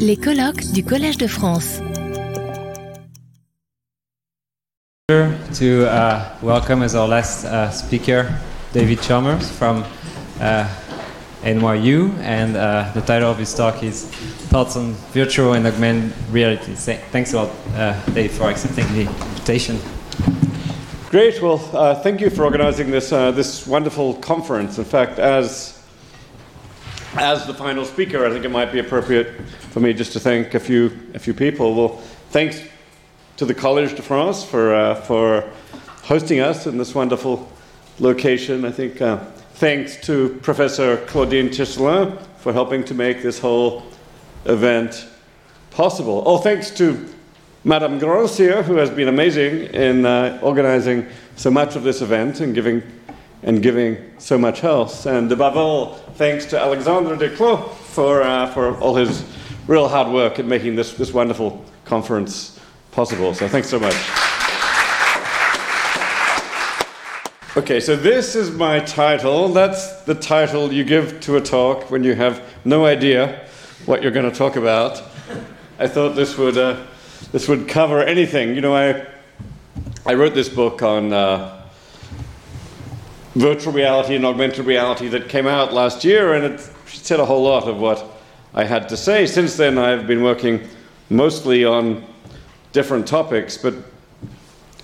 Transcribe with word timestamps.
Les 0.00 0.16
colloques 0.16 0.72
du 0.72 0.82
Collège 0.82 1.18
de 1.18 1.28
France. 1.28 1.80
To 5.08 5.86
uh, 5.86 6.24
welcome 6.42 6.82
as 6.82 6.96
our 6.96 7.06
last 7.06 7.44
uh, 7.44 7.70
speaker, 7.70 8.28
David 8.72 9.00
Chalmers 9.00 9.48
from 9.48 9.84
uh, 10.40 10.66
NYU, 11.44 12.12
and 12.18 12.56
uh, 12.56 12.90
the 12.92 13.00
title 13.02 13.30
of 13.30 13.38
his 13.38 13.54
talk 13.54 13.84
is 13.84 14.06
Thoughts 14.50 14.76
on 14.76 14.94
Virtual 15.12 15.52
and 15.52 15.64
Augmented 15.64 16.12
Reality. 16.32 16.74
Thanks 16.74 17.32
a 17.32 17.36
lot, 17.36 17.50
uh, 17.76 17.94
Dave, 18.14 18.32
for 18.32 18.50
accepting 18.50 18.86
the 18.94 19.02
invitation. 19.02 19.78
Great. 21.10 21.40
Well, 21.40 21.62
uh, 21.72 21.94
thank 21.94 22.20
you 22.20 22.30
for 22.30 22.44
organizing 22.44 22.90
this 22.90 23.10
this 23.10 23.64
wonderful 23.64 24.14
conference. 24.14 24.78
In 24.78 24.84
fact, 24.84 25.20
as 25.20 25.75
as 27.18 27.46
the 27.46 27.54
final 27.54 27.84
speaker, 27.84 28.26
I 28.26 28.30
think 28.30 28.44
it 28.44 28.50
might 28.50 28.72
be 28.72 28.78
appropriate 28.78 29.40
for 29.70 29.80
me 29.80 29.92
just 29.94 30.12
to 30.12 30.20
thank 30.20 30.54
a 30.54 30.60
few, 30.60 30.96
a 31.14 31.18
few 31.18 31.32
people. 31.32 31.74
Well, 31.74 31.88
thanks 32.30 32.60
to 33.38 33.46
the 33.46 33.54
Collège 33.54 33.96
de 33.96 34.02
France 34.02 34.44
for, 34.44 34.74
uh, 34.74 34.94
for 34.94 35.50
hosting 36.02 36.40
us 36.40 36.66
in 36.66 36.76
this 36.76 36.94
wonderful 36.94 37.50
location. 37.98 38.64
I 38.64 38.70
think 38.70 39.00
uh, 39.00 39.24
thanks 39.54 39.96
to 40.02 40.38
Professor 40.42 40.98
Claudine 41.06 41.48
Tiercelin 41.48 42.20
for 42.38 42.52
helping 42.52 42.84
to 42.84 42.94
make 42.94 43.22
this 43.22 43.38
whole 43.38 43.84
event 44.44 45.06
possible. 45.70 46.22
Oh, 46.26 46.38
thanks 46.38 46.70
to 46.72 47.12
Madame 47.64 47.98
Grancier, 47.98 48.62
who 48.62 48.76
has 48.76 48.90
been 48.90 49.08
amazing 49.08 49.74
in 49.74 50.04
uh, 50.04 50.38
organizing 50.42 51.06
so 51.36 51.50
much 51.50 51.76
of 51.76 51.82
this 51.82 52.02
event 52.02 52.40
and 52.40 52.54
giving 52.54 52.82
and 53.42 53.62
giving 53.62 53.98
so 54.18 54.38
much 54.38 54.64
else. 54.64 55.06
And 55.06 55.30
above 55.30 55.56
all, 55.56 55.94
thanks 56.14 56.46
to 56.46 56.58
Alexandre 56.58 57.16
Declos 57.16 57.72
for, 57.74 58.22
uh, 58.22 58.52
for 58.52 58.78
all 58.80 58.96
his 58.96 59.24
real 59.66 59.88
hard 59.88 60.12
work 60.12 60.38
in 60.38 60.48
making 60.48 60.76
this, 60.76 60.94
this 60.94 61.12
wonderful 61.12 61.64
conference 61.84 62.58
possible. 62.92 63.34
So 63.34 63.48
thanks 63.48 63.68
so 63.68 63.78
much. 63.78 63.94
Okay, 67.56 67.80
so 67.80 67.96
this 67.96 68.36
is 68.36 68.50
my 68.50 68.80
title. 68.80 69.48
That's 69.48 70.02
the 70.02 70.14
title 70.14 70.70
you 70.72 70.84
give 70.84 71.20
to 71.20 71.36
a 71.36 71.40
talk 71.40 71.90
when 71.90 72.04
you 72.04 72.14
have 72.14 72.42
no 72.66 72.84
idea 72.84 73.46
what 73.86 74.02
you're 74.02 74.12
going 74.12 74.30
to 74.30 74.36
talk 74.36 74.56
about. 74.56 75.02
I 75.78 75.88
thought 75.88 76.16
this 76.16 76.36
would, 76.36 76.58
uh, 76.58 76.84
this 77.32 77.48
would 77.48 77.66
cover 77.66 78.02
anything. 78.02 78.54
You 78.54 78.60
know, 78.60 78.74
I, 78.74 79.06
I 80.04 80.14
wrote 80.14 80.34
this 80.34 80.48
book 80.48 80.82
on 80.82 81.12
uh, 81.12 81.65
virtual 83.36 83.72
reality 83.72 84.16
and 84.16 84.24
augmented 84.24 84.64
reality 84.64 85.08
that 85.08 85.28
came 85.28 85.46
out 85.46 85.72
last 85.72 86.04
year, 86.04 86.32
and 86.32 86.44
it 86.44 86.60
said 86.86 87.20
a 87.20 87.24
whole 87.24 87.42
lot 87.42 87.68
of 87.68 87.78
what 87.78 88.02
I 88.54 88.64
had 88.64 88.88
to 88.88 88.96
say. 88.96 89.26
Since 89.26 89.56
then, 89.56 89.76
I've 89.76 90.06
been 90.06 90.22
working 90.22 90.66
mostly 91.10 91.62
on 91.64 92.02
different 92.72 93.06
topics, 93.06 93.58
but 93.58 93.74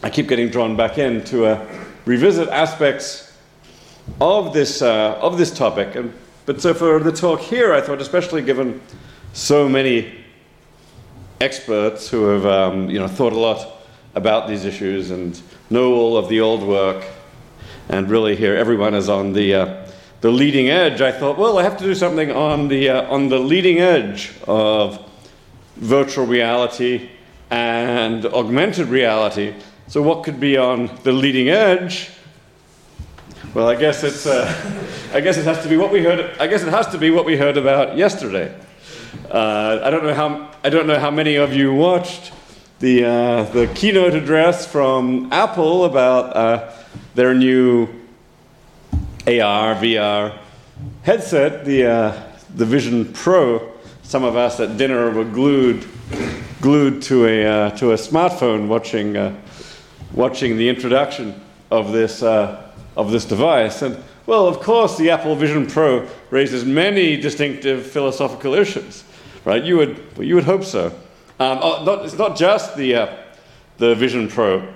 I 0.02 0.10
keep 0.10 0.28
getting 0.28 0.50
drawn 0.50 0.76
back 0.76 0.98
in 0.98 1.24
to 1.24 1.46
uh, 1.46 1.66
revisit 2.04 2.48
aspects 2.50 3.32
of 4.20 4.52
this, 4.52 4.82
uh, 4.82 5.18
of 5.22 5.38
this 5.38 5.56
topic. 5.56 5.94
And, 5.94 6.12
but 6.44 6.60
so 6.60 6.74
for 6.74 7.00
the 7.00 7.12
talk 7.12 7.40
here, 7.40 7.72
I 7.72 7.80
thought, 7.80 8.02
especially 8.02 8.42
given 8.42 8.82
so 9.32 9.66
many 9.66 10.12
experts 11.40 12.06
who 12.10 12.24
have 12.26 12.44
um, 12.44 12.90
you 12.90 12.98
know, 12.98 13.08
thought 13.08 13.32
a 13.32 13.38
lot 13.38 13.66
about 14.14 14.46
these 14.46 14.66
issues 14.66 15.10
and 15.10 15.40
know 15.70 15.94
all 15.94 16.18
of 16.18 16.28
the 16.28 16.40
old 16.40 16.62
work 16.62 17.02
and 17.88 18.10
really 18.10 18.36
here 18.36 18.56
everyone 18.56 18.94
is 18.94 19.08
on 19.08 19.32
the, 19.32 19.54
uh, 19.54 19.86
the 20.20 20.30
leading 20.30 20.68
edge, 20.68 21.00
I 21.00 21.12
thought, 21.12 21.38
well, 21.38 21.58
I 21.58 21.62
have 21.62 21.76
to 21.78 21.84
do 21.84 21.94
something 21.94 22.30
on 22.30 22.68
the, 22.68 22.90
uh, 22.90 23.12
on 23.12 23.28
the 23.28 23.38
leading 23.38 23.78
edge 23.78 24.32
of 24.46 25.04
virtual 25.76 26.26
reality 26.26 27.10
and 27.50 28.24
augmented 28.26 28.88
reality. 28.88 29.54
So, 29.88 30.00
what 30.00 30.24
could 30.24 30.40
be 30.40 30.56
on 30.56 30.90
the 31.02 31.12
leading 31.12 31.50
edge? 31.50 32.10
Well, 33.52 33.68
I 33.68 33.74
guess 33.74 34.02
it's. 34.02 34.26
Uh, 34.26 34.48
I 35.12 35.20
guess 35.20 35.36
it 35.36 35.44
has 35.44 35.62
to 35.62 35.68
be 35.68 35.76
what 35.76 35.92
we 35.92 36.02
heard. 36.02 36.38
I 36.38 36.46
guess 36.46 36.62
it 36.62 36.70
has 36.70 36.86
to 36.88 36.98
be 36.98 37.10
what 37.10 37.26
we 37.26 37.36
heard 37.36 37.58
about 37.58 37.98
yesterday. 37.98 38.58
Uh, 39.30 39.80
I 39.82 39.90
don't 39.90 40.04
know 40.04 40.14
how. 40.14 40.50
I 40.64 40.70
don't 40.70 40.86
know 40.86 40.98
how 40.98 41.10
many 41.10 41.36
of 41.36 41.52
you 41.52 41.74
watched 41.74 42.32
the 42.82 43.04
uh, 43.04 43.44
the 43.44 43.68
keynote 43.76 44.12
address 44.12 44.66
from 44.66 45.32
Apple 45.32 45.84
about 45.84 46.36
uh, 46.36 46.72
their 47.14 47.32
new 47.32 47.84
AR, 49.24 49.76
VR 49.76 50.36
headset, 51.04 51.64
the, 51.64 51.86
uh, 51.86 52.22
the 52.56 52.66
Vision 52.66 53.12
Pro. 53.12 53.70
Some 54.02 54.24
of 54.24 54.34
us 54.34 54.58
at 54.58 54.78
dinner 54.78 55.12
were 55.12 55.24
glued, 55.24 55.86
glued 56.60 57.02
to, 57.02 57.26
a, 57.26 57.46
uh, 57.46 57.70
to 57.76 57.92
a 57.92 57.94
smartphone 57.94 58.66
watching, 58.66 59.16
uh, 59.16 59.32
watching 60.12 60.56
the 60.56 60.68
introduction 60.68 61.40
of 61.70 61.92
this, 61.92 62.20
uh, 62.20 62.72
of 62.96 63.12
this 63.12 63.24
device. 63.24 63.82
And, 63.82 63.96
well, 64.26 64.48
of 64.48 64.58
course, 64.58 64.98
the 64.98 65.10
Apple 65.10 65.36
Vision 65.36 65.68
Pro 65.68 66.08
raises 66.30 66.64
many 66.64 67.16
distinctive 67.16 67.86
philosophical 67.86 68.54
issues, 68.54 69.04
right? 69.44 69.62
You 69.62 69.76
would, 69.76 70.04
you 70.18 70.34
would 70.34 70.44
hope 70.44 70.64
so. 70.64 70.92
Um, 71.42 71.58
oh, 71.60 71.82
not, 71.82 72.04
it's 72.04 72.16
not 72.16 72.36
just 72.36 72.76
the, 72.76 72.94
uh, 72.94 73.16
the 73.78 73.96
Vision 73.96 74.28
Pro. 74.28 74.72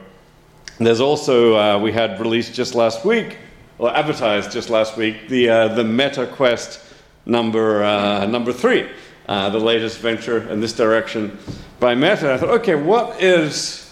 There's 0.78 1.00
also, 1.00 1.54
uh, 1.54 1.78
we 1.78 1.93
had 1.93 2.19
released 2.19 2.54
just 2.54 2.75
last 2.75 3.04
week, 3.04 3.38
or 3.78 3.94
advertised 3.94 4.50
just 4.50 4.69
last 4.69 4.97
week, 4.97 5.28
the, 5.28 5.49
uh, 5.49 5.69
the 5.69 5.84
Meta 5.84 6.27
Quest 6.27 6.81
number, 7.25 7.84
uh, 7.84 8.27
number 8.27 8.53
three, 8.53 8.91
uh, 9.28 9.49
the 9.50 9.60
latest 9.60 10.00
venture 10.00 10.49
in 10.49 10.59
this 10.59 10.72
direction 10.72 11.38
by 11.78 11.94
Meta. 11.94 12.32
I 12.32 12.37
thought, 12.37 12.50
okay, 12.59 12.75
what 12.75 13.22
is 13.22 13.84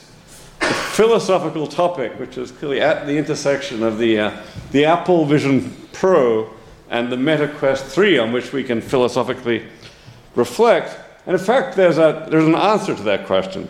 the 0.58 0.66
philosophical 0.66 1.68
topic, 1.68 2.18
which 2.18 2.36
is 2.36 2.50
clearly 2.50 2.80
at 2.80 3.06
the 3.06 3.16
intersection 3.16 3.84
of 3.84 3.98
the, 3.98 4.18
uh, 4.18 4.42
the 4.72 4.84
Apple 4.84 5.26
Vision 5.26 5.76
Pro 5.92 6.50
and 6.90 7.12
the 7.12 7.16
Meta 7.16 7.46
Quest 7.46 7.84
3, 7.84 8.18
on 8.18 8.32
which 8.32 8.52
we 8.52 8.64
can 8.64 8.80
philosophically 8.80 9.64
reflect? 10.34 11.03
And 11.26 11.38
in 11.38 11.42
fact, 11.42 11.76
there's, 11.76 11.98
a, 11.98 12.26
there's 12.30 12.44
an 12.44 12.54
answer 12.54 12.94
to 12.94 13.02
that 13.04 13.26
question. 13.26 13.68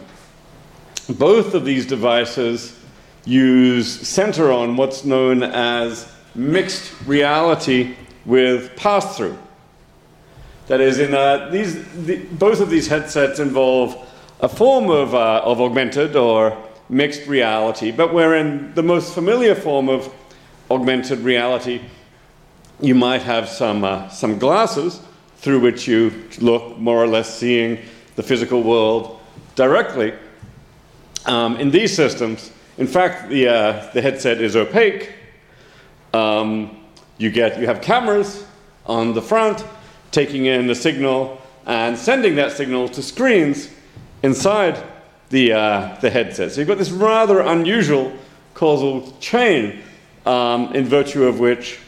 Both 1.09 1.55
of 1.55 1.65
these 1.65 1.87
devices 1.87 2.79
use 3.25 4.07
center 4.07 4.51
on 4.51 4.77
what's 4.77 5.05
known 5.05 5.43
as 5.43 6.11
mixed 6.35 6.93
reality 7.07 7.95
with 8.25 8.75
pass 8.77 9.17
through. 9.17 9.39
That 10.67 10.81
is, 10.81 10.99
in 10.99 11.15
uh, 11.15 11.51
these, 11.51 11.85
the, 12.07 12.17
both 12.33 12.61
of 12.61 12.71
these 12.71 12.89
headsets 12.89 13.39
involve 13.39 14.09
a 14.41 14.49
form 14.49 14.91
of, 14.91 15.15
uh, 15.15 15.43
of 15.45 15.61
augmented 15.61 16.17
or 16.17 16.57
mixed 16.89 17.27
reality, 17.27 17.91
but 17.91 18.13
wherein 18.13 18.75
the 18.75 18.83
most 18.83 19.15
familiar 19.15 19.55
form 19.55 19.89
of 19.89 20.13
augmented 20.71 21.21
reality, 21.21 21.81
you 22.81 22.95
might 22.95 23.23
have 23.23 23.49
some, 23.49 23.85
uh, 23.85 24.09
some 24.09 24.39
glasses 24.39 25.01
through 25.45 25.61
which 25.61 25.87
you 25.87 26.11
look 26.41 26.79
more 26.79 26.97
or 26.97 27.07
less 27.07 27.39
seeing 27.39 27.79
the 28.17 28.23
physical 28.23 28.63
world 28.63 29.21
directly. 29.57 30.15
Um, 31.27 31.59
in 31.59 31.71
these 31.71 31.95
systems, 31.95 32.51
in 32.79 32.87
fact, 32.87 33.29
the, 33.29 33.49
uh, 33.49 33.91
the 33.93 34.01
headset 34.01 34.41
is 34.41 34.57
opaque. 34.57 35.13
Um, 36.15 36.81
you, 37.19 37.31
get, 37.31 37.61
you 37.61 37.67
have 37.67 37.83
cameras 37.83 38.47
on 38.87 39.13
the 39.13 39.21
front 39.21 39.63
taking 40.13 40.47
in 40.47 40.67
the 40.67 40.75
signal 40.75 41.39
and 41.67 41.99
sending 41.99 42.37
that 42.37 42.53
signal 42.53 42.89
to 42.89 43.03
screens 43.03 43.69
inside 44.23 44.83
the, 45.29 45.53
uh, 45.53 45.99
the 46.01 46.09
headset. 46.09 46.53
So 46.53 46.63
you've 46.63 46.69
got 46.69 46.79
this 46.79 46.91
rather 46.91 47.41
unusual 47.41 48.17
causal 48.55 49.15
chain 49.21 49.83
um, 50.25 50.75
in 50.75 50.87
virtue 50.87 51.25
of 51.25 51.39
which 51.39 51.81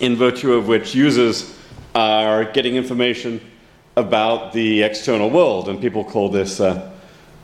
in 0.00 0.16
virtue 0.16 0.54
of 0.54 0.66
which 0.66 0.94
users 0.94 1.57
are 1.98 2.44
getting 2.44 2.76
information 2.76 3.40
about 3.96 4.52
the 4.52 4.82
external 4.82 5.28
world, 5.28 5.68
and 5.68 5.80
people 5.80 6.04
call 6.04 6.28
this 6.28 6.60
uh, 6.60 6.92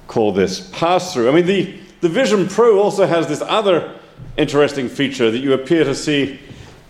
call 0.07 0.33
this 0.33 0.71
pass 0.71 1.13
through. 1.13 1.29
I 1.29 1.33
mean, 1.33 1.47
the 1.47 1.79
the 2.01 2.09
Vision 2.09 2.47
Pro 2.47 2.79
also 2.79 3.07
has 3.07 3.27
this 3.27 3.43
other 3.43 3.99
interesting 4.37 4.89
feature 4.89 5.31
that 5.31 5.39
you 5.39 5.55
appear 5.55 5.85
to 5.85 5.95
see 5.95 6.39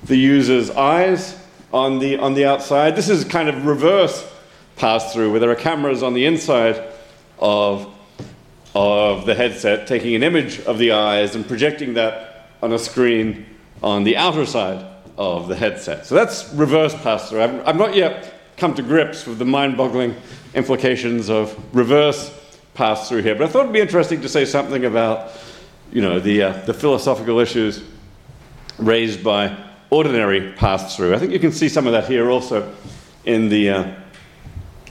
the 0.05 0.17
user's 0.17 0.71
eyes 0.71 1.41
on 1.73 1.99
the, 1.99 2.19
on 2.19 2.35
the 2.35 2.45
outside. 2.45 2.97
This 2.97 3.09
is 3.09 3.25
kind 3.25 3.49
of 3.49 3.65
reverse 3.65 4.31
pass 4.77 5.15
through, 5.15 5.31
where 5.31 5.41
there 5.41 5.51
are 5.51 5.57
cameras 5.57 6.03
on 6.03 6.15
the 6.15 6.27
inside 6.27 6.83
of, 7.39 7.95
of 8.75 9.25
the 9.25 9.35
headset 9.35 9.87
taking 9.87 10.15
an 10.15 10.23
image 10.23 10.61
of 10.61 10.79
the 10.79 10.93
eyes 10.93 11.35
and 11.35 11.47
projecting 11.47 11.95
that 11.95 12.51
on 12.63 12.73
a 12.73 12.79
screen 12.79 13.47
on 13.83 14.05
the 14.05 14.17
outer 14.17 14.45
side 14.45 14.85
of 15.17 15.49
the 15.49 15.57
headset. 15.57 16.07
So 16.07 16.15
that's 16.15 16.53
reverse 16.55 16.95
pass 17.03 17.29
through. 17.29 17.43
I've, 17.43 17.69
I've 17.69 17.77
not 17.77 17.95
yet 17.95 18.35
come 18.57 18.75
to 18.75 18.83
grips 18.83 19.27
with 19.27 19.39
the 19.39 19.45
mind 19.45 19.77
boggling 19.77 20.15
implications 20.55 21.29
of 21.29 21.57
reverse 21.75 22.33
pass 22.75 23.09
through 23.09 23.23
here. 23.23 23.35
But 23.35 23.45
I 23.45 23.49
thought 23.49 23.61
it'd 23.63 23.73
be 23.73 23.81
interesting 23.81 24.21
to 24.23 24.29
say 24.29 24.45
something 24.45 24.85
about, 24.85 25.33
you 25.93 26.03
know, 26.03 26.19
the, 26.19 26.43
uh, 26.43 26.53
the 26.65 26.75
philosophical 26.75 27.39
issues 27.39 27.83
raised 28.79 29.23
by 29.23 29.57
ordinary 29.91 30.53
pass 30.53 30.97
through. 30.97 31.15
I 31.15 31.19
think 31.19 31.33
you 31.33 31.39
can 31.39 31.53
see 31.53 31.69
some 31.69 31.87
of 31.87 31.93
that 31.93 32.07
here 32.09 32.31
also 32.31 32.75
in 33.25 33.49
the, 33.49 33.71
uh, 33.71 33.95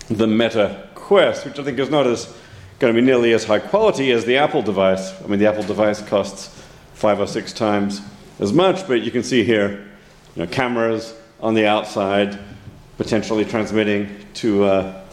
the 0.10 0.28
Meta 0.28 0.88
Quest, 0.96 1.46
which 1.46 1.60
I 1.60 1.64
think 1.64 1.80
is 1.80 1.90
not 1.90 2.08
as 2.08 2.34
going 2.80 2.94
to 2.94 3.00
be 3.00 3.06
nearly 3.06 3.34
as 3.34 3.44
high 3.44 3.60
quality 3.60 4.12
as 4.12 4.26
the 4.26 4.38
Apple 4.38 4.62
device. 4.62 5.14
I 5.22 5.28
mean, 5.28 5.40
the 5.40 5.48
Apple 5.48 5.64
device 5.64 6.02
costs 6.02 6.64
five 6.94 7.20
or 7.20 7.28
six 7.28 7.52
times 7.54 8.02
as 8.40 8.54
much, 8.54 8.88
but 8.88 9.02
you 9.02 9.12
can 9.12 9.24
see 9.24 9.44
here, 9.44 9.86
you 10.36 10.44
know, 10.44 10.48
cameras 10.48 11.14
on 11.40 11.54
the 11.54 11.66
outside, 11.68 12.40
potentially 12.98 13.46
transmitting 13.46 14.10
to 14.36 14.64
uh, 14.64 15.04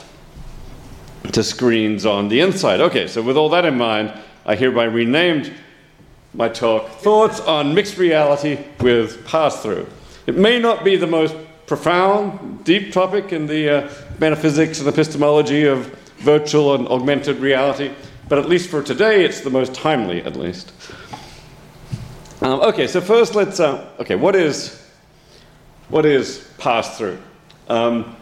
to 1.32 1.42
screens 1.42 2.06
on 2.06 2.28
the 2.28 2.40
inside. 2.40 2.80
Okay, 2.80 3.06
so 3.06 3.22
with 3.22 3.36
all 3.36 3.50
that 3.50 3.64
in 3.64 3.76
mind, 3.76 4.12
I 4.46 4.56
hereby 4.56 4.84
renamed 4.84 5.52
my 6.34 6.48
talk 6.48 6.88
Thoughts 6.88 7.40
on 7.40 7.74
Mixed 7.74 7.98
Reality 7.98 8.58
with 8.80 9.24
Pass 9.26 9.62
Through. 9.62 9.86
It 10.26 10.36
may 10.36 10.58
not 10.58 10.84
be 10.84 10.96
the 10.96 11.06
most 11.06 11.34
profound, 11.66 12.64
deep 12.64 12.92
topic 12.92 13.32
in 13.32 13.46
the 13.46 13.68
uh, 13.68 13.90
metaphysics 14.18 14.80
and 14.80 14.88
epistemology 14.88 15.64
of 15.64 15.86
virtual 16.18 16.74
and 16.74 16.86
augmented 16.88 17.36
reality, 17.38 17.90
but 18.28 18.38
at 18.38 18.48
least 18.48 18.70
for 18.70 18.82
today, 18.82 19.24
it's 19.24 19.40
the 19.40 19.50
most 19.50 19.74
timely, 19.74 20.22
at 20.22 20.36
least. 20.36 20.72
Um, 22.42 22.60
okay, 22.60 22.86
so 22.86 23.00
first 23.00 23.34
let's, 23.34 23.60
uh, 23.60 23.88
okay, 24.00 24.14
what 24.14 24.34
is, 24.34 24.89
what 25.90 26.06
is 26.06 26.48
pass 26.58 26.96
through? 26.96 27.18
Um, 27.68 28.16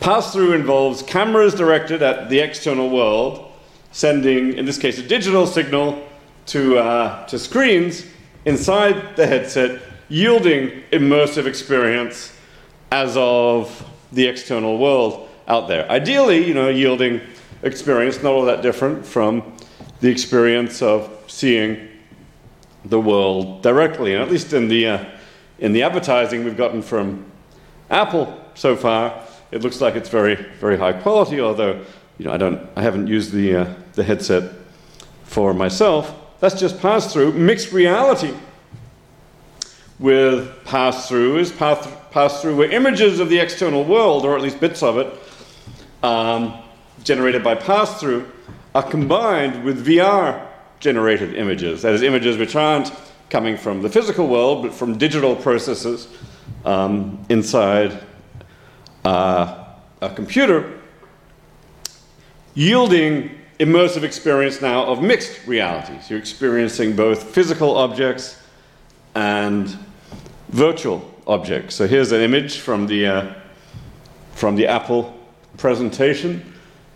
pass 0.00 0.32
through 0.32 0.54
involves 0.54 1.02
cameras 1.02 1.54
directed 1.54 2.02
at 2.02 2.28
the 2.28 2.40
external 2.40 2.90
world, 2.90 3.52
sending, 3.92 4.54
in 4.54 4.64
this 4.64 4.78
case, 4.78 4.98
a 4.98 5.02
digital 5.02 5.46
signal 5.46 6.02
to, 6.46 6.78
uh, 6.78 7.26
to 7.26 7.38
screens 7.38 8.04
inside 8.44 9.16
the 9.16 9.26
headset, 9.26 9.80
yielding 10.08 10.82
immersive 10.90 11.46
experience 11.46 12.32
as 12.90 13.16
of 13.16 13.86
the 14.12 14.26
external 14.26 14.78
world 14.78 15.28
out 15.48 15.68
there. 15.68 15.90
Ideally, 15.90 16.46
you 16.46 16.54
know, 16.54 16.70
yielding 16.70 17.20
experience 17.62 18.22
not 18.22 18.32
all 18.32 18.44
that 18.46 18.62
different 18.62 19.04
from 19.04 19.42
the 20.00 20.08
experience 20.08 20.80
of 20.80 21.10
seeing 21.26 21.88
the 22.84 23.00
world 23.00 23.62
directly. 23.62 24.14
And 24.14 24.22
at 24.22 24.30
least 24.30 24.52
in 24.52 24.68
the, 24.68 24.86
uh, 24.86 25.04
in 25.58 25.72
the 25.72 25.82
advertising 25.82 26.44
we've 26.44 26.56
gotten 26.56 26.82
from 26.82 27.24
Apple 27.90 28.38
so 28.54 28.76
far, 28.76 29.22
it 29.50 29.62
looks 29.62 29.80
like 29.80 29.94
it's 29.94 30.08
very, 30.08 30.34
very 30.34 30.76
high 30.76 30.92
quality, 30.92 31.40
although 31.40 31.84
you 32.18 32.24
know, 32.24 32.32
I, 32.32 32.36
don't, 32.36 32.68
I 32.76 32.82
haven't 32.82 33.06
used 33.06 33.32
the, 33.32 33.54
uh, 33.54 33.74
the 33.94 34.04
headset 34.04 34.52
for 35.24 35.54
myself. 35.54 36.14
That's 36.40 36.58
just 36.58 36.80
pass 36.80 37.12
through. 37.12 37.32
Mixed 37.32 37.72
reality 37.72 38.34
with 39.98 40.64
pass 40.64 41.08
through 41.08 41.38
is 41.38 41.50
pass, 41.50 41.88
pass 42.10 42.40
through 42.40 42.56
where 42.56 42.70
images 42.70 43.20
of 43.20 43.28
the 43.28 43.38
external 43.38 43.84
world, 43.84 44.24
or 44.24 44.36
at 44.36 44.42
least 44.42 44.60
bits 44.60 44.82
of 44.82 44.98
it, 44.98 45.12
um, 46.02 46.54
generated 47.02 47.42
by 47.42 47.54
pass 47.54 47.98
through, 48.00 48.30
are 48.74 48.82
combined 48.82 49.64
with 49.64 49.84
VR 49.84 50.46
generated 50.80 51.34
images. 51.34 51.82
That 51.82 51.94
is, 51.94 52.02
images 52.02 52.36
which 52.36 52.54
aren't 52.54 52.92
coming 53.30 53.56
from 53.56 53.82
the 53.82 53.88
physical 53.88 54.26
world, 54.26 54.62
but 54.62 54.72
from 54.72 54.96
digital 54.96 55.36
processes 55.36 56.08
um, 56.64 57.24
inside 57.28 57.98
uh, 59.04 59.64
a 60.00 60.10
computer, 60.10 60.78
yielding 62.54 63.30
immersive 63.60 64.02
experience 64.02 64.62
now 64.62 64.84
of 64.84 65.02
mixed 65.02 65.46
realities. 65.46 66.08
You're 66.08 66.18
experiencing 66.18 66.94
both 66.94 67.22
physical 67.22 67.76
objects 67.76 68.40
and 69.14 69.76
virtual 70.48 71.02
objects. 71.26 71.74
So 71.74 71.86
here's 71.86 72.12
an 72.12 72.20
image 72.20 72.58
from 72.58 72.86
the, 72.86 73.06
uh, 73.06 73.34
from 74.32 74.56
the 74.56 74.66
Apple 74.66 75.14
presentation. 75.56 76.54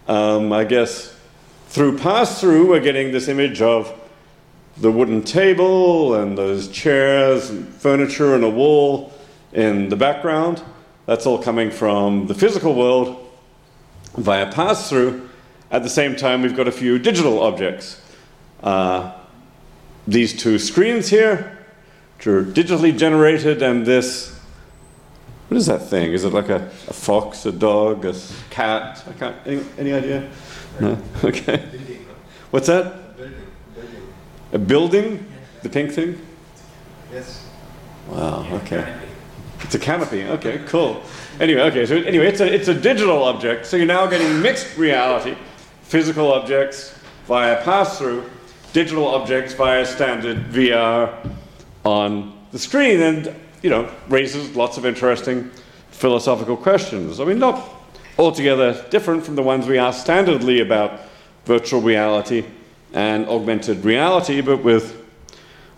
Um, 0.08 0.52
I 0.52 0.64
guess 0.64 1.16
through 1.68 1.98
pass 1.98 2.40
through, 2.40 2.68
we're 2.68 2.80
getting 2.80 3.12
this 3.12 3.28
image 3.28 3.60
of 3.60 3.98
the 4.76 4.90
wooden 4.90 5.22
table 5.22 6.14
and 6.14 6.36
those 6.36 6.68
chairs 6.68 7.50
and 7.50 7.68
furniture 7.68 8.34
and 8.34 8.44
a 8.44 8.48
wall 8.48 9.12
in 9.52 9.88
the 9.88 9.96
background. 9.96 10.62
That's 11.06 11.26
all 11.26 11.42
coming 11.42 11.70
from 11.70 12.26
the 12.26 12.34
physical 12.34 12.74
world 12.74 13.28
via 14.16 14.50
pass 14.50 14.88
through. 14.88 15.28
At 15.70 15.82
the 15.82 15.90
same 15.90 16.16
time, 16.16 16.42
we've 16.42 16.56
got 16.56 16.68
a 16.68 16.72
few 16.72 16.98
digital 16.98 17.40
objects. 17.40 18.00
Uh, 18.62 19.12
these 20.06 20.34
two 20.34 20.58
screens 20.58 21.08
here, 21.08 21.58
which 22.16 22.26
are 22.26 22.44
digitally 22.44 22.96
generated, 22.96 23.62
and 23.62 23.86
this 23.86 24.32
what 25.52 25.58
is 25.58 25.66
that 25.66 25.80
thing? 25.80 26.14
Is 26.14 26.24
it 26.24 26.32
like 26.32 26.48
a, 26.48 26.62
a 26.88 26.94
fox, 26.94 27.44
a 27.44 27.52
dog, 27.52 28.06
a 28.06 28.14
cat? 28.48 29.04
I 29.06 29.12
can't, 29.12 29.36
any, 29.46 29.62
any 29.76 29.92
idea? 29.92 30.30
No? 30.80 30.96
Okay. 31.24 31.68
What's 32.50 32.68
that? 32.68 33.01
A 34.52 34.58
building. 34.58 35.26
The 35.62 35.68
pink 35.68 35.92
thing? 35.92 36.20
Yes. 37.12 37.46
Wow, 38.08 38.46
okay. 38.52 39.00
It's 39.60 39.74
a 39.74 39.78
canopy. 39.78 40.24
Okay, 40.24 40.62
cool. 40.66 41.02
Anyway, 41.40 41.62
okay, 41.62 41.86
so 41.86 41.96
anyway, 41.96 42.26
it's 42.26 42.40
a, 42.40 42.52
it's 42.52 42.68
a 42.68 42.74
digital 42.74 43.22
object, 43.22 43.64
so 43.64 43.76
you're 43.76 43.86
now 43.86 44.06
getting 44.06 44.42
mixed 44.42 44.76
reality, 44.76 45.36
physical 45.82 46.32
objects 46.32 46.98
via 47.26 47.62
pass 47.62 47.98
through, 47.98 48.28
digital 48.72 49.06
objects 49.06 49.54
via 49.54 49.86
standard 49.86 50.38
VR 50.50 51.30
on 51.84 52.36
the 52.50 52.58
screen. 52.58 53.00
And 53.00 53.34
you 53.62 53.70
know, 53.70 53.88
raises 54.08 54.54
lots 54.56 54.76
of 54.76 54.84
interesting 54.84 55.50
philosophical 55.90 56.56
questions. 56.56 57.20
I 57.20 57.24
mean, 57.24 57.38
not 57.38 57.62
altogether 58.18 58.84
different 58.90 59.24
from 59.24 59.36
the 59.36 59.42
ones 59.42 59.66
we 59.66 59.78
ask 59.78 60.04
standardly 60.04 60.60
about 60.60 61.00
virtual 61.44 61.80
reality 61.80 62.44
and 62.92 63.26
augmented 63.26 63.84
reality, 63.84 64.40
but 64.40 64.62
with, 64.62 65.02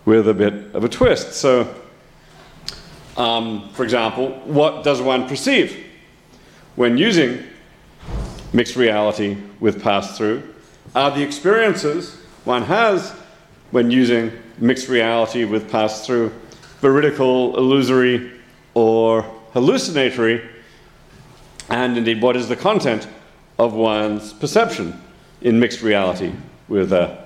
with 0.04 0.28
a 0.28 0.34
bit 0.34 0.74
of 0.74 0.84
a 0.84 0.88
twist. 0.88 1.34
So, 1.34 1.72
um, 3.16 3.70
for 3.70 3.84
example, 3.84 4.30
what 4.44 4.82
does 4.82 5.00
one 5.00 5.28
perceive 5.28 5.86
when 6.76 6.98
using 6.98 7.42
mixed 8.52 8.76
reality 8.76 9.36
with 9.60 9.82
pass 9.82 10.16
through? 10.16 10.42
Are 10.94 11.10
the 11.10 11.22
experiences 11.22 12.16
one 12.44 12.62
has 12.62 13.10
when 13.70 13.90
using 13.90 14.32
mixed 14.58 14.88
reality 14.88 15.44
with 15.44 15.70
pass 15.70 16.06
through 16.06 16.32
veridical, 16.80 17.56
illusory, 17.56 18.30
or 18.74 19.22
hallucinatory, 19.52 20.46
and 21.70 21.96
indeed 21.96 22.20
what 22.20 22.36
is 22.36 22.48
the 22.48 22.56
content 22.56 23.08
of 23.58 23.72
one's 23.72 24.32
perception 24.32 25.00
in 25.40 25.58
mixed 25.58 25.80
reality 25.80 26.32
with, 26.68 26.92
uh, 26.92 27.16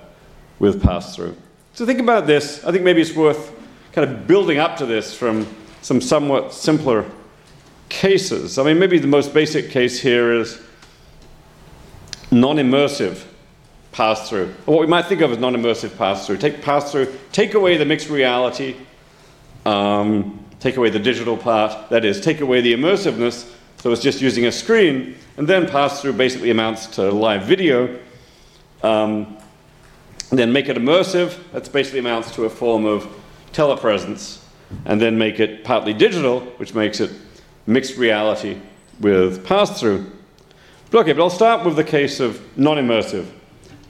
with 0.59 0.81
pass 0.81 1.15
through. 1.15 1.35
So 1.73 1.85
think 1.85 1.99
about 1.99 2.27
this. 2.27 2.63
I 2.65 2.71
think 2.71 2.83
maybe 2.83 3.01
it's 3.01 3.15
worth 3.15 3.51
kind 3.91 4.09
of 4.09 4.27
building 4.27 4.59
up 4.59 4.77
to 4.77 4.85
this 4.85 5.15
from 5.15 5.47
some 5.81 6.01
somewhat 6.01 6.53
simpler 6.53 7.05
cases. 7.87 8.57
I 8.57 8.63
mean, 8.63 8.79
maybe 8.79 8.99
the 8.99 9.07
most 9.07 9.33
basic 9.33 9.69
case 9.69 9.99
here 9.99 10.33
is 10.33 10.61
non 12.31 12.57
immersive 12.57 13.23
pass 13.91 14.29
through. 14.29 14.53
What 14.65 14.81
we 14.81 14.87
might 14.87 15.05
think 15.05 15.21
of 15.21 15.31
as 15.31 15.37
non 15.37 15.55
immersive 15.55 15.97
pass 15.97 16.27
through. 16.27 16.37
Take 16.37 16.61
pass 16.61 16.91
through, 16.91 17.13
take 17.31 17.53
away 17.53 17.77
the 17.77 17.85
mixed 17.85 18.09
reality 18.09 18.75
um, 19.65 20.43
take 20.59 20.77
away 20.77 20.89
the 20.89 20.99
digital 20.99 21.37
part, 21.37 21.89
that 21.89 22.05
is, 22.05 22.19
take 22.21 22.41
away 22.41 22.61
the 22.61 22.73
immersiveness, 22.73 23.51
so 23.77 23.91
it's 23.91 24.01
just 24.01 24.21
using 24.21 24.45
a 24.45 24.51
screen, 24.51 25.15
and 25.37 25.47
then 25.47 25.67
pass 25.67 26.01
through 26.01 26.13
basically 26.13 26.51
amounts 26.51 26.87
to 26.87 27.09
live 27.11 27.43
video. 27.43 27.99
Um, 28.83 29.37
then 30.29 30.53
make 30.53 30.69
it 30.69 30.77
immersive, 30.77 31.37
that 31.51 31.71
basically 31.71 31.99
amounts 31.99 32.33
to 32.35 32.45
a 32.45 32.49
form 32.49 32.85
of 32.85 33.07
telepresence, 33.51 34.43
and 34.85 35.01
then 35.01 35.17
make 35.17 35.39
it 35.39 35.63
partly 35.63 35.93
digital, 35.93 36.41
which 36.57 36.75
makes 36.75 36.99
it 36.99 37.11
mixed 37.65 37.97
reality 37.97 38.59
with 38.99 39.43
pass 39.45 39.79
through. 39.79 40.05
But 40.91 40.99
okay, 40.99 41.13
but 41.13 41.23
I'll 41.23 41.29
start 41.29 41.65
with 41.65 41.75
the 41.75 41.83
case 41.83 42.19
of 42.19 42.41
non 42.57 42.77
immersive 42.77 43.27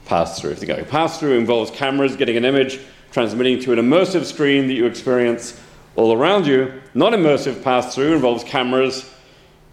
pass 0.06 0.40
through. 0.40 0.52
If 0.52 0.90
pass 0.90 1.20
through 1.20 1.38
involves 1.38 1.70
cameras 1.70 2.16
getting 2.16 2.36
an 2.36 2.44
image 2.44 2.80
transmitting 3.12 3.60
to 3.60 3.72
an 3.72 3.78
immersive 3.78 4.24
screen 4.24 4.68
that 4.68 4.74
you 4.74 4.86
experience 4.86 5.60
all 5.96 6.12
around 6.12 6.46
you. 6.46 6.80
Non 6.94 7.12
immersive 7.12 7.62
pass 7.62 7.94
through 7.94 8.14
involves 8.14 8.44
cameras 8.44 9.12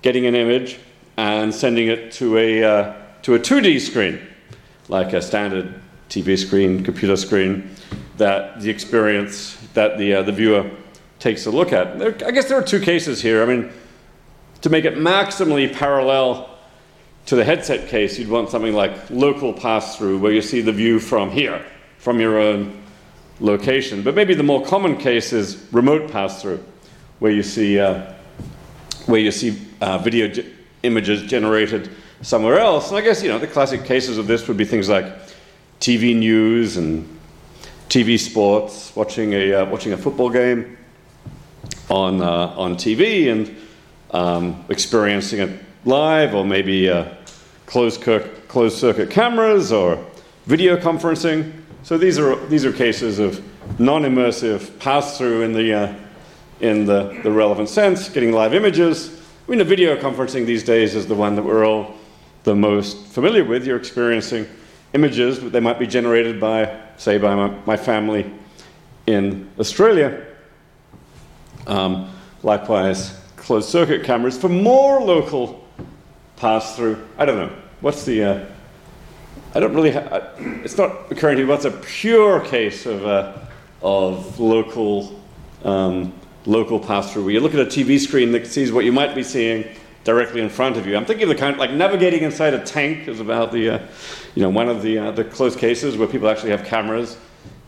getting 0.02 0.26
an 0.26 0.36
image 0.36 0.80
and 1.18 1.54
sending 1.54 1.88
it 1.88 2.12
to 2.14 2.38
a, 2.38 2.64
uh, 2.64 2.94
to 3.24 3.36
a 3.36 3.40
2D 3.40 3.80
screen, 3.80 4.20
like 4.90 5.14
a 5.14 5.22
standard 5.22 5.74
TV 6.10 6.38
screen, 6.38 6.84
computer 6.84 7.18
screen, 7.18 7.70
that 8.18 8.62
the 8.62 8.70
experience 8.70 9.58
that 9.74 9.98
the, 9.98 10.16
uh, 10.16 10.22
the 10.24 10.32
viewer 10.32 10.70
takes 11.20 11.46
a 11.46 11.52
look 11.52 11.74
at. 11.74 12.00
There, 12.00 12.16
I 12.26 12.32
guess 12.32 12.48
there 12.48 12.58
are 12.58 12.64
two 12.64 12.80
cases 12.80 13.22
here. 13.22 13.44
I 13.44 13.46
mean, 13.46 13.72
to 14.62 14.70
make 14.70 14.86
it 14.86 14.96
maximally 14.96 15.74
parallel 15.74 16.50
to 17.26 17.36
the 17.36 17.44
headset 17.44 17.90
case, 17.90 18.18
you'd 18.18 18.30
want 18.30 18.50
something 18.50 18.74
like 18.74 19.10
local 19.10 19.54
pass 19.54 19.98
through, 19.98 20.20
where 20.20 20.32
you 20.32 20.42
see 20.42 20.62
the 20.62 20.72
view 20.72 21.00
from 21.00 21.30
here, 21.30 21.64
from 21.98 22.20
your 22.20 22.40
own 22.40 22.82
location. 23.40 24.02
But 24.02 24.16
maybe 24.16 24.34
the 24.34 24.44
more 24.44 24.66
common 24.66 24.98
case 24.98 25.34
is 25.34 25.68
remote 25.72 26.10
pass-through, 26.10 26.64
where 27.20 27.32
you 27.32 27.44
see, 27.44 27.80
uh, 27.80 28.14
where 29.06 29.20
you 29.20 29.32
see 29.32 29.62
uh, 29.82 29.98
video 29.98 30.32
images 30.84 31.24
generated 31.24 31.90
somewhere 32.22 32.60
else. 32.60 32.90
And 32.90 32.98
I 32.98 33.02
guess, 33.02 33.22
you 33.22 33.30
know, 33.30 33.40
the 33.40 33.48
classic 33.48 33.86
cases 33.86 34.18
of 34.18 34.28
this 34.28 34.48
would 34.48 34.58
be 34.58 34.66
things 34.66 34.90
like 34.90 35.06
TV 35.80 36.16
news 36.16 36.78
and 36.78 37.08
TV 37.90 38.20
sports, 38.20 38.96
watching 38.96 39.34
a, 39.34 39.54
uh, 39.54 39.66
watching 39.66 39.94
a 39.94 39.98
football 39.98 40.30
game 40.30 40.78
on, 41.90 42.22
uh, 42.22 42.54
on 42.58 42.76
TV 42.76 43.32
and 43.32 43.56
um, 44.12 44.66
experiencing 44.70 45.40
it 45.40 45.60
live, 45.86 46.36
or 46.36 46.44
maybe 46.44 46.90
uh, 46.90 47.06
closed, 47.66 48.02
closed 48.48 48.78
circuit 48.78 49.10
cameras 49.10 49.72
or 49.72 50.04
video 50.46 50.78
conferencing. 50.78 51.54
So 51.84 51.98
these 51.98 52.20
are, 52.20 52.36
these 52.48 52.66
are 52.66 52.74
cases 52.74 53.20
of 53.20 53.42
non 53.80 54.04
immersive 54.04 54.78
pass 54.80 55.18
through 55.18 55.44
in, 55.44 55.54
the, 55.54 55.74
uh, 55.74 55.96
in 56.60 56.86
the, 56.86 57.20
the 57.24 57.32
relevant 57.32 57.70
sense, 57.70 58.10
getting 58.10 58.32
live 58.34 58.54
images. 58.54 59.22
I 59.48 59.52
mean, 59.52 59.60
the 59.60 59.66
video 59.66 59.96
conferencing 59.96 60.46
these 60.46 60.64
days 60.64 60.96
is 60.96 61.08
the 61.08 61.16
one 61.16 61.36
that 61.36 61.44
we're 61.44 61.66
all 61.66 61.97
the 62.48 62.56
most 62.56 63.08
familiar 63.08 63.44
with. 63.44 63.68
You're 63.68 63.78
experiencing 63.78 64.48
images, 64.94 65.38
but 65.38 65.52
they 65.52 65.60
might 65.60 65.78
be 65.78 65.86
generated 65.86 66.40
by, 66.40 66.80
say, 66.96 67.18
by 67.18 67.36
my, 67.36 67.50
my 67.66 67.76
family 67.76 68.32
in 69.06 69.50
Australia. 69.60 70.26
Um, 71.68 72.10
likewise, 72.44 73.20
closed 73.36 73.68
circuit 73.68 74.06
cameras 74.06 74.38
for 74.38 74.48
more 74.48 75.02
local 75.02 75.68
pass 76.38 76.78
through. 76.78 77.06
I 77.18 77.26
don't 77.26 77.36
know. 77.36 77.54
What's 77.82 78.06
the. 78.06 78.24
Uh, 78.24 78.46
I 79.54 79.60
don't 79.60 79.76
really. 79.76 79.92
Ha- 79.92 80.32
it's 80.64 80.78
not 80.78 81.12
occurring 81.12 81.36
to 81.38 81.44
me 81.44 81.50
what's 81.50 81.66
a 81.66 81.72
pure 81.72 82.40
case 82.40 82.86
of, 82.86 83.06
uh, 83.06 83.40
of 83.82 84.40
local, 84.40 85.22
um, 85.66 86.14
local 86.46 86.80
pass 86.80 87.12
through 87.12 87.26
where 87.26 87.34
you 87.34 87.42
look 87.42 87.54
at 87.54 87.60
a 87.60 87.66
TV 87.66 88.00
screen 88.00 88.32
that 88.32 88.48
sees 88.48 88.72
what 88.72 88.86
you 88.86 88.94
might 88.94 89.16
be 89.16 89.24
seeing 89.24 89.66
directly 90.08 90.40
in 90.40 90.50
front 90.50 90.78
of 90.78 90.88
you. 90.88 90.96
I'm 90.96 91.04
thinking 91.04 91.24
of 91.24 91.30
the 91.30 91.36
kind 91.36 91.54
of, 91.54 91.60
like 91.60 91.72
navigating 91.72 92.24
inside 92.24 92.54
a 92.54 92.64
tank 92.64 93.10
is 93.10 93.20
about 93.20 93.52
the, 93.52 93.72
uh, 93.72 93.80
you 94.36 94.42
know, 94.42 94.48
one 94.48 94.70
of 94.70 94.82
the, 94.82 94.98
uh, 94.98 95.12
the 95.12 95.26
close 95.26 95.54
cases 95.54 95.98
where 95.98 96.08
people 96.08 96.30
actually 96.30 96.52
have 96.52 96.64
cameras 96.64 97.18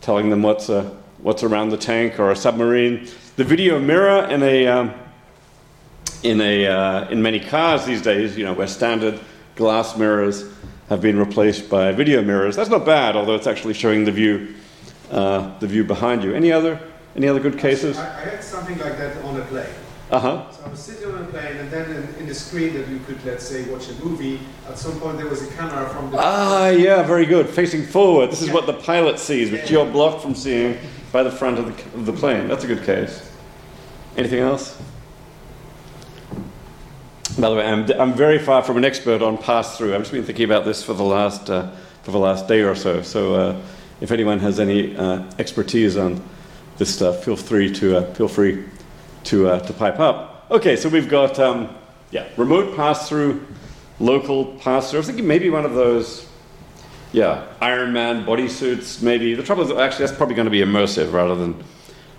telling 0.00 0.30
them 0.30 0.42
what's, 0.42 0.70
uh, 0.70 0.90
what's 1.18 1.42
around 1.42 1.68
the 1.68 1.76
tank 1.76 2.18
or 2.18 2.30
a 2.30 2.36
submarine. 2.36 3.06
The 3.36 3.44
video 3.44 3.78
mirror 3.78 4.24
in 4.24 4.42
a, 4.42 4.66
um, 4.66 4.94
in, 6.22 6.40
a, 6.40 6.66
uh, 6.66 7.08
in 7.10 7.20
many 7.20 7.40
cars 7.40 7.84
these 7.84 8.00
days, 8.00 8.38
you 8.38 8.46
know, 8.46 8.54
where 8.54 8.66
standard 8.66 9.20
glass 9.54 9.98
mirrors 9.98 10.50
have 10.88 11.02
been 11.02 11.18
replaced 11.18 11.68
by 11.68 11.92
video 11.92 12.22
mirrors. 12.22 12.56
That's 12.56 12.70
not 12.70 12.86
bad, 12.86 13.16
although 13.16 13.34
it's 13.34 13.46
actually 13.46 13.74
showing 13.74 14.06
the 14.06 14.12
view, 14.12 14.54
uh, 15.10 15.58
the 15.58 15.66
view 15.66 15.84
behind 15.84 16.24
you. 16.24 16.32
Any 16.34 16.52
other, 16.52 16.80
any 17.14 17.28
other 17.28 17.40
good 17.40 17.58
cases? 17.58 17.98
I, 17.98 18.06
I 18.06 18.20
had 18.30 18.42
something 18.42 18.78
like 18.78 18.96
that 18.96 19.22
on 19.24 19.38
a 19.38 19.44
plane. 19.44 19.66
Uh-huh. 20.10 20.50
So 20.50 20.64
I 20.64 20.68
was 20.68 20.80
sitting 20.80 21.08
on 21.08 21.22
a 21.22 21.24
plane, 21.26 21.56
and 21.58 21.70
then 21.70 21.88
in, 21.88 22.14
in, 22.16 22.26
the 22.26 22.34
screen 22.34 22.74
that 22.74 22.88
you 22.88 22.98
could, 23.00 23.24
let's 23.24 23.46
say, 23.46 23.70
watch 23.70 23.88
a 23.90 24.04
movie, 24.04 24.40
at 24.68 24.76
some 24.76 24.98
point 24.98 25.18
there 25.18 25.28
was 25.28 25.42
a 25.42 25.50
camera 25.52 25.88
from 25.88 26.10
the. 26.10 26.18
Ah, 26.18 26.68
yeah, 26.70 27.04
very 27.04 27.26
good. 27.26 27.48
Facing 27.48 27.84
forward. 27.84 28.32
This 28.32 28.42
is 28.42 28.48
yeah. 28.48 28.54
what 28.54 28.66
the 28.66 28.72
pilot 28.72 29.20
sees, 29.20 29.52
which 29.52 29.70
you're 29.70 29.86
blocked 29.86 30.20
from 30.20 30.34
seeing 30.34 30.76
by 31.12 31.22
the 31.22 31.30
front 31.30 31.60
of 31.60 31.66
the, 31.66 31.98
of 31.98 32.06
the 32.06 32.12
plane. 32.12 32.48
That's 32.48 32.64
a 32.64 32.66
good 32.66 32.82
case. 32.82 33.30
Anything 34.16 34.40
else? 34.40 34.82
By 37.38 37.48
the 37.48 37.54
way, 37.54 37.66
I'm, 37.66 37.88
I'm 37.92 38.12
very 38.12 38.40
far 38.40 38.62
from 38.64 38.78
an 38.78 38.84
expert 38.84 39.22
on 39.22 39.38
pass 39.38 39.78
through. 39.78 39.94
I've 39.94 40.00
just 40.00 40.12
been 40.12 40.24
thinking 40.24 40.44
about 40.44 40.64
this 40.64 40.82
for 40.82 40.92
the 40.92 41.04
last, 41.04 41.48
uh, 41.48 41.70
for 42.02 42.10
the 42.10 42.18
last 42.18 42.48
day 42.48 42.62
or 42.62 42.74
so. 42.74 43.02
So 43.02 43.34
uh, 43.34 43.60
if 44.00 44.10
anyone 44.10 44.40
has 44.40 44.58
any 44.58 44.96
uh, 44.96 45.22
expertise 45.38 45.96
on 45.96 46.20
this 46.78 46.92
stuff, 46.92 47.22
feel 47.24 47.36
free 47.36 47.72
to, 47.74 47.98
uh, 47.98 48.14
feel 48.14 48.26
free 48.26 48.64
to, 49.24 49.48
uh, 49.48 49.60
to 49.60 49.72
pipe 49.72 49.98
up. 49.98 50.46
Okay, 50.50 50.76
so 50.76 50.88
we've 50.88 51.08
got 51.08 51.38
um, 51.38 51.74
yeah, 52.10 52.26
remote 52.36 52.76
pass 52.76 53.08
through, 53.08 53.46
local 53.98 54.46
pass 54.58 54.90
through. 54.90 54.98
I 54.98 55.00
was 55.00 55.06
thinking 55.06 55.26
maybe 55.26 55.50
one 55.50 55.64
of 55.64 55.74
those, 55.74 56.28
yeah, 57.12 57.46
Iron 57.60 57.92
Man 57.92 58.24
bodysuits, 58.24 59.02
maybe. 59.02 59.34
The 59.34 59.42
trouble 59.42 59.62
is, 59.64 59.70
actually, 59.70 60.06
that's 60.06 60.16
probably 60.16 60.34
going 60.34 60.46
to 60.46 60.50
be 60.50 60.60
immersive 60.60 61.12
rather 61.12 61.34
than 61.34 61.62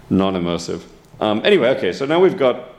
non 0.10 0.36
immersive. 0.36 0.84
Um, 1.20 1.42
anyway, 1.46 1.70
okay, 1.70 1.94
so 1.94 2.06
now 2.06 2.20
we've 2.20 2.38
got 2.38 2.70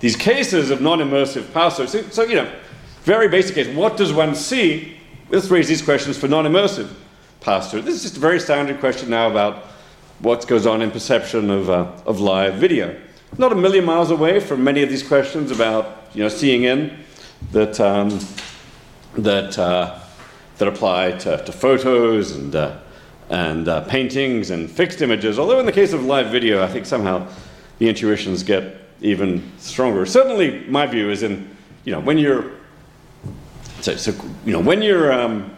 these 0.00 0.16
cases 0.16 0.70
of 0.70 0.80
non 0.80 0.98
immersive 0.98 1.52
pass 1.52 1.76
through. 1.76 1.88
So, 1.88 2.02
so, 2.02 2.22
you 2.24 2.36
know, 2.36 2.52
very 3.02 3.28
basic 3.28 3.54
case. 3.54 3.74
What 3.74 3.96
does 3.96 4.12
one 4.12 4.34
see? 4.34 4.98
Let's 5.30 5.48
raise 5.48 5.68
these 5.68 5.82
questions 5.82 6.18
for 6.18 6.28
non 6.28 6.44
immersive 6.44 6.92
pass 7.40 7.70
through. 7.70 7.82
This 7.82 7.94
is 7.94 8.02
just 8.02 8.16
a 8.16 8.20
very 8.20 8.40
standard 8.40 8.80
question 8.80 9.08
now 9.08 9.30
about 9.30 9.64
what 10.20 10.46
goes 10.46 10.66
on 10.66 10.82
in 10.82 10.90
perception 10.90 11.50
of, 11.50 11.70
uh, 11.70 11.92
of 12.06 12.20
live 12.20 12.54
video. 12.54 12.98
Not 13.38 13.52
a 13.52 13.54
million 13.54 13.84
miles 13.84 14.10
away 14.10 14.40
from 14.40 14.62
many 14.62 14.82
of 14.82 14.88
these 14.88 15.02
questions 15.02 15.50
about 15.50 16.08
you 16.12 16.22
know, 16.22 16.28
seeing 16.28 16.64
in 16.64 16.98
that, 17.52 17.80
um, 17.80 18.18
that, 19.16 19.58
uh, 19.58 19.98
that 20.58 20.68
apply 20.68 21.12
to, 21.12 21.42
to 21.44 21.52
photos 21.52 22.32
and, 22.32 22.54
uh, 22.54 22.78
and 23.30 23.68
uh, 23.68 23.80
paintings 23.82 24.50
and 24.50 24.70
fixed 24.70 25.00
images. 25.00 25.38
Although 25.38 25.60
in 25.60 25.66
the 25.66 25.72
case 25.72 25.92
of 25.92 26.04
live 26.04 26.30
video, 26.30 26.62
I 26.62 26.68
think 26.68 26.84
somehow 26.84 27.26
the 27.78 27.88
intuitions 27.88 28.42
get 28.42 28.76
even 29.00 29.50
stronger. 29.58 30.04
Certainly, 30.04 30.66
my 30.68 30.86
view 30.86 31.10
is 31.10 31.22
in 31.22 31.48
you 31.84 31.92
know 31.92 32.00
when 32.00 32.18
you're 32.18 32.52
so, 33.80 33.96
so 33.96 34.12
you 34.44 34.52
know 34.52 34.60
when 34.60 34.82
you're 34.82 35.12
um, 35.12 35.56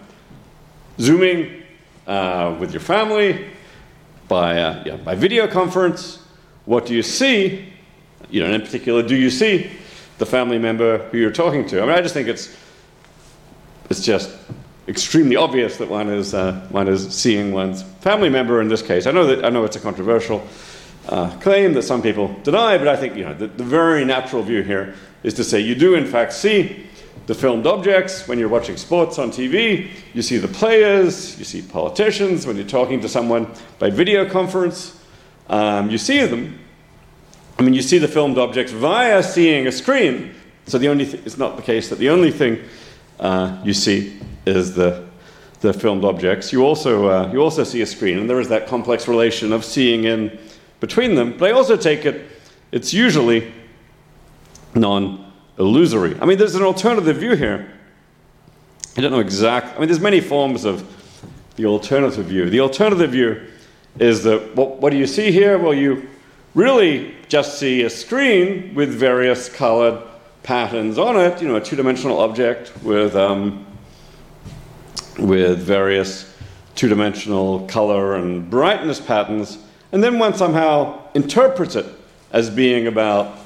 zooming 1.00 1.62
uh, 2.06 2.56
with 2.60 2.72
your 2.72 2.80
family 2.80 3.51
by, 4.32 4.62
uh, 4.62 4.82
yeah, 4.86 4.96
by 4.96 5.14
video 5.14 5.46
conference. 5.46 6.18
What 6.64 6.86
do 6.86 6.94
you 6.94 7.02
see? 7.02 7.70
You 8.30 8.42
know, 8.42 8.50
in 8.50 8.62
particular, 8.62 9.02
do 9.02 9.14
you 9.14 9.28
see 9.28 9.70
the 10.16 10.24
family 10.24 10.58
member 10.58 11.06
who 11.10 11.18
you're 11.18 11.30
talking 11.30 11.66
to? 11.66 11.82
I 11.82 11.84
mean, 11.84 11.94
I 11.94 12.00
just 12.00 12.14
think 12.14 12.28
it's, 12.28 12.56
it's 13.90 14.00
just 14.00 14.34
extremely 14.88 15.36
obvious 15.36 15.76
that 15.76 15.90
one 15.90 16.08
is, 16.08 16.32
uh, 16.32 16.66
one 16.70 16.88
is 16.88 17.14
seeing 17.14 17.52
one's 17.52 17.82
family 18.00 18.30
member 18.30 18.62
in 18.62 18.68
this 18.68 18.80
case. 18.80 19.06
I 19.06 19.10
know, 19.10 19.26
that, 19.26 19.44
I 19.44 19.50
know 19.50 19.64
it's 19.64 19.76
a 19.76 19.80
controversial 19.80 20.42
uh, 21.10 21.28
claim 21.40 21.74
that 21.74 21.82
some 21.82 22.00
people 22.00 22.34
deny, 22.42 22.78
but 22.78 22.88
I 22.88 22.96
think 22.96 23.16
you 23.16 23.24
know, 23.24 23.34
the, 23.34 23.48
the 23.48 23.64
very 23.64 24.02
natural 24.02 24.42
view 24.42 24.62
here 24.62 24.94
is 25.24 25.34
to 25.34 25.44
say 25.44 25.60
you 25.60 25.74
do, 25.74 25.94
in 25.94 26.06
fact, 26.06 26.32
see 26.32 26.86
the 27.26 27.34
filmed 27.34 27.66
objects 27.66 28.26
when 28.26 28.38
you're 28.38 28.48
watching 28.48 28.76
sports 28.76 29.18
on 29.18 29.30
TV. 29.30 29.90
You 30.14 30.22
see 30.22 30.38
the 30.38 30.48
players, 30.48 31.38
you 31.38 31.44
see 31.44 31.62
politicians 31.62 32.46
when 32.46 32.56
you're 32.56 32.66
talking 32.66 33.00
to 33.00 33.08
someone 33.08 33.48
by 33.78 33.90
video 33.90 34.28
conference. 34.28 35.00
Um, 35.48 35.90
you 35.90 35.98
see 35.98 36.24
them. 36.26 36.58
I 37.58 37.62
mean, 37.62 37.74
you 37.74 37.82
see 37.82 37.98
the 37.98 38.08
filmed 38.08 38.38
objects 38.38 38.72
via 38.72 39.22
seeing 39.22 39.66
a 39.66 39.72
screen. 39.72 40.34
So 40.66 40.78
the 40.78 40.88
only 40.88 41.04
th- 41.04 41.24
it's 41.26 41.38
not 41.38 41.56
the 41.56 41.62
case 41.62 41.88
that 41.90 41.98
the 41.98 42.10
only 42.10 42.30
thing 42.30 42.60
uh, 43.20 43.60
you 43.64 43.74
see 43.74 44.18
is 44.46 44.74
the 44.74 45.06
the 45.60 45.72
filmed 45.72 46.04
objects. 46.04 46.52
You 46.52 46.64
also 46.64 47.06
uh, 47.06 47.30
you 47.32 47.40
also 47.40 47.62
see 47.64 47.82
a 47.82 47.86
screen, 47.86 48.18
and 48.18 48.28
there 48.28 48.40
is 48.40 48.48
that 48.48 48.66
complex 48.66 49.06
relation 49.06 49.52
of 49.52 49.64
seeing 49.64 50.04
in 50.04 50.38
between 50.80 51.14
them. 51.14 51.36
But 51.38 51.50
I 51.50 51.52
also 51.52 51.76
take 51.76 52.04
it 52.04 52.28
it's 52.72 52.92
usually 52.92 53.52
non 54.74 55.31
illusory. 55.62 56.16
I 56.20 56.26
mean, 56.26 56.38
there's 56.38 56.54
an 56.54 56.62
alternative 56.62 57.16
view 57.16 57.34
here. 57.34 57.70
I 58.96 59.00
don't 59.00 59.10
know 59.10 59.20
exactly. 59.20 59.72
I 59.74 59.78
mean, 59.78 59.88
there's 59.88 60.00
many 60.00 60.20
forms 60.20 60.64
of 60.64 60.86
the 61.56 61.66
alternative 61.66 62.26
view. 62.26 62.50
The 62.50 62.60
alternative 62.60 63.12
view 63.12 63.46
is 63.98 64.22
that 64.24 64.54
what, 64.54 64.78
what 64.80 64.90
do 64.90 64.98
you 64.98 65.06
see 65.06 65.32
here? 65.32 65.58
Well, 65.58 65.74
you 65.74 66.08
really 66.54 67.14
just 67.28 67.58
see 67.58 67.82
a 67.82 67.90
screen 67.90 68.74
with 68.74 68.90
various 68.90 69.48
colored 69.48 70.02
patterns 70.42 70.98
on 70.98 71.16
it. 71.18 71.40
You 71.40 71.48
know, 71.48 71.56
a 71.56 71.60
two-dimensional 71.60 72.20
object 72.20 72.72
with 72.82 73.16
um, 73.16 73.66
with 75.18 75.60
various 75.60 76.34
two-dimensional 76.74 77.66
color 77.66 78.16
and 78.16 78.50
brightness 78.50 79.00
patterns, 79.00 79.58
and 79.92 80.02
then 80.02 80.18
one 80.18 80.34
somehow 80.34 81.00
interprets 81.14 81.76
it 81.76 81.86
as 82.32 82.48
being 82.50 82.86
about 82.86 83.38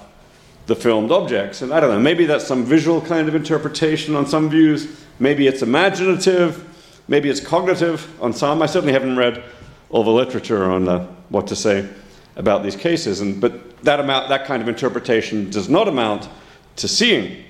the 0.67 0.77
filmed 0.77 1.13
objects. 1.13 1.63
And 1.63 1.73
I 1.73 1.81
don't 1.81 1.91
know, 1.91 2.01
maybe 2.01 2.27
that's 2.27 2.47
some 2.47 2.65
visual 2.65 3.01
kind 3.01 3.29
of 3.29 3.35
interpretation 3.35 4.17
on 4.17 4.27
some 4.27 4.51
views, 4.51 5.05
maybe 5.19 5.47
it's 5.47 5.63
imaginative, 5.63 6.65
maybe 7.09 7.31
it's 7.31 7.41
cognitive 7.41 8.09
on 8.21 8.33
some. 8.33 8.63
I 8.63 8.67
certainly 8.67 8.93
haven't 8.93 9.17
read 9.17 9.45
all 9.91 10.03
the 10.03 10.11
literature 10.11 10.65
on 10.65 10.89
uh, 10.89 11.07
what 11.29 11.47
to 11.47 11.57
say 11.57 11.89
about 12.35 12.63
these 12.63 12.77
cases, 12.77 13.21
and, 13.21 13.41
but 13.41 13.81
that, 13.83 14.01
amount, 14.01 14.29
that 14.29 14.45
kind 14.45 14.61
of 14.61 14.69
interpretation 14.69 15.49
does 15.51 15.69
not 15.69 15.89
amount 15.89 16.29
to 16.77 16.89
seeing 16.89 17.45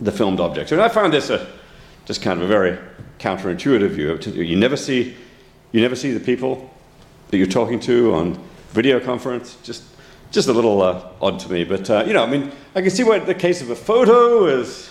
the 0.00 0.12
filmed 0.12 0.38
objects. 0.38 0.70
And 0.70 0.80
I 0.80 0.88
found 0.88 1.12
this 1.12 1.30
a, 1.30 1.50
just 2.04 2.22
kind 2.22 2.40
of 2.40 2.44
a 2.44 2.48
very 2.48 2.78
counterintuitive 3.18 3.90
view. 3.90 4.42
You 4.42 4.56
never 4.56 4.76
see, 4.76 5.16
you 5.72 5.80
never 5.80 5.96
see 5.96 6.12
the 6.12 6.20
people 6.20 6.70
that 7.30 7.38
you're 7.38 7.46
talking 7.46 7.80
to 7.80 8.14
on 8.14 8.38
video 8.70 9.00
conference. 9.00 9.56
Just 9.62 9.82
just 10.30 10.48
a 10.48 10.52
little 10.52 10.82
uh, 10.82 11.08
odd 11.20 11.38
to 11.40 11.50
me. 11.50 11.64
But, 11.64 11.88
uh, 11.88 12.04
you 12.06 12.12
know, 12.12 12.22
I 12.22 12.26
mean, 12.26 12.52
I 12.74 12.80
can 12.80 12.90
see 12.90 13.04
why 13.04 13.18
the 13.18 13.34
case 13.34 13.62
of 13.62 13.70
a 13.70 13.76
photo 13.76 14.46
is, 14.46 14.90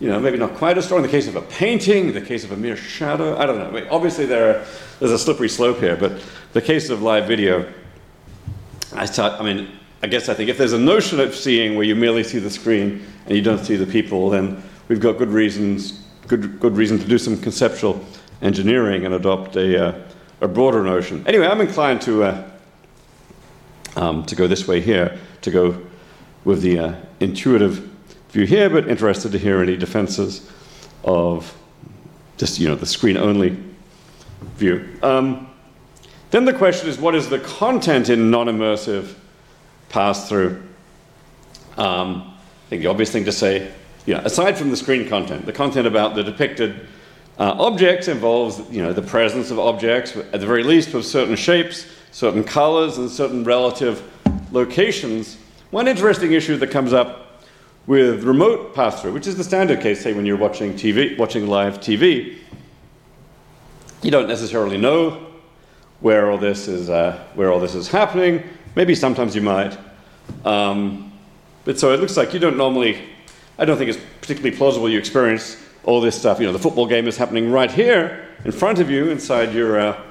you 0.00 0.08
know, 0.08 0.18
maybe 0.20 0.36
not 0.36 0.54
quite 0.54 0.76
as 0.76 0.84
strong. 0.84 1.02
The 1.02 1.08
case 1.08 1.28
of 1.28 1.36
a 1.36 1.42
painting, 1.42 2.12
the 2.12 2.20
case 2.20 2.44
of 2.44 2.52
a 2.52 2.56
mere 2.56 2.76
shadow, 2.76 3.36
I 3.38 3.46
don't 3.46 3.58
know. 3.58 3.68
I 3.68 3.70
mean, 3.70 3.88
obviously, 3.90 4.26
there 4.26 4.50
are, 4.50 4.66
there's 4.98 5.12
a 5.12 5.18
slippery 5.18 5.48
slope 5.48 5.78
here, 5.78 5.96
but 5.96 6.20
the 6.52 6.60
case 6.60 6.90
of 6.90 7.02
live 7.02 7.26
video, 7.26 7.72
I, 8.94 9.06
start, 9.06 9.40
I 9.40 9.44
mean, 9.44 9.68
I 10.02 10.08
guess 10.08 10.28
I 10.28 10.34
think 10.34 10.50
if 10.50 10.58
there's 10.58 10.72
a 10.72 10.78
notion 10.78 11.20
of 11.20 11.34
seeing 11.34 11.76
where 11.76 11.84
you 11.84 11.94
merely 11.94 12.24
see 12.24 12.38
the 12.38 12.50
screen 12.50 13.06
and 13.26 13.36
you 13.36 13.42
don't 13.42 13.64
see 13.64 13.76
the 13.76 13.86
people, 13.86 14.28
then 14.28 14.62
we've 14.88 15.00
got 15.00 15.16
good 15.16 15.30
reasons, 15.30 16.02
good, 16.26 16.60
good 16.60 16.76
reason 16.76 16.98
to 16.98 17.06
do 17.06 17.16
some 17.16 17.40
conceptual 17.40 18.04
engineering 18.42 19.06
and 19.06 19.14
adopt 19.14 19.56
a, 19.56 19.88
uh, 19.88 20.02
a 20.40 20.48
broader 20.48 20.82
notion. 20.82 21.24
Anyway, 21.26 21.46
I'm 21.46 21.60
inclined 21.60 22.02
to, 22.02 22.24
uh, 22.24 22.51
um, 23.96 24.24
to 24.26 24.34
go 24.34 24.46
this 24.46 24.66
way 24.66 24.80
here, 24.80 25.18
to 25.42 25.50
go 25.50 25.80
with 26.44 26.62
the 26.62 26.78
uh, 26.78 26.94
intuitive 27.20 27.88
view 28.30 28.46
here, 28.46 28.70
but 28.70 28.88
interested 28.88 29.32
to 29.32 29.38
hear 29.38 29.62
any 29.62 29.76
defenses 29.76 30.50
of 31.04 31.54
just, 32.36 32.58
you 32.58 32.68
know, 32.68 32.74
the 32.74 32.86
screen-only 32.86 33.56
view. 34.56 34.88
Um, 35.02 35.48
then 36.30 36.44
the 36.44 36.52
question 36.52 36.88
is, 36.88 36.98
what 36.98 37.14
is 37.14 37.28
the 37.28 37.38
content 37.38 38.08
in 38.08 38.30
non-immersive 38.30 39.14
pass-through? 39.90 40.62
Um, 41.76 42.34
I 42.66 42.68
think 42.70 42.82
the 42.82 42.88
obvious 42.88 43.10
thing 43.10 43.26
to 43.26 43.32
say, 43.32 43.70
you 44.06 44.14
know, 44.14 44.20
aside 44.20 44.56
from 44.56 44.70
the 44.70 44.76
screen 44.76 45.08
content, 45.08 45.46
the 45.46 45.52
content 45.52 45.86
about 45.86 46.14
the 46.14 46.24
depicted 46.24 46.88
uh, 47.38 47.54
objects 47.58 48.08
involves, 48.08 48.60
you 48.70 48.82
know, 48.82 48.92
the 48.92 49.02
presence 49.02 49.50
of 49.50 49.58
objects, 49.58 50.16
at 50.16 50.40
the 50.40 50.46
very 50.46 50.64
least, 50.64 50.92
with 50.94 51.06
certain 51.06 51.36
shapes, 51.36 51.86
certain 52.12 52.44
colors, 52.44 52.98
and 52.98 53.10
certain 53.10 53.42
relative 53.42 54.08
locations. 54.52 55.38
One 55.70 55.88
interesting 55.88 56.32
issue 56.32 56.56
that 56.58 56.70
comes 56.70 56.92
up 56.92 57.40
with 57.86 58.22
remote 58.22 58.74
pass-through, 58.74 59.12
which 59.12 59.26
is 59.26 59.36
the 59.36 59.42
standard 59.42 59.80
case, 59.80 60.00
say 60.00 60.12
when 60.12 60.24
you're 60.24 60.36
watching 60.36 60.74
TV, 60.74 61.18
watching 61.18 61.48
live 61.48 61.80
TV, 61.80 62.38
you 64.02 64.10
don't 64.10 64.28
necessarily 64.28 64.76
know 64.76 65.26
where 66.00 66.30
all 66.30 66.38
this 66.38 66.68
is, 66.68 66.90
uh, 66.90 67.24
where 67.34 67.50
all 67.50 67.58
this 67.58 67.74
is 67.74 67.88
happening. 67.88 68.42
Maybe 68.76 68.94
sometimes 68.94 69.34
you 69.34 69.42
might. 69.42 69.76
Um, 70.44 71.12
but 71.64 71.78
so 71.78 71.92
it 71.92 72.00
looks 72.00 72.16
like 72.16 72.34
you 72.34 72.40
don't 72.40 72.56
normally, 72.56 73.02
I 73.58 73.64
don't 73.64 73.78
think 73.78 73.90
it's 73.90 74.00
particularly 74.20 74.56
plausible 74.56 74.88
you 74.88 74.98
experience 74.98 75.56
all 75.84 76.00
this 76.00 76.18
stuff. 76.18 76.40
You 76.40 76.46
know, 76.46 76.52
the 76.52 76.58
football 76.58 76.86
game 76.86 77.08
is 77.08 77.16
happening 77.16 77.50
right 77.50 77.70
here 77.70 78.28
in 78.44 78.52
front 78.52 78.80
of 78.80 78.90
you 78.90 79.10
inside 79.10 79.54
your, 79.54 79.78
uh, 79.78 80.02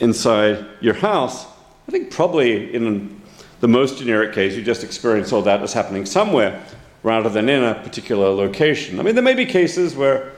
inside 0.00 0.64
your 0.80 0.94
house. 0.94 1.46
I 1.88 1.92
think 1.92 2.10
probably 2.10 2.74
in 2.74 3.20
the 3.60 3.68
most 3.68 3.98
generic 3.98 4.32
case, 4.32 4.56
you 4.56 4.62
just 4.62 4.84
experience 4.84 5.32
all 5.32 5.42
that 5.42 5.62
as 5.62 5.72
happening 5.72 6.06
somewhere 6.06 6.64
rather 7.02 7.28
than 7.28 7.48
in 7.48 7.62
a 7.62 7.74
particular 7.74 8.28
location. 8.28 8.98
I 8.98 9.02
mean, 9.02 9.14
there 9.14 9.24
may 9.24 9.34
be 9.34 9.46
cases 9.46 9.94
where 9.94 10.32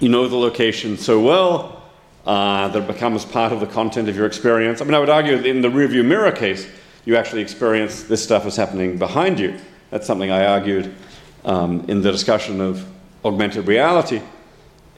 you 0.00 0.08
know 0.08 0.26
the 0.26 0.36
location 0.36 0.96
so 0.96 1.20
well 1.20 1.82
uh, 2.26 2.68
that 2.68 2.82
it 2.82 2.86
becomes 2.86 3.24
part 3.24 3.52
of 3.52 3.60
the 3.60 3.66
content 3.66 4.08
of 4.08 4.16
your 4.16 4.26
experience. 4.26 4.80
I 4.80 4.84
mean, 4.84 4.94
I 4.94 4.98
would 4.98 5.10
argue 5.10 5.36
that 5.36 5.46
in 5.46 5.60
the 5.60 5.68
rearview 5.68 6.04
mirror 6.04 6.32
case, 6.32 6.66
you 7.04 7.16
actually 7.16 7.42
experience 7.42 8.04
this 8.04 8.22
stuff 8.22 8.46
as 8.46 8.56
happening 8.56 8.96
behind 8.98 9.38
you. 9.38 9.58
That's 9.90 10.06
something 10.06 10.30
I 10.30 10.46
argued 10.46 10.94
um, 11.44 11.84
in 11.88 12.00
the 12.00 12.10
discussion 12.10 12.60
of 12.60 12.86
augmented 13.24 13.66
reality 13.66 14.22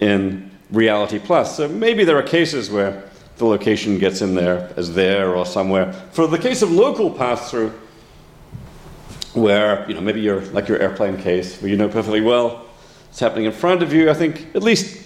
in 0.01 0.51
Reality 0.71 1.19
Plus. 1.19 1.57
So 1.57 1.69
maybe 1.69 2.05
there 2.05 2.19
are 2.19 2.23
cases 2.23 2.71
where 2.71 3.09
the 3.37 3.47
location 3.47 3.99
gets 3.99 4.23
in 4.23 4.35
there 4.35 4.73
as 4.76 4.95
there 4.95 5.35
or 5.35 5.45
somewhere. 5.45 5.93
For 6.12 6.26
the 6.26 6.38
case 6.38 6.62
of 6.62 6.71
local 6.71 7.11
pass-through, 7.11 7.73
where 9.35 9.85
you 9.88 9.95
know 9.95 10.00
maybe 10.00 10.21
you're 10.21 10.43
like 10.47 10.69
your 10.69 10.79
airplane 10.79 11.17
case, 11.17 11.61
where 11.61 11.71
you 11.71 11.76
know 11.76 11.88
perfectly 11.88 12.21
well 12.21 12.67
it's 13.11 13.21
happening 13.21 13.45
in 13.45 13.53
front 13.53 13.83
of 13.83 13.93
you. 13.93 14.11
I 14.11 14.14
think 14.14 14.55
at 14.55 14.62
least 14.62 15.05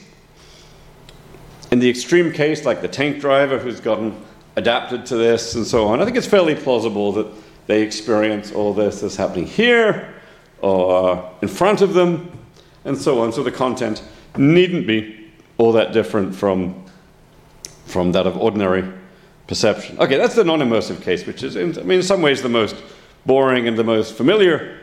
in 1.71 1.79
the 1.79 1.89
extreme 1.89 2.33
case, 2.33 2.65
like 2.65 2.81
the 2.81 2.89
tank 2.89 3.21
driver 3.21 3.59
who's 3.59 3.81
gotten 3.81 4.19
adapted 4.57 5.07
to 5.07 5.17
this 5.17 5.55
and 5.55 5.67
so 5.67 5.87
on, 5.87 6.01
I 6.01 6.05
think 6.05 6.17
it's 6.17 6.27
fairly 6.27 6.55
plausible 6.55 7.13
that 7.13 7.27
they 7.67 7.83
experience 7.83 8.51
all 8.51 8.73
this 8.73 9.03
as 9.03 9.15
happening 9.15 9.47
here 9.47 10.15
or 10.63 11.31
in 11.43 11.49
front 11.49 11.83
of 11.83 11.95
them 11.95 12.31
and 12.85 12.97
so 12.97 13.21
on. 13.21 13.33
So 13.33 13.43
the 13.43 13.53
content 13.53 14.03
needn't 14.37 14.87
be 14.87 15.31
all 15.59 15.73
that 15.73 15.93
different 15.93 16.35
from, 16.35 16.85
from 17.89 18.13
that 18.13 18.27
of 18.27 18.37
ordinary 18.37 18.85
perception. 19.47 19.99
Okay, 19.99 20.17
that's 20.17 20.35
the 20.35 20.45
non-immersive 20.45 21.03
case, 21.03 21.27
which 21.27 21.43
is, 21.43 21.57
in, 21.57 21.79
I 21.79 21.83
mean, 21.83 21.99
in 21.99 22.03
some 22.03 22.23
ways 22.23 22.43
the 22.43 22.49
most 22.49 22.77
boring 23.27 23.67
and 23.67 23.77
the 23.77 23.85
most 23.85 24.15
familiar 24.15 24.79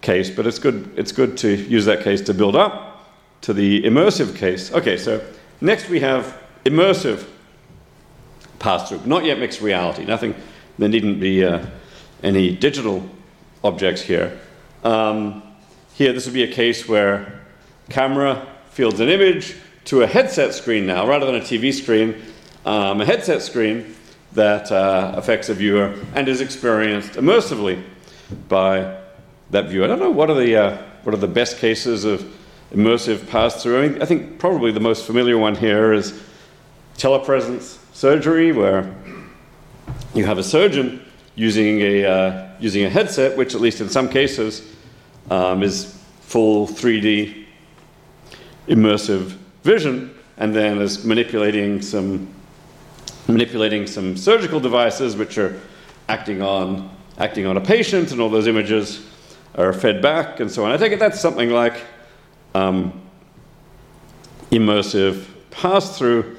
case, 0.00 0.30
but 0.30 0.46
it's 0.46 0.58
good, 0.58 0.92
it's 0.96 1.12
good 1.12 1.36
to 1.38 1.56
use 1.56 1.84
that 1.86 2.02
case 2.04 2.20
to 2.22 2.34
build 2.34 2.54
up 2.54 3.10
to 3.40 3.52
the 3.52 3.82
immersive 3.82 4.36
case. 4.36 4.72
Okay, 4.72 4.96
so 4.96 5.24
next 5.60 5.88
we 5.88 6.00
have 6.00 6.40
immersive 6.64 7.26
pass-through, 8.58 9.00
not 9.04 9.24
yet 9.24 9.38
mixed 9.38 9.60
reality. 9.60 10.04
Nothing, 10.04 10.34
there 10.78 10.88
needn't 10.88 11.20
be 11.20 11.44
uh, 11.44 11.64
any 12.22 12.54
digital 12.54 13.08
objects 13.64 14.02
here. 14.02 14.38
Um, 14.84 15.42
here, 15.94 16.12
this 16.12 16.26
would 16.26 16.34
be 16.34 16.44
a 16.44 16.52
case 16.52 16.88
where 16.88 17.40
camera 17.88 18.46
fields 18.70 19.00
an 19.00 19.08
image 19.08 19.56
to 19.88 20.02
a 20.02 20.06
headset 20.06 20.52
screen 20.52 20.86
now, 20.86 21.08
rather 21.08 21.24
than 21.24 21.36
a 21.36 21.40
TV 21.40 21.72
screen, 21.72 22.14
um, 22.66 23.00
a 23.00 23.06
headset 23.06 23.40
screen 23.40 23.94
that 24.32 24.70
uh, 24.70 25.14
affects 25.16 25.48
a 25.48 25.54
viewer 25.54 25.94
and 26.14 26.28
is 26.28 26.42
experienced 26.42 27.12
immersively 27.12 27.82
by 28.48 29.00
that 29.48 29.70
viewer. 29.70 29.84
I 29.84 29.86
don't 29.86 29.98
know 29.98 30.10
what 30.10 30.28
are 30.28 30.34
the 30.34 30.56
uh, 30.56 30.82
what 31.04 31.14
are 31.14 31.18
the 31.18 31.26
best 31.26 31.56
cases 31.56 32.04
of 32.04 32.22
immersive 32.70 33.26
pass-through. 33.30 33.82
I, 33.82 33.88
mean, 33.88 34.02
I 34.02 34.04
think 34.04 34.38
probably 34.38 34.72
the 34.72 34.80
most 34.80 35.06
familiar 35.06 35.38
one 35.38 35.54
here 35.54 35.94
is 35.94 36.22
telepresence 36.98 37.78
surgery, 37.94 38.52
where 38.52 38.94
you 40.12 40.26
have 40.26 40.36
a 40.36 40.44
surgeon 40.44 41.02
using 41.34 41.80
a 41.80 42.04
uh, 42.04 42.48
using 42.60 42.84
a 42.84 42.90
headset, 42.90 43.38
which 43.38 43.54
at 43.54 43.62
least 43.62 43.80
in 43.80 43.88
some 43.88 44.10
cases 44.10 44.70
um, 45.30 45.62
is 45.62 45.98
full 46.20 46.66
3D 46.66 47.46
immersive 48.68 49.38
vision, 49.62 50.14
and 50.36 50.54
then 50.54 50.78
is 50.80 51.04
manipulating 51.04 51.82
some 51.82 52.28
manipulating 53.26 53.86
some 53.86 54.16
surgical 54.16 54.58
devices 54.58 55.14
which 55.14 55.36
are 55.36 55.60
acting 56.08 56.40
on 56.40 56.90
acting 57.18 57.46
on 57.46 57.56
a 57.56 57.60
patient, 57.60 58.12
and 58.12 58.20
all 58.20 58.30
those 58.30 58.46
images 58.46 59.04
are 59.56 59.72
fed 59.72 60.00
back 60.00 60.40
and 60.40 60.50
so 60.50 60.64
on. 60.64 60.70
I 60.70 60.76
take 60.76 60.92
it 60.92 60.98
that's 60.98 61.20
something 61.20 61.50
like 61.50 61.84
um, 62.54 63.00
immersive 64.50 65.26
pass-through. 65.50 66.36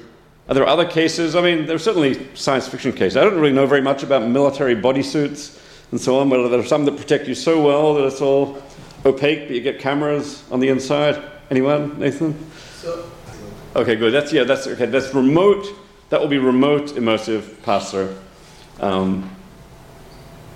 Are 0.48 0.54
there 0.54 0.66
other 0.66 0.86
cases? 0.86 1.36
I 1.36 1.42
mean, 1.42 1.66
there's 1.66 1.84
certainly 1.84 2.34
science 2.34 2.66
fiction 2.66 2.92
cases. 2.92 3.16
I 3.16 3.22
don't 3.22 3.38
really 3.38 3.52
know 3.52 3.66
very 3.66 3.82
much 3.82 4.02
about 4.02 4.26
military 4.26 4.74
bodysuits 4.74 5.60
and 5.90 6.00
so 6.00 6.18
on, 6.18 6.28
but 6.28 6.48
there 6.48 6.58
are 6.58 6.64
some 6.64 6.84
that 6.86 6.96
protect 6.96 7.28
you 7.28 7.34
so 7.34 7.62
well 7.62 7.94
that 7.94 8.04
it's 8.04 8.20
all 8.20 8.60
opaque, 9.04 9.46
but 9.46 9.54
you 9.54 9.60
get 9.60 9.78
cameras 9.78 10.42
on 10.50 10.60
the 10.60 10.68
inside. 10.68 11.22
Anyone, 11.50 11.98
Nathan? 11.98 12.49
So, 12.80 13.10
okay, 13.76 13.94
good. 13.94 14.10
That's 14.10 14.32
yeah. 14.32 14.44
That's 14.44 14.66
okay. 14.66 14.86
That's 14.86 15.14
remote. 15.14 15.66
That 16.08 16.18
will 16.18 16.28
be 16.28 16.38
remote 16.38 16.86
immersive 16.94 17.62
pass-through. 17.62 18.16
Um, 18.80 19.30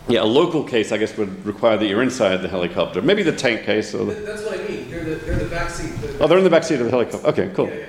yeah, 0.09 0.23
a 0.23 0.25
local 0.25 0.65
case, 0.65 0.91
I 0.91 0.97
guess, 0.97 1.17
would 1.19 1.45
require 1.45 1.77
that 1.77 1.87
you're 1.87 2.03
inside 2.03 2.39
the 2.39 2.49
helicopter. 2.49 3.03
Maybe 3.03 3.23
the 3.23 3.37
tank 3.37 3.65
case. 3.65 3.95
Or 3.95 4.07
the 4.07 4.15
That's 4.15 4.43
what 4.43 4.59
I 4.59 4.67
mean. 4.67 4.91
They're 4.91 5.05
the, 5.05 5.15
they're 5.17 5.37
the 5.37 5.51
back 5.51 5.69
seat. 5.69 5.93
The 6.01 6.25
oh, 6.25 6.27
they're 6.27 6.39
in 6.39 6.45
the 6.45 6.51
back 6.51 6.65
seat 6.65 6.81
of 6.81 6.87
the 6.87 6.91
helicopter. 6.91 7.27
Okay, 7.29 7.51
cool. 7.55 7.69
Yeah, 7.69 7.75
yeah. 7.75 7.87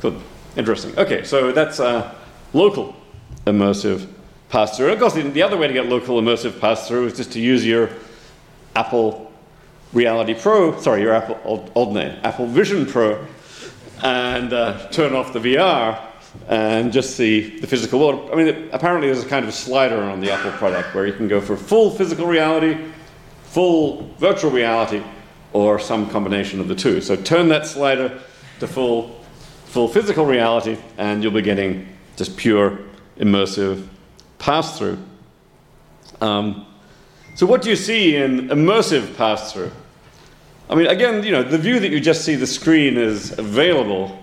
Cool. 0.00 0.22
Interesting. 0.56 0.96
Okay, 0.96 1.24
so 1.24 1.50
that's 1.50 1.80
uh, 1.80 2.14
local 2.52 2.94
immersive 3.46 4.08
pass 4.48 4.76
through. 4.76 4.92
Of 4.92 5.00
course, 5.00 5.14
the, 5.14 5.22
the 5.22 5.42
other 5.42 5.56
way 5.56 5.66
to 5.66 5.72
get 5.72 5.86
local 5.86 6.20
immersive 6.20 6.60
pass 6.60 6.86
through 6.86 7.06
is 7.06 7.16
just 7.16 7.32
to 7.32 7.40
use 7.40 7.66
your 7.66 7.90
Apple 8.76 9.30
Reality 9.92 10.34
Pro, 10.34 10.80
sorry, 10.80 11.02
your 11.02 11.12
Apple, 11.12 11.38
old, 11.44 11.72
old 11.74 11.94
name, 11.94 12.16
Apple 12.22 12.46
Vision 12.46 12.86
Pro, 12.86 13.26
and 14.02 14.52
uh, 14.52 14.88
turn 14.88 15.14
off 15.14 15.32
the 15.32 15.40
VR 15.40 16.00
and 16.48 16.92
just 16.92 17.16
see 17.16 17.58
the 17.58 17.66
physical 17.66 18.00
world. 18.00 18.30
I 18.32 18.36
mean, 18.36 18.68
apparently 18.72 19.08
there's 19.08 19.24
a 19.24 19.28
kind 19.28 19.46
of 19.46 19.54
slider 19.54 20.00
on 20.02 20.20
the 20.20 20.30
Apple 20.30 20.52
product 20.52 20.94
where 20.94 21.06
you 21.06 21.12
can 21.12 21.28
go 21.28 21.40
for 21.40 21.56
full 21.56 21.90
physical 21.90 22.26
reality, 22.26 22.78
full 23.44 24.14
virtual 24.18 24.50
reality, 24.50 25.02
or 25.52 25.78
some 25.78 26.08
combination 26.10 26.60
of 26.60 26.68
the 26.68 26.74
two. 26.74 27.00
So 27.00 27.16
turn 27.16 27.48
that 27.48 27.66
slider 27.66 28.20
to 28.60 28.66
full, 28.66 29.20
full 29.66 29.88
physical 29.88 30.24
reality, 30.24 30.76
and 30.98 31.22
you'll 31.22 31.32
be 31.32 31.42
getting 31.42 31.88
just 32.16 32.36
pure 32.36 32.78
immersive 33.18 33.86
pass-through. 34.38 34.98
Um, 36.20 36.66
so 37.34 37.46
what 37.46 37.62
do 37.62 37.70
you 37.70 37.76
see 37.76 38.16
in 38.16 38.48
immersive 38.48 39.16
pass-through? 39.16 39.72
I 40.70 40.76
mean, 40.76 40.86
again, 40.86 41.24
you 41.24 41.32
know, 41.32 41.42
the 41.42 41.58
view 41.58 41.80
that 41.80 41.90
you 41.90 41.98
just 41.98 42.24
see 42.24 42.36
the 42.36 42.46
screen 42.46 42.96
is 42.96 43.36
available. 43.36 44.16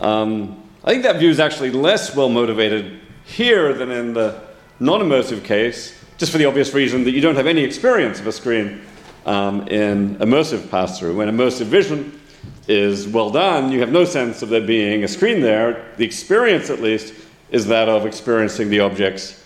Um, 0.00 0.60
I 0.82 0.90
think 0.90 1.04
that 1.04 1.20
view 1.20 1.30
is 1.30 1.38
actually 1.38 1.70
less 1.70 2.16
well 2.16 2.28
motivated 2.28 2.98
here 3.24 3.72
than 3.72 3.92
in 3.92 4.12
the 4.12 4.40
non 4.80 4.98
immersive 5.02 5.44
case, 5.44 5.96
just 6.18 6.32
for 6.32 6.38
the 6.38 6.46
obvious 6.46 6.74
reason 6.74 7.04
that 7.04 7.12
you 7.12 7.20
don't 7.20 7.36
have 7.36 7.46
any 7.46 7.62
experience 7.62 8.18
of 8.18 8.26
a 8.26 8.32
screen 8.32 8.82
um, 9.24 9.68
in 9.68 10.16
immersive 10.16 10.68
pass 10.68 10.98
through. 10.98 11.14
When 11.14 11.28
immersive 11.28 11.66
vision 11.66 12.20
is 12.66 13.06
well 13.06 13.30
done, 13.30 13.70
you 13.70 13.78
have 13.78 13.92
no 13.92 14.04
sense 14.04 14.42
of 14.42 14.48
there 14.48 14.66
being 14.66 15.04
a 15.04 15.08
screen 15.08 15.40
there. 15.40 15.92
The 15.96 16.04
experience, 16.04 16.70
at 16.70 16.80
least, 16.80 17.14
is 17.52 17.68
that 17.68 17.88
of 17.88 18.04
experiencing 18.04 18.68
the 18.68 18.80
objects 18.80 19.44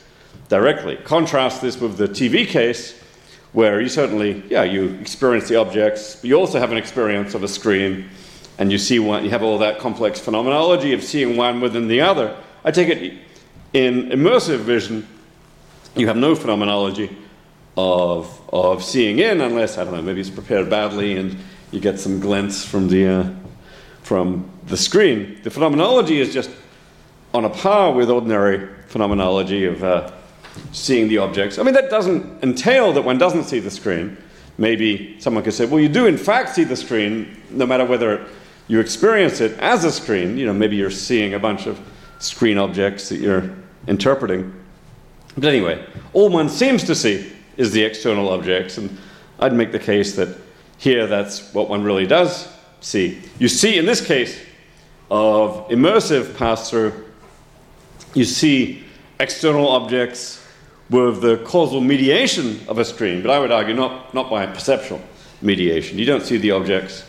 directly. 0.49 0.97
Contrast 0.97 1.61
this 1.61 1.79
with 1.79 1.99
the 1.99 2.09
TV 2.09 2.47
case, 2.47 2.99
where 3.53 3.81
you 3.81 3.89
certainly, 3.89 4.43
yeah, 4.49 4.65
you 4.65 4.95
experience 5.01 5.49
the 5.49 5.57
objects, 5.57 6.17
but 6.17 6.25
you 6.25 6.35
also 6.35 6.59
have 6.59 6.71
an 6.73 6.79
experience 6.79 7.35
of 7.35 7.43
a 7.43 7.49
screen, 7.49 8.09
and 8.59 8.71
you 8.71 8.79
see 8.79 8.99
one, 8.99 9.25
you 9.25 9.31
have 9.31 9.43
all 9.43 9.59
that 9.59 9.79
complex 9.79 10.21
phenomenology 10.21 10.93
of 10.93 11.03
seeing 11.03 11.37
one 11.37 11.61
within 11.61 11.89
the 11.89 12.01
other. 12.01 12.37
I 12.65 12.71
take 12.71 12.89
it 12.89 13.15
in 13.73 14.11
immersive 14.11 14.59
vision, 14.59 15.07
you 15.95 16.07
have 16.07 16.17
no 16.17 16.35
phenomenology 16.35 17.17
of, 17.77 18.41
of 18.53 18.83
seeing 18.83 19.19
in, 19.19 19.41
unless, 19.41 19.79
I 19.79 19.85
don't 19.85 19.95
know, 19.95 20.03
maybe 20.03 20.21
it's 20.21 20.31
prepared 20.31 20.69
badly 20.71 21.17
and 21.17 21.37
you 21.71 21.81
get 21.81 21.99
some 21.99 22.21
glints 22.21 22.65
from 22.65 22.89
the, 22.89 23.07
uh, 23.07 23.31
from 24.03 24.51
the 24.67 24.77
screen. 24.77 25.41
The 25.43 25.51
phenomenology 25.51 26.21
is 26.21 26.33
just 26.33 26.51
on 27.35 27.45
a 27.45 27.51
par 27.51 27.93
with 27.93 28.11
ordinary 28.11 28.69
phenomenology 28.87 29.65
of 29.67 29.83
uh, 29.85 30.11
seeing 30.73 31.09
the 31.09 31.19
objects. 31.19 31.59
I 31.59 31.63
mean, 31.63 31.75
that 31.75 31.91
doesn't 31.91 32.43
entail 32.43 32.93
that 32.93 33.03
one 33.03 33.19
doesn't 33.19 33.45
see 33.45 33.61
the 33.61 33.71
screen. 33.71 34.17
Maybe 34.59 35.17
someone 35.21 35.45
could 35.45 35.55
say, 35.55 35.67
well, 35.67 35.81
you 35.81 35.89
do 35.89 36.07
in 36.07 36.17
fact 36.17 36.55
see 36.55 36.65
the 36.65 36.77
screen, 36.77 37.37
no 37.51 37.67
matter 37.67 37.85
whether 37.85 38.27
you 38.69 38.81
experience 38.81 39.41
it 39.41 39.59
as 39.59 39.85
a 39.85 39.93
screen. 39.93 40.37
You 40.37 40.47
know, 40.47 40.53
maybe 40.53 40.77
you're 40.77 40.91
seeing 40.91 41.35
a 41.35 41.39
bunch 41.39 41.67
of 41.67 41.81
screen 42.19 42.59
objects 42.59 43.09
that 43.11 43.19
you're 43.19 43.55
interpreting. 43.87 44.53
But 45.37 45.47
anyway, 45.47 45.85
all 46.13 46.29
one 46.31 46.49
seems 46.49 46.85
to 46.85 46.95
see 46.95 47.33
is 47.57 47.73
the 47.73 47.83
external 47.83 48.29
objects, 48.31 48.79
and 48.79 48.97
I'd 49.39 49.53
make 49.53 49.73
the 49.73 49.79
case 49.79 50.17
that 50.17 50.37
here 50.79 51.07
that's 51.07 51.53
what 51.55 51.69
one 51.69 51.83
really 51.83 52.07
does 52.07 52.49
see. 52.81 53.21
You 53.39 53.49
see, 53.49 53.79
in 53.79 53.87
this 53.87 54.05
case 54.05 54.39
of 55.11 55.69
immersive 55.69 56.37
pass 56.37 56.71
through, 56.71 57.05
you 58.15 58.25
see 58.25 58.85
external 59.21 59.69
objects 59.69 60.46
with 60.89 61.21
the 61.21 61.39
causal 61.39 61.81
mediation 61.81 62.61
of 62.69 62.79
a 62.79 62.85
screen, 62.85 63.23
but 63.23 63.31
I 63.31 63.39
would 63.39 63.51
argue 63.51 63.75
not, 63.75 64.15
not 64.15 64.31
by 64.31 64.47
perceptual 64.47 65.01
mediation. 65.43 65.99
You 65.99 66.07
don't 66.07 66.23
see 66.23 66.37
the 66.37 66.53
objects 66.53 67.05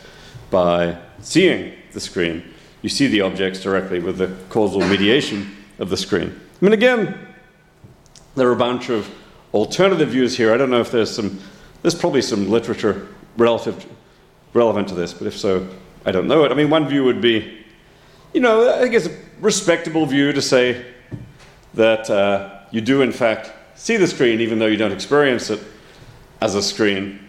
by 0.49 0.97
seeing 1.19 1.73
the 1.91 1.99
screen. 1.99 2.43
You 2.81 2.89
see 2.89 3.07
the 3.07 3.21
objects 3.21 3.61
directly 3.61 3.99
with 3.99 4.17
the 4.17 4.35
causal 4.49 4.81
mediation 4.81 5.55
of 5.79 5.89
the 5.89 5.97
screen. 5.97 6.39
I 6.61 6.65
mean, 6.65 6.73
again, 6.73 7.17
there 8.35 8.47
are 8.47 8.53
a 8.53 8.57
bunch 8.57 8.89
of 8.89 9.09
alternative 9.53 10.09
views 10.09 10.35
here. 10.37 10.53
I 10.53 10.57
don't 10.57 10.69
know 10.69 10.81
if 10.81 10.91
there's 10.91 11.13
some, 11.13 11.39
there's 11.81 11.95
probably 11.95 12.21
some 12.21 12.49
literature 12.49 13.07
relative, 13.37 13.85
relevant 14.53 14.87
to 14.89 14.95
this, 14.95 15.13
but 15.13 15.27
if 15.27 15.37
so, 15.37 15.67
I 16.05 16.11
don't 16.11 16.27
know 16.27 16.45
it. 16.45 16.51
I 16.51 16.55
mean, 16.55 16.69
one 16.69 16.87
view 16.87 17.03
would 17.03 17.21
be, 17.21 17.65
you 18.33 18.41
know, 18.41 18.73
I 18.73 18.79
think 18.79 18.93
it's 18.93 19.07
a 19.07 19.15
respectable 19.39 20.05
view 20.05 20.33
to 20.33 20.41
say 20.41 20.85
that 21.73 22.09
uh, 22.09 22.61
you 22.71 22.81
do, 22.81 23.01
in 23.01 23.11
fact, 23.11 23.51
see 23.77 23.95
the 23.95 24.07
screen 24.07 24.41
even 24.41 24.59
though 24.59 24.65
you 24.65 24.75
don't 24.75 24.91
experience 24.91 25.49
it 25.49 25.61
as 26.41 26.55
a 26.55 26.61
screen. 26.61 27.19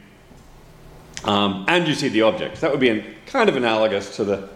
Um, 1.25 1.65
and 1.69 1.87
you 1.87 1.95
see 1.95 2.09
the 2.09 2.23
objects. 2.23 2.61
That 2.61 2.71
would 2.71 2.81
be 2.81 3.05
kind 3.27 3.49
of 3.49 3.57
analogous 3.57 4.17
to 4.17 4.25
the, 4.25 4.49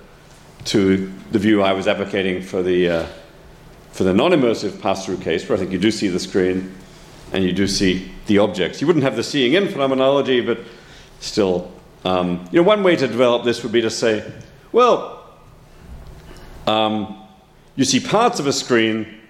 to 0.67 1.13
the 1.31 1.39
view 1.39 1.63
I 1.63 1.73
was 1.73 1.87
advocating 1.87 2.43
for 2.43 2.63
the, 2.63 2.89
uh, 2.89 3.07
for 3.93 4.05
the 4.05 4.15
non-immersive 4.15 4.81
pass-through 4.81 5.19
case, 5.19 5.49
where 5.49 5.57
I 5.57 5.61
think 5.61 5.73
you 5.73 5.79
do 5.79 5.91
see 5.91 6.09
the 6.09 6.21
screen 6.21 6.75
and 7.33 7.45
you 7.45 7.53
do 7.53 7.67
see 7.67 8.13
the 8.27 8.39
objects. 8.39 8.81
You 8.81 8.87
wouldn't 8.87 9.05
have 9.05 9.17
the 9.17 9.25
seeing 9.25 9.55
in 9.55 9.69
phenomenology, 9.69 10.41
but 10.41 10.61
still, 11.21 11.73
um, 12.05 12.49
you 12.53 12.61
know, 12.61 12.67
one 12.67 12.83
way 12.83 12.97
to 12.97 13.07
develop 13.07 13.45
this 13.45 13.63
would 13.63 13.73
be 13.73 13.81
to 13.81 13.91
say, 13.91 14.31
well, 14.71 15.25
um, 16.67 17.27
you 17.75 17.85
see 17.85 18.01
parts 18.01 18.39
of 18.39 18.47
a 18.47 18.53
screen 18.53 19.22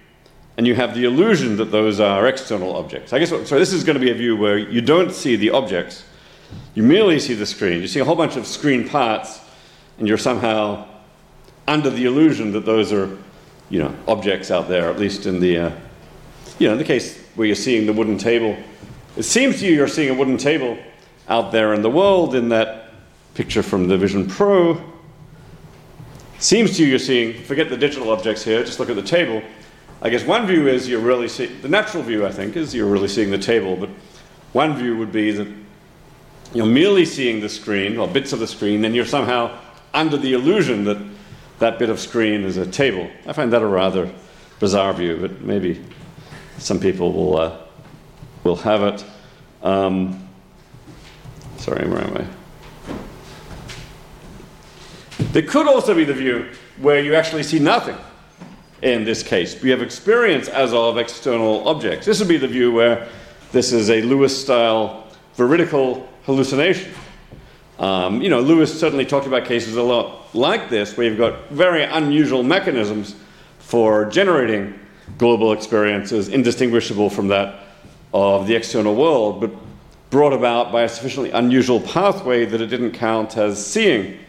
and 0.57 0.67
you 0.67 0.75
have 0.75 0.93
the 0.93 1.05
illusion 1.05 1.57
that 1.57 1.71
those 1.71 1.99
are 1.99 2.27
external 2.27 2.75
objects. 2.75 3.13
I 3.13 3.19
guess, 3.19 3.29
so 3.29 3.43
this 3.43 3.73
is 3.73 3.83
going 3.83 3.95
to 3.95 3.99
be 3.99 4.11
a 4.11 4.15
view 4.15 4.37
where 4.37 4.57
you 4.57 4.81
don't 4.81 5.11
see 5.11 5.35
the 5.35 5.49
objects, 5.49 6.05
you 6.75 6.83
merely 6.83 7.19
see 7.19 7.33
the 7.33 7.45
screen. 7.45 7.81
You 7.81 7.87
see 7.87 7.99
a 7.99 8.05
whole 8.05 8.15
bunch 8.15 8.35
of 8.35 8.45
screen 8.45 8.87
parts, 8.87 9.39
and 9.97 10.07
you're 10.07 10.17
somehow 10.17 10.87
under 11.67 11.89
the 11.89 12.05
illusion 12.05 12.51
that 12.51 12.65
those 12.65 12.91
are, 12.91 13.17
you 13.69 13.79
know, 13.79 13.95
objects 14.07 14.51
out 14.51 14.67
there, 14.67 14.89
at 14.89 14.99
least 14.99 15.25
in 15.25 15.39
the, 15.39 15.57
uh, 15.57 15.71
you 16.59 16.67
know, 16.67 16.73
in 16.73 16.77
the 16.77 16.83
case 16.83 17.19
where 17.35 17.47
you're 17.47 17.55
seeing 17.55 17.85
the 17.85 17.93
wooden 17.93 18.17
table. 18.17 18.55
It 19.15 19.23
seems 19.23 19.59
to 19.59 19.65
you 19.65 19.73
you're 19.73 19.87
seeing 19.87 20.09
a 20.09 20.13
wooden 20.13 20.37
table 20.37 20.77
out 21.29 21.51
there 21.51 21.73
in 21.73 21.81
the 21.81 21.89
world 21.89 22.35
in 22.35 22.49
that 22.49 22.91
picture 23.33 23.63
from 23.63 23.87
the 23.87 23.97
Vision 23.97 24.27
Pro. 24.27 24.81
Seems 26.39 26.75
to 26.77 26.83
you 26.83 26.89
you're 26.89 26.99
seeing, 26.99 27.41
forget 27.43 27.69
the 27.69 27.77
digital 27.77 28.11
objects 28.11 28.43
here, 28.43 28.63
just 28.63 28.79
look 28.79 28.89
at 28.89 28.95
the 28.95 29.01
table. 29.01 29.41
I 30.03 30.09
guess 30.09 30.25
one 30.25 30.45
view 30.45 30.67
is 30.67 30.89
you're 30.89 30.99
really 30.99 31.29
seeing, 31.29 31.61
the 31.61 31.69
natural 31.69 32.03
view 32.03 32.25
I 32.25 32.31
think 32.31 32.57
is 32.57 32.75
you're 32.75 32.89
really 32.89 33.07
seeing 33.07 33.31
the 33.31 33.37
table, 33.37 33.77
but 33.77 33.89
one 34.51 34.75
view 34.75 34.97
would 34.97 35.13
be 35.13 35.31
that 35.31 35.47
you're 36.53 36.65
merely 36.65 37.05
seeing 37.05 37.39
the 37.39 37.47
screen 37.47 37.97
or 37.97 38.05
bits 38.05 38.33
of 38.33 38.39
the 38.39 38.47
screen 38.47 38.83
and 38.83 38.93
you're 38.93 39.05
somehow 39.05 39.57
under 39.93 40.17
the 40.17 40.33
illusion 40.33 40.83
that 40.83 40.97
that 41.59 41.79
bit 41.79 41.89
of 41.89 42.01
screen 42.01 42.43
is 42.43 42.57
a 42.57 42.67
table. 42.67 43.09
I 43.25 43.31
find 43.31 43.53
that 43.53 43.61
a 43.61 43.65
rather 43.65 44.11
bizarre 44.59 44.91
view, 44.91 45.19
but 45.21 45.39
maybe 45.39 45.81
some 46.57 46.81
people 46.81 47.13
will, 47.13 47.37
uh, 47.37 47.57
will 48.43 48.57
have 48.57 48.83
it. 48.83 49.05
Um, 49.61 50.27
sorry, 51.55 51.87
where 51.87 52.01
am 52.01 52.17
I? 52.17 52.25
There 55.31 55.43
could 55.43 55.65
also 55.65 55.95
be 55.95 56.03
the 56.03 56.13
view 56.13 56.49
where 56.81 56.99
you 56.99 57.15
actually 57.15 57.43
see 57.43 57.59
nothing 57.59 57.95
in 58.83 59.05
this 59.05 59.23
case. 59.23 59.61
We 59.61 59.69
have 59.69 59.81
experience 59.81 60.49
as 60.49 60.73
of 60.73 60.97
external 60.97 61.67
objects. 61.67 62.05
This 62.05 62.19
would 62.19 62.27
be 62.27 62.37
the 62.37 62.47
view 62.47 62.71
where 62.71 63.07
this 63.53 63.71
is 63.71 63.89
a 63.89 64.01
Lewis 64.01 64.39
style 64.39 65.07
veridical 65.35 66.07
hallucination. 66.25 66.91
Um, 67.79 68.21
you 68.21 68.29
know, 68.29 68.41
Lewis 68.41 68.77
certainly 68.77 69.05
talked 69.05 69.25
about 69.25 69.45
cases 69.45 69.77
a 69.77 69.81
lot 69.81 70.35
like 70.35 70.69
this, 70.69 70.97
where 70.97 71.07
you've 71.07 71.17
got 71.17 71.49
very 71.49 71.83
unusual 71.83 72.43
mechanisms 72.43 73.15
for 73.59 74.05
generating 74.05 74.77
global 75.17 75.53
experiences, 75.53 76.27
indistinguishable 76.27 77.09
from 77.09 77.29
that 77.29 77.61
of 78.13 78.47
the 78.47 78.55
external 78.55 78.95
world, 78.95 79.39
but 79.39 79.51
brought 80.09 80.33
about 80.33 80.71
by 80.71 80.83
a 80.83 80.89
sufficiently 80.89 81.31
unusual 81.31 81.79
pathway 81.79 82.45
that 82.45 82.61
it 82.61 82.67
didn't 82.67 82.91
count 82.91 83.37
as 83.37 83.65
seeing 83.65 84.19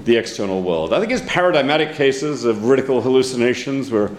the 0.00 0.16
external 0.16 0.62
world. 0.62 0.92
I 0.92 1.00
think 1.00 1.12
it's 1.12 1.24
paradigmatic 1.26 1.94
cases 1.94 2.44
of 2.44 2.58
veridical 2.58 3.00
hallucinations 3.00 3.90
where 3.90 4.10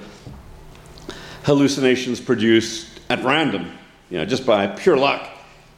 hallucinations 1.44 2.20
produced 2.20 3.00
at 3.10 3.24
random, 3.24 3.72
you 4.10 4.18
know, 4.18 4.26
just 4.26 4.46
by 4.46 4.68
pure 4.68 4.98
luck, 4.98 5.28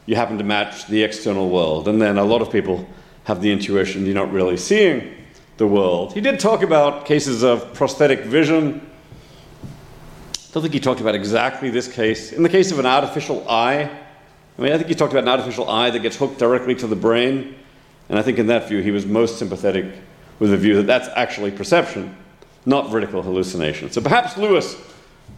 you 0.05 0.15
happen 0.15 0.37
to 0.37 0.43
match 0.43 0.87
the 0.87 1.03
external 1.03 1.49
world. 1.49 1.87
And 1.87 2.01
then 2.01 2.17
a 2.17 2.23
lot 2.23 2.41
of 2.41 2.51
people 2.51 2.87
have 3.25 3.41
the 3.41 3.51
intuition 3.51 4.05
you're 4.05 4.15
not 4.15 4.31
really 4.31 4.57
seeing 4.57 5.15
the 5.57 5.67
world. 5.67 6.13
He 6.13 6.21
did 6.21 6.39
talk 6.39 6.63
about 6.63 7.05
cases 7.05 7.43
of 7.43 7.73
prosthetic 7.73 8.21
vision. 8.21 8.81
I 10.33 10.53
don't 10.53 10.63
think 10.63 10.73
he 10.73 10.79
talked 10.79 10.99
about 10.99 11.15
exactly 11.15 11.69
this 11.69 11.87
case. 11.87 12.33
In 12.33 12.43
the 12.43 12.49
case 12.49 12.71
of 12.71 12.79
an 12.79 12.85
artificial 12.85 13.47
eye, 13.47 13.89
I 14.57 14.61
mean, 14.61 14.73
I 14.73 14.77
think 14.77 14.89
he 14.89 14.95
talked 14.95 15.13
about 15.13 15.23
an 15.23 15.29
artificial 15.29 15.69
eye 15.69 15.91
that 15.91 15.99
gets 15.99 16.17
hooked 16.17 16.39
directly 16.39 16.75
to 16.75 16.87
the 16.87 16.95
brain. 16.95 17.55
And 18.11 18.19
I 18.19 18.23
think 18.23 18.39
in 18.39 18.47
that 18.47 18.67
view, 18.67 18.81
he 18.81 18.91
was 18.91 19.05
most 19.05 19.39
sympathetic 19.39 19.85
with 20.37 20.51
the 20.51 20.57
view 20.57 20.75
that 20.75 20.85
that's 20.85 21.07
actually 21.15 21.49
perception, 21.49 22.13
not 22.65 22.89
veridical 22.89 23.21
hallucination. 23.21 23.89
So 23.89 24.01
perhaps 24.01 24.37
Lewis 24.37 24.75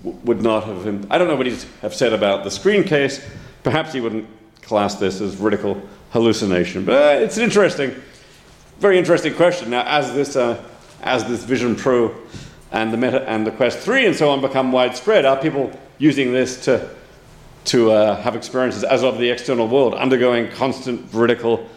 w- 0.04 0.20
would 0.24 0.42
not 0.42 0.64
have, 0.64 0.84
him, 0.84 1.06
I 1.12 1.20
don't 1.20 1.28
know 1.28 1.36
what 1.36 1.46
he'd 1.46 1.64
have 1.84 1.94
said 1.94 2.14
about 2.14 2.44
the 2.44 2.50
screen 2.50 2.84
case. 2.84 3.24
Perhaps 3.62 3.94
he 3.94 4.02
wouldn't 4.02 4.28
class 4.64 4.96
this 4.96 5.22
as 5.22 5.36
veridical 5.36 5.80
hallucination. 6.10 6.84
But 6.84 6.96
uh, 6.96 7.24
it's 7.24 7.38
an 7.38 7.44
interesting, 7.44 7.94
very 8.80 8.98
interesting 8.98 9.36
question. 9.36 9.70
Now, 9.70 9.84
as 9.86 10.12
this, 10.16 10.36
uh, 10.36 10.60
as 11.04 11.26
this 11.26 11.44
Vision 11.44 11.76
Pro 11.76 12.16
and 12.72 12.92
the 12.92 12.98
Meta 12.98 13.22
and 13.30 13.46
the 13.46 13.52
Quest 13.52 13.78
3 13.78 14.08
and 14.08 14.16
so 14.16 14.32
on 14.32 14.42
become 14.42 14.72
widespread, 14.72 15.26
are 15.26 15.38
people 15.38 15.72
using 16.00 16.34
this 16.34 16.66
to, 16.66 16.90
to 17.66 17.92
uh, 17.92 18.20
have 18.24 18.36
experiences 18.36 18.84
as 18.84 19.04
of 19.04 19.20
the 19.20 19.30
external 19.30 19.68
world, 19.68 19.94
undergoing 19.94 20.50
constant 20.50 21.02
veridical 21.02 21.70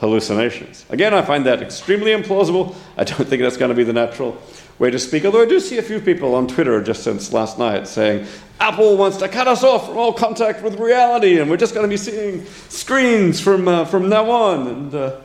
hallucinations. 0.00 0.86
Again, 0.88 1.12
I 1.12 1.22
find 1.22 1.44
that 1.46 1.62
extremely 1.62 2.12
implausible. 2.12 2.74
I 2.96 3.04
don't 3.04 3.28
think 3.28 3.42
that's 3.42 3.58
going 3.58 3.68
to 3.68 3.74
be 3.74 3.84
the 3.84 3.92
natural 3.92 4.40
way 4.78 4.90
to 4.90 4.98
speak, 4.98 5.26
although 5.26 5.42
I 5.42 5.46
do 5.46 5.60
see 5.60 5.76
a 5.76 5.82
few 5.82 6.00
people 6.00 6.34
on 6.34 6.48
Twitter 6.48 6.82
just 6.82 7.04
since 7.04 7.34
last 7.34 7.58
night 7.58 7.86
saying 7.86 8.26
Apple 8.58 8.96
wants 8.96 9.18
to 9.18 9.28
cut 9.28 9.46
us 9.46 9.62
off 9.62 9.86
from 9.86 9.98
all 9.98 10.14
contact 10.14 10.62
with 10.62 10.80
reality 10.80 11.38
and 11.38 11.50
we're 11.50 11.58
just 11.58 11.74
going 11.74 11.84
to 11.84 11.88
be 11.88 11.98
seeing 11.98 12.46
screens 12.70 13.40
from, 13.40 13.68
uh, 13.68 13.84
from 13.84 14.08
now 14.08 14.30
on. 14.30 14.66
And, 14.66 14.94
uh, 14.94 15.16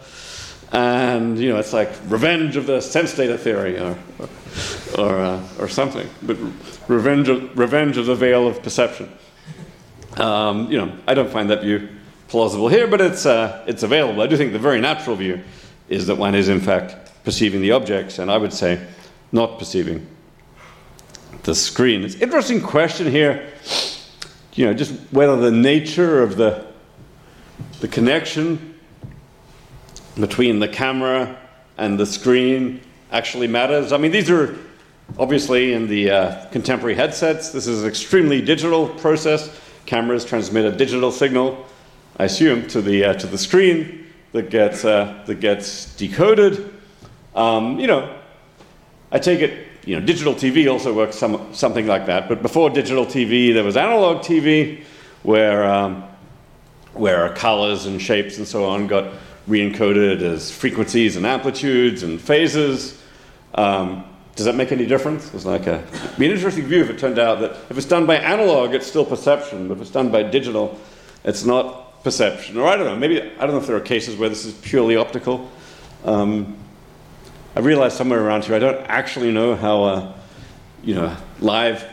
and, 0.73 1.39
you 1.39 1.49
know, 1.49 1.57
it's 1.57 1.71
like 1.71 1.89
revenge 2.07 2.57
of 2.57 2.65
the 2.65 2.81
sense 2.81 3.15
data 3.15 3.38
theory 3.38 3.79
or, 3.79 3.97
or, 4.97 5.19
uh, 5.21 5.47
or 5.57 5.69
something, 5.69 6.09
but 6.21 6.35
revenge 6.89 7.29
of, 7.29 7.57
revenge 7.57 7.95
of 7.95 8.07
the 8.07 8.15
veil 8.15 8.45
of 8.45 8.61
perception. 8.61 9.09
Um, 10.17 10.69
you 10.69 10.77
know, 10.77 10.91
I 11.07 11.13
don't 11.13 11.29
find 11.29 11.49
that 11.49 11.61
view 11.61 11.88
plausible 12.27 12.67
here, 12.67 12.88
but 12.88 13.01
it's, 13.01 13.25
uh, 13.25 13.63
it's 13.67 13.83
available. 13.83 14.21
I 14.21 14.27
do 14.27 14.38
think 14.38 14.53
the 14.53 14.59
very 14.59 14.81
natural 14.81 15.15
view 15.15 15.41
is 15.89 16.07
that 16.07 16.15
one 16.15 16.35
is, 16.35 16.49
in 16.49 16.59
fact, 16.59 16.95
perceiving 17.23 17.61
the 17.61 17.71
objects, 17.71 18.19
and 18.19 18.31
I 18.31 18.38
would 18.38 18.53
say 18.53 18.85
not 19.31 19.59
perceiving 19.59 20.07
the 21.43 21.55
screen. 21.55 22.03
It's 22.03 22.15
an 22.15 22.21
interesting 22.21 22.61
question 22.61 23.09
here. 23.09 23.47
you 24.53 24.65
know, 24.65 24.73
just 24.73 24.93
whether 25.11 25.35
the 25.38 25.51
nature 25.51 26.21
of 26.23 26.38
the, 26.38 26.65
the 27.81 27.88
connection 27.88 28.75
between 30.19 30.59
the 30.59 30.67
camera 30.67 31.38
and 31.77 31.99
the 31.99 32.05
screen 32.05 32.81
actually 33.11 33.47
matters. 33.47 33.91
I 33.91 33.97
mean, 33.97 34.11
these 34.11 34.29
are 34.29 34.55
obviously 35.19 35.73
in 35.73 35.88
the 35.88 36.09
uh, 36.09 36.45
contemporary 36.47 36.95
headsets. 36.95 37.51
This 37.51 37.67
is 37.67 37.83
an 37.83 37.89
extremely 37.89 38.41
digital 38.41 38.88
process. 38.88 39.59
Cameras 39.85 40.25
transmit 40.25 40.65
a 40.65 40.71
digital 40.71 41.11
signal, 41.11 41.65
I 42.17 42.25
assume, 42.25 42.67
to 42.69 42.82
the, 42.82 43.06
uh, 43.06 43.13
to 43.15 43.28
the 43.28 43.38
screen 43.38 44.08
that 44.32 44.49
gets, 44.49 44.86
uh, 44.86 45.23
that 45.25 45.39
gets 45.39 45.95
decoded. 45.95 46.73
Um, 47.36 47.80
you 47.80 47.88
know, 47.88 48.17
I 49.12 49.19
take 49.19 49.41
it, 49.41 49.67
you 49.86 49.99
know, 49.99 50.06
digital 50.06 50.34
TV 50.34 50.71
also 50.71 50.93
works 50.93 51.17
some, 51.17 51.54
something 51.54 51.88
like 51.88 52.06
that. 52.08 52.28
But 52.28 52.41
before 52.41 52.69
digital 52.69 53.06
TV, 53.06 53.54
there 53.54 53.63
was 53.63 53.78
analog 53.78 54.23
TV, 54.23 54.84
where 55.23 55.63
um, 55.65 56.04
where 56.95 57.30
colors 57.34 57.86
and 57.86 58.01
shapes 58.01 58.38
and 58.38 58.47
so 58.47 58.65
on 58.65 58.88
got 58.88 59.13
re-encoded 59.47 60.21
as 60.21 60.49
frequencies 60.51 61.17
and 61.17 61.25
amplitudes 61.25 62.04
and 62.04 62.19
phases. 62.19 63.01
Um, 63.54 64.06
does 64.36 64.45
that 64.45 64.56
make 64.56 64.71
any 64.71 64.86
difference? 64.86 65.34
It's 65.34 65.45
like 65.45 65.67
a 65.67 65.84
it'd 65.93 66.17
be 66.17 66.25
an 66.25 66.32
interesting 66.32 66.65
view 66.65 66.82
if 66.82 66.89
it 66.89 66.97
turned 66.97 67.19
out 67.19 67.39
that 67.39 67.51
if 67.69 67.78
it's 67.78 67.88
done 67.88 68.06
by 68.06 68.15
analog, 68.17 68.73
it's 68.73 68.88
still 68.88 69.06
perception, 69.06 69.67
but 69.67 69.75
if 69.75 69.82
it's 69.82 69.91
done 69.91 70.10
by 70.10 70.23
digital, 70.23 70.80
it's 71.23 71.45
not 71.45 71.85
perception. 72.06 72.56
Or 72.56 72.68
I 72.68 72.78
don't 72.78 72.86
know. 72.86 72.96
Maybe 72.96 73.20
I 73.20 73.39
don't 73.39 73.52
know 73.52 73.58
if 73.58 73.65
there 73.65 73.76
are 73.76 73.82
cases 73.82 74.15
where 74.15 74.30
this 74.30 74.46
is 74.46 74.54
purely 74.54 74.96
optical. 74.96 75.50
Um, 76.06 76.56
I 77.56 77.62
realized 77.62 77.98
somewhere 77.98 78.24
around 78.24 78.46
here 78.46 78.56
I 78.56 78.60
don't 78.60 78.86
actually 78.88 79.32
know 79.32 79.56
how 79.56 79.84
uh, 79.84 80.13
you 80.84 80.94
know 80.94 81.18
live 81.39 81.84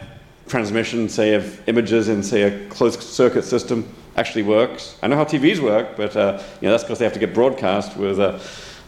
transmission, 0.49 1.09
say, 1.09 1.33
of 1.33 1.67
images 1.67 2.11
in 2.11 2.23
say 2.23 2.43
a 2.43 2.69
closed 2.69 3.03
circuit 3.03 3.45
system 3.45 3.89
actually 4.17 4.43
works. 4.43 4.99
I 5.03 5.07
know 5.07 5.17
how 5.17 5.25
TVs 5.25 5.61
work, 5.61 5.97
but 5.97 6.15
uh, 6.15 6.43
you 6.61 6.69
know 6.69 6.73
that's 6.73 6.85
because 6.85 6.99
they 6.99 7.07
have 7.07 7.15
to 7.15 7.21
get 7.21 7.33
broadcast 7.33 7.97
with 7.97 8.21
uh, 8.21 8.39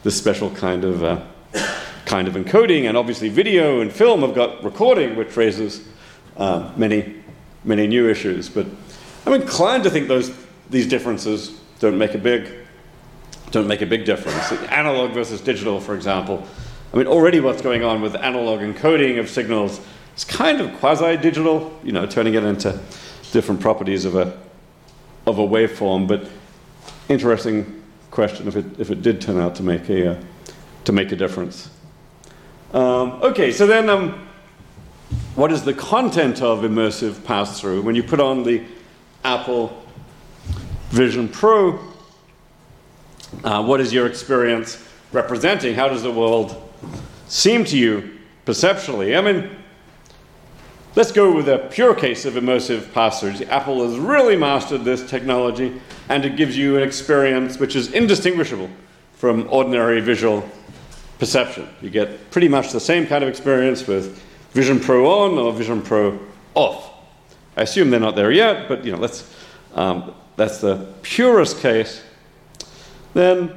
this 0.02 0.18
special 0.18 0.50
kind 0.50 0.84
of 0.84 1.02
uh, 1.02 1.22
kind 2.04 2.28
of 2.28 2.34
encoding, 2.34 2.86
and 2.86 2.98
obviously 2.98 3.30
video 3.30 3.80
and 3.80 3.90
film 3.90 4.20
have 4.20 4.34
got 4.34 4.62
recording, 4.62 5.16
which 5.16 5.34
raises 5.38 5.88
uh, 6.36 6.70
many 6.76 7.14
many 7.64 7.86
new 7.86 8.10
issues. 8.10 8.50
But 8.50 8.66
I'm 9.24 9.32
inclined 9.32 9.84
to 9.84 9.90
think 9.90 10.06
those 10.06 10.43
these 10.70 10.86
differences 10.86 11.60
don't 11.78 11.98
make 11.98 12.14
a 12.14 12.18
big 12.18 12.50
don't 13.50 13.68
make 13.68 13.82
a 13.82 13.86
big 13.86 14.04
difference. 14.04 14.50
Analog 14.70 15.12
versus 15.12 15.40
digital, 15.40 15.80
for 15.80 15.94
example. 15.94 16.44
I 16.92 16.96
mean, 16.96 17.06
already 17.06 17.38
what's 17.38 17.62
going 17.62 17.84
on 17.84 18.02
with 18.02 18.16
analog 18.16 18.60
encoding 18.60 19.20
of 19.20 19.30
signals 19.30 19.80
is 20.16 20.24
kind 20.24 20.60
of 20.60 20.74
quasi-digital, 20.78 21.80
you 21.84 21.92
know, 21.92 22.04
turning 22.04 22.34
it 22.34 22.42
into 22.42 22.78
different 23.32 23.60
properties 23.60 24.04
of 24.04 24.16
a 24.16 24.36
of 25.26 25.38
a 25.38 25.42
waveform. 25.42 26.08
But 26.08 26.28
interesting 27.08 27.82
question 28.10 28.48
if 28.48 28.56
it 28.56 28.66
if 28.78 28.90
it 28.90 29.02
did 29.02 29.20
turn 29.20 29.38
out 29.38 29.54
to 29.56 29.62
make 29.62 29.88
a 29.88 30.12
uh, 30.12 30.22
to 30.84 30.92
make 30.92 31.12
a 31.12 31.16
difference. 31.16 31.70
Um, 32.72 33.22
okay, 33.22 33.52
so 33.52 33.68
then 33.68 33.88
um, 33.88 34.26
what 35.36 35.52
is 35.52 35.62
the 35.62 35.74
content 35.74 36.42
of 36.42 36.62
immersive 36.62 37.24
pass-through 37.24 37.82
when 37.82 37.94
you 37.94 38.02
put 38.02 38.18
on 38.18 38.42
the 38.42 38.64
Apple 39.24 39.83
Vision 40.90 41.28
Pro? 41.28 41.78
Uh, 43.42 43.62
what 43.64 43.80
is 43.80 43.92
your 43.92 44.06
experience 44.06 44.82
representing? 45.12 45.74
How 45.74 45.88
does 45.88 46.02
the 46.02 46.10
world 46.10 46.70
seem 47.28 47.64
to 47.66 47.76
you 47.76 48.18
perceptually? 48.44 49.16
I 49.16 49.20
mean, 49.20 49.50
let's 50.94 51.10
go 51.12 51.34
with 51.34 51.48
a 51.48 51.58
pure 51.70 51.94
case 51.94 52.24
of 52.24 52.34
immersive 52.34 52.92
pass-throughs. 52.92 53.46
Apple 53.48 53.86
has 53.88 53.98
really 53.98 54.36
mastered 54.36 54.84
this 54.84 55.08
technology, 55.08 55.80
and 56.08 56.24
it 56.24 56.36
gives 56.36 56.56
you 56.56 56.76
an 56.76 56.82
experience 56.82 57.58
which 57.58 57.74
is 57.74 57.92
indistinguishable 57.92 58.70
from 59.14 59.48
ordinary 59.50 60.00
visual 60.00 60.48
perception. 61.18 61.68
You 61.80 61.90
get 61.90 62.30
pretty 62.30 62.48
much 62.48 62.72
the 62.72 62.80
same 62.80 63.06
kind 63.06 63.24
of 63.24 63.30
experience 63.30 63.86
with 63.86 64.22
Vision 64.52 64.78
Pro 64.78 65.06
on 65.06 65.38
or 65.38 65.52
Vision 65.52 65.82
Pro 65.82 66.18
off. 66.54 66.90
I 67.56 67.62
assume 67.62 67.90
they're 67.90 68.00
not 68.00 68.16
there 68.16 68.30
yet, 68.30 68.68
but 68.68 68.84
you 68.84 68.92
know, 68.92 68.98
let's, 68.98 69.32
um, 69.74 70.14
that's 70.36 70.58
the 70.58 70.86
purest 71.02 71.60
case. 71.60 72.02
Then, 73.14 73.56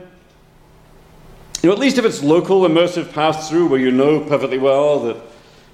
you 1.61 1.69
know, 1.69 1.73
at 1.73 1.79
least 1.79 1.97
if 1.97 2.05
it's 2.05 2.21
local 2.21 2.61
immersive 2.61 3.11
pass-through 3.11 3.67
where 3.67 3.79
you 3.79 3.91
know 3.91 4.19
perfectly 4.19 4.59
well 4.59 4.99
that 5.01 5.17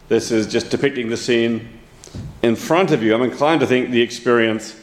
this 0.08 0.32
is 0.32 0.48
just 0.48 0.70
depicting 0.70 1.10
the 1.10 1.18
scene 1.18 1.80
in 2.42 2.56
front 2.56 2.92
of 2.92 3.04
you, 3.04 3.14
I'm 3.14 3.24
inclined 3.24 3.62
to 3.62 3.68
think 3.68 3.92
the 3.92 4.02
experience 4.02 4.80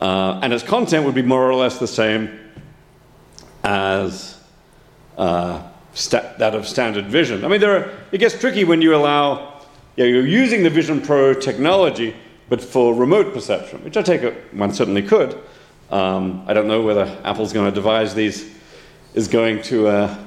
uh, 0.00 0.40
and 0.42 0.52
its 0.52 0.62
content 0.62 1.04
would 1.04 1.14
be 1.14 1.22
more 1.22 1.48
or 1.48 1.54
less 1.54 1.78
the 1.78 1.86
same 1.86 2.38
as 3.64 4.38
uh, 5.16 5.62
that 6.12 6.54
of 6.54 6.68
standard 6.68 7.06
vision. 7.06 7.44
I 7.44 7.48
mean, 7.48 7.60
there 7.60 7.76
are, 7.76 7.90
it 8.12 8.18
gets 8.18 8.38
tricky 8.38 8.64
when 8.64 8.82
you 8.82 8.94
allow, 8.94 9.62
you 9.96 10.04
know, 10.04 10.10
you're 10.10 10.26
using 10.26 10.62
the 10.62 10.70
Vision 10.70 11.00
Pro 11.00 11.32
technology, 11.32 12.14
but 12.48 12.60
for 12.60 12.94
remote 12.94 13.32
perception, 13.32 13.82
which 13.84 13.96
I 13.96 14.02
take 14.02 14.22
it 14.22 14.54
one 14.54 14.72
certainly 14.72 15.02
could. 15.02 15.38
Um, 15.90 16.44
I 16.46 16.54
don't 16.54 16.66
know 16.66 16.82
whether 16.82 17.04
Apple's 17.24 17.52
going 17.52 17.70
to 17.70 17.74
devise 17.74 18.14
these, 18.14 18.50
is 19.14 19.28
going 19.28 19.62
to, 19.62 19.88
uh, 19.88 20.18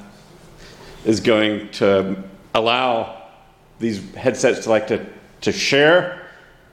is 1.05 1.19
going 1.19 1.69
to 1.71 2.23
allow 2.55 3.27
these 3.79 4.13
headsets 4.15 4.63
to 4.63 4.69
like 4.69 4.87
to, 4.87 5.05
to 5.41 5.51
share 5.51 6.27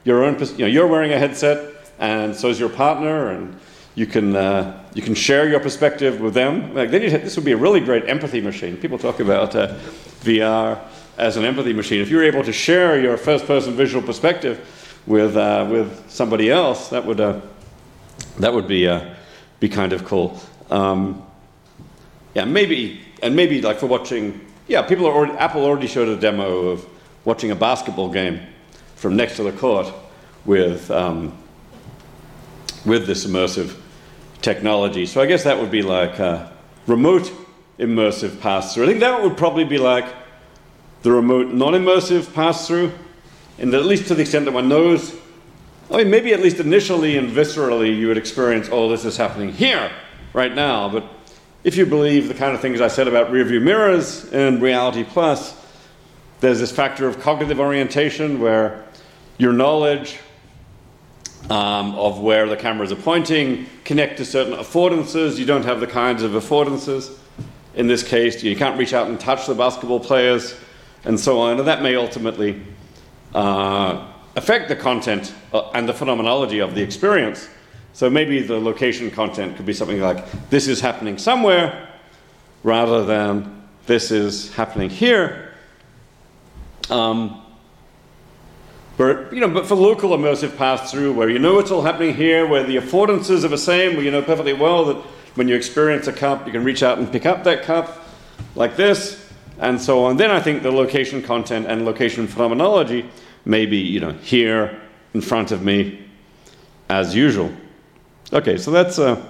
your 0.05 0.25
own, 0.25 0.39
you 0.39 0.59
know, 0.59 0.67
you're 0.67 0.87
wearing 0.87 1.13
a 1.13 1.19
headset 1.19 1.75
and 1.99 2.35
so 2.35 2.49
is 2.49 2.61
your 2.61 2.69
partner 2.69 3.31
and 3.31 3.59
you 3.95 4.07
can, 4.07 4.37
uh, 4.37 4.85
you 4.95 5.03
can 5.03 5.15
share 5.15 5.49
your 5.49 5.59
perspective 5.59 6.21
with 6.21 6.35
them. 6.35 6.75
Like 6.75 6.91
then 6.91 7.03
this 7.03 7.37
would 7.37 7.45
be 7.45 7.53
a 7.53 7.57
really 7.57 7.81
great 7.81 8.09
empathy 8.09 8.41
machine. 8.41 8.77
People 8.77 8.99
talk 8.99 9.21
about 9.21 9.57
uh, 9.57 9.75
VR 10.21 10.81
as 11.19 11.37
an 11.37 11.45
empathy 11.45 11.73
machine. 11.73 12.01
If 12.01 12.11
you 12.11 12.17
were 12.17 12.25
able 12.25 12.45
to 12.45 12.53
share 12.53 13.01
your 13.01 13.17
first-person 13.17 13.75
visual 13.75 14.05
perspective 14.05 14.76
with, 15.07 15.37
uh, 15.37 15.67
with 15.71 16.11
somebody 16.11 16.51
else, 16.51 16.89
that 16.89 17.05
would, 17.05 17.21
uh, 17.21 17.41
that 18.39 18.53
would 18.53 18.67
be, 18.67 18.89
uh, 18.89 19.15
be 19.61 19.69
kind 19.69 19.93
of 19.93 20.05
cool. 20.05 20.39
Um, 20.71 21.23
yeah, 22.35 22.45
maybe, 22.45 23.01
and 23.23 23.35
maybe 23.35 23.63
like 23.63 23.79
for 23.79 23.87
watching, 23.87 24.41
yeah, 24.69 24.83
people 24.83 25.07
are 25.07 25.13
already, 25.13 25.33
Apple 25.39 25.65
already 25.65 25.87
showed 25.87 26.09
a 26.09 26.17
demo 26.17 26.69
of 26.69 26.87
watching 27.25 27.51
a 27.51 27.55
basketball 27.55 28.11
game 28.11 28.41
from 28.97 29.17
next 29.17 29.37
to 29.37 29.43
the 29.43 29.53
court 29.53 29.93
with, 30.45 30.91
um, 30.91 31.33
with 32.85 33.07
this 33.07 33.27
immersive 33.27 33.77
technology. 34.43 35.07
So 35.07 35.21
I 35.21 35.27
guess 35.27 35.45
that 35.45 35.59
would 35.59 35.71
be 35.71 35.83
like 35.83 36.19
a 36.19 36.53
remote 36.87 37.31
immersive 37.79 38.41
pass-through. 38.41 38.85
I 38.85 38.87
think 38.87 39.01
that 39.01 39.23
would 39.23 39.37
probably 39.37 39.65
be 39.65 39.79
like 39.79 40.07
the 41.03 41.13
remote 41.13 41.49
non-immersive 41.49 42.33
pass-through, 42.35 42.93
and 43.59 43.73
at 43.75 43.85
least 43.85 44.09
to 44.09 44.15
the 44.15 44.23
extent 44.23 44.45
that 44.45 44.53
one 44.53 44.69
knows, 44.69 45.15
I 45.91 45.99
mean, 45.99 46.11
maybe 46.11 46.33
at 46.33 46.41
least 46.41 46.59
initially 46.59 47.17
and 47.17 47.31
viscerally 47.31 47.97
you 47.97 48.09
would 48.09 48.19
experience, 48.19 48.69
oh, 48.71 48.89
this 48.89 49.05
is 49.05 49.17
happening 49.17 49.53
here, 49.53 49.91
right 50.33 50.55
now. 50.55 50.89
But 50.89 51.05
if 51.65 51.77
you 51.77 51.87
believe 51.87 52.29
the 52.29 52.35
kind 52.35 52.55
of 52.55 52.61
things 52.61 52.81
I 52.81 52.89
said 52.89 53.09
about 53.09 53.31
rearview 53.31 53.63
mirrors 53.63 54.31
and 54.33 54.61
Reality 54.61 55.05
Plus, 55.05 55.55
there's 56.41 56.61
this 56.61 56.71
factor 56.71 57.09
of 57.09 57.21
cognitive 57.21 57.59
orientation 57.59 58.41
where 58.41 58.85
your 59.39 59.53
knowledge 59.53 60.19
um, 61.51 61.95
of 61.95 62.21
where 62.21 62.49
the 62.49 62.57
cameras 62.57 62.93
are 62.93 62.97
pointing, 62.97 63.67
connect 63.85 64.19
to 64.19 64.25
certain 64.25 64.55
affordances. 64.55 65.39
You 65.39 65.47
don't 65.47 65.65
have 65.65 65.81
the 65.81 65.87
kinds 65.87 66.23
of 66.23 66.33
affordances. 66.33 67.17
In 67.75 67.87
this 67.87 68.03
case, 68.03 68.43
you 68.43 68.57
can't 68.57 68.79
reach 68.79 68.93
out 68.93 69.09
and 69.09 69.19
touch 69.19 69.47
the 69.47 69.55
basketball 69.55 70.01
players, 70.01 70.59
and 71.05 71.19
so 71.19 71.39
on. 71.39 71.59
And 71.59 71.69
that 71.69 71.83
may 71.83 71.95
ultimately 71.95 72.63
uh, 73.35 74.07
affect 74.35 74.69
the 74.69 74.77
content 74.77 75.35
uh, 75.53 75.71
and 75.71 75.89
the 75.89 75.95
phenomenology 75.95 76.61
of 76.61 76.75
the 76.75 76.83
experience. 76.83 77.49
So 77.93 78.11
maybe 78.11 78.43
the 78.43 78.61
location 78.61 79.11
content 79.11 79.57
could 79.57 79.67
be 79.67 79.73
something 79.73 80.01
like 80.01 80.51
this 80.51 80.69
is 80.69 80.81
happening 80.81 81.19
somewhere, 81.19 81.89
rather 82.63 83.05
than 83.05 83.63
this 83.87 84.11
is 84.11 84.53
happening 84.55 84.91
here. 84.91 85.55
Um, 86.91 87.43
but, 88.97 89.33
you 89.33 89.41
know, 89.41 89.49
but 89.49 89.67
for 89.67 89.75
local 89.75 90.11
immersive 90.11 90.57
pass-through, 90.57 91.13
where 91.13 91.29
you 91.29 91.39
know 91.39 91.59
it's 91.59 91.71
all 91.71 91.83
happening 91.83 92.15
here, 92.15 92.47
where 92.47 92.65
the 92.65 92.77
affordances 92.77 93.45
are 93.45 93.49
the 93.49 93.59
same, 93.59 93.95
where 93.95 94.05
you 94.05 94.11
know 94.11 94.23
perfectly 94.23 94.55
well 94.55 94.85
that 94.87 94.97
when 95.37 95.49
you 95.49 95.55
experience 95.55 96.07
a 96.07 96.13
cup, 96.13 96.47
you 96.47 96.53
can 96.53 96.65
reach 96.65 96.83
out 96.83 96.99
and 96.99 97.11
pick 97.11 97.27
up 97.27 97.45
that 97.45 97.63
cup 97.63 98.07
like 98.55 98.77
this, 98.77 99.26
and 99.59 99.81
so 99.81 100.05
on. 100.05 100.17
Then 100.17 100.31
I 100.31 100.41
think 100.41 100.63
the 100.63 100.71
location 100.71 101.23
content 101.23 101.67
and 101.67 101.85
location 101.85 102.27
phenomenology 102.27 103.09
may 103.45 103.67
be, 103.67 103.79
you 103.79 104.01
know, 104.01 104.13
here 104.13 104.81
in 105.15 105.21
front 105.21 105.53
of 105.53 105.63
me 105.63 106.07
as 106.89 107.15
usual. 107.15 107.53
Okay, 108.33 108.57
so 108.59 108.71
that's, 108.71 108.99
uh, 108.99 109.25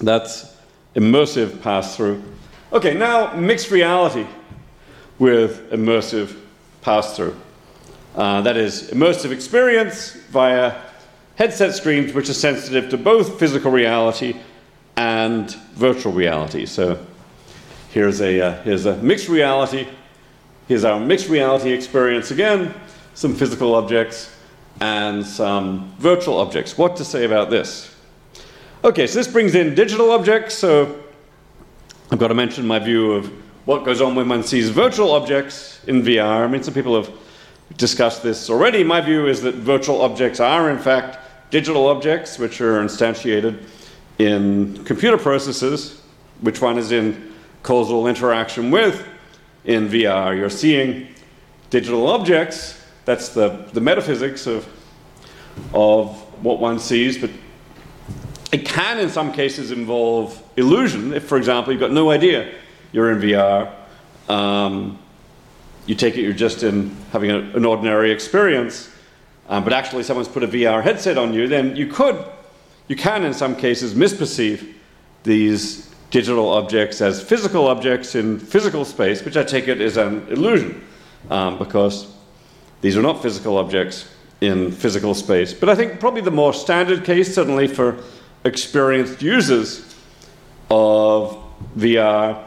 that's 0.00 0.56
immersive 0.94 1.62
pass-through. 1.62 2.22
Okay, 2.72 2.94
now 2.94 3.34
mixed 3.34 3.70
reality 3.70 4.26
with 5.18 5.70
immersive 5.70 6.36
pass-through. 6.82 7.36
Uh, 8.14 8.42
that 8.42 8.56
is 8.56 8.90
immersive 8.90 9.30
experience 9.30 10.12
via 10.30 10.82
headset 11.36 11.74
screens 11.74 12.12
which 12.12 12.28
are 12.28 12.34
sensitive 12.34 12.90
to 12.90 12.98
both 12.98 13.38
physical 13.38 13.70
reality 13.70 14.36
and 14.96 15.52
virtual 15.74 16.12
reality. 16.12 16.66
So 16.66 17.04
here's 17.92 18.20
a, 18.20 18.40
uh, 18.40 18.62
here's 18.62 18.86
a 18.86 18.96
mixed 18.96 19.28
reality. 19.28 19.86
Here's 20.66 20.84
our 20.84 20.98
mixed 20.98 21.28
reality 21.28 21.72
experience 21.72 22.30
again, 22.30 22.74
some 23.14 23.34
physical 23.34 23.74
objects 23.74 24.34
and 24.80 25.24
some 25.24 25.94
virtual 25.98 26.38
objects. 26.38 26.76
What 26.76 26.96
to 26.96 27.04
say 27.04 27.24
about 27.24 27.50
this? 27.50 27.94
Okay, 28.82 29.06
so 29.06 29.18
this 29.18 29.28
brings 29.28 29.54
in 29.54 29.74
digital 29.74 30.10
objects. 30.10 30.54
So 30.54 31.02
I've 32.10 32.18
got 32.18 32.28
to 32.28 32.34
mention 32.34 32.66
my 32.66 32.78
view 32.78 33.12
of 33.12 33.26
what 33.66 33.84
goes 33.84 34.00
on 34.00 34.14
when 34.14 34.28
one 34.28 34.42
sees 34.42 34.70
virtual 34.70 35.12
objects 35.12 35.80
in 35.86 36.02
VR. 36.02 36.44
I 36.44 36.46
mean, 36.48 36.62
some 36.62 36.74
people 36.74 37.00
have 37.00 37.12
discussed 37.76 38.22
this 38.22 38.50
already. 38.50 38.82
My 38.82 39.00
view 39.00 39.26
is 39.26 39.42
that 39.42 39.54
virtual 39.56 40.00
objects 40.00 40.40
are, 40.40 40.70
in 40.70 40.78
fact, 40.78 41.18
digital 41.50 41.86
objects, 41.86 42.38
which 42.38 42.60
are 42.60 42.82
instantiated 42.82 43.62
in 44.18 44.82
computer 44.84 45.18
processes, 45.18 46.00
which 46.40 46.60
one 46.60 46.78
is 46.78 46.92
in 46.92 47.31
causal 47.62 48.06
interaction 48.06 48.70
with 48.70 49.06
in 49.64 49.88
VR. 49.88 50.36
You're 50.36 50.50
seeing 50.50 51.08
digital 51.70 52.06
objects. 52.08 52.80
That's 53.04 53.30
the, 53.30 53.68
the 53.72 53.80
metaphysics 53.80 54.46
of, 54.46 54.68
of 55.72 56.16
what 56.44 56.58
one 56.58 56.78
sees, 56.78 57.18
but 57.18 57.30
it 58.52 58.66
can, 58.66 58.98
in 58.98 59.08
some 59.08 59.32
cases, 59.32 59.70
involve 59.70 60.40
illusion. 60.56 61.14
If, 61.14 61.24
for 61.24 61.38
example, 61.38 61.72
you've 61.72 61.80
got 61.80 61.92
no 61.92 62.10
idea 62.10 62.52
you're 62.92 63.10
in 63.12 63.18
VR, 63.18 63.72
um, 64.28 64.98
you 65.86 65.94
take 65.94 66.16
it 66.16 66.22
you're 66.22 66.32
just 66.32 66.62
in 66.62 66.94
having 67.10 67.30
a, 67.30 67.38
an 67.38 67.64
ordinary 67.64 68.10
experience, 68.10 68.90
um, 69.48 69.64
but 69.64 69.72
actually 69.72 70.02
someone's 70.02 70.28
put 70.28 70.42
a 70.42 70.48
VR 70.48 70.82
headset 70.82 71.16
on 71.16 71.32
you, 71.32 71.48
then 71.48 71.74
you 71.74 71.86
could, 71.86 72.22
you 72.88 72.96
can, 72.96 73.24
in 73.24 73.32
some 73.32 73.56
cases, 73.56 73.94
misperceive 73.94 74.74
these 75.22 75.91
digital 76.12 76.50
objects 76.50 77.00
as 77.00 77.20
physical 77.22 77.66
objects 77.66 78.14
in 78.14 78.38
physical 78.38 78.84
space, 78.84 79.24
which 79.24 79.36
I 79.36 79.42
take 79.42 79.66
it 79.66 79.80
is 79.80 79.96
an 79.96 80.28
illusion, 80.28 80.84
um, 81.30 81.58
because 81.58 82.06
these 82.82 82.96
are 82.96 83.02
not 83.02 83.22
physical 83.22 83.56
objects 83.56 84.08
in 84.42 84.70
physical 84.70 85.14
space. 85.14 85.54
But 85.54 85.70
I 85.70 85.74
think 85.74 85.98
probably 85.98 86.20
the 86.20 86.30
more 86.30 86.52
standard 86.52 87.04
case, 87.04 87.34
certainly 87.34 87.66
for 87.66 87.98
experienced 88.44 89.22
users 89.22 89.94
of 90.70 91.42
VR 91.76 92.42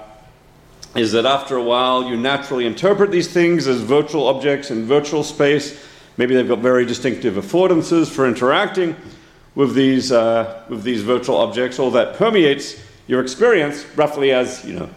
is 0.96 1.12
that 1.14 1.26
after 1.26 1.58
a 1.58 1.64
while 1.64 2.08
you 2.08 2.16
naturally 2.16 2.66
interpret 2.66 3.12
these 3.12 3.28
things 3.28 3.68
as 3.68 3.82
virtual 3.82 4.28
objects 4.28 4.72
in 4.72 4.86
virtual 4.86 5.24
space. 5.24 5.84
Maybe 6.18 6.36
they've 6.36 6.48
got 6.48 6.60
very 6.60 6.86
distinctive 6.86 7.34
affordances 7.34 8.10
for 8.10 8.28
interacting 8.28 8.96
with 9.56 9.74
these, 9.74 10.12
uh, 10.12 10.64
with 10.70 10.84
these 10.84 11.02
virtual 11.02 11.38
objects. 11.38 11.80
All 11.80 11.92
that 11.92 12.16
permeates 12.16 12.85
your 13.08 13.22
experience, 13.22 13.86
roughly 13.96 14.32
as 14.32 14.66
you 14.66 14.74
know, 14.74 14.90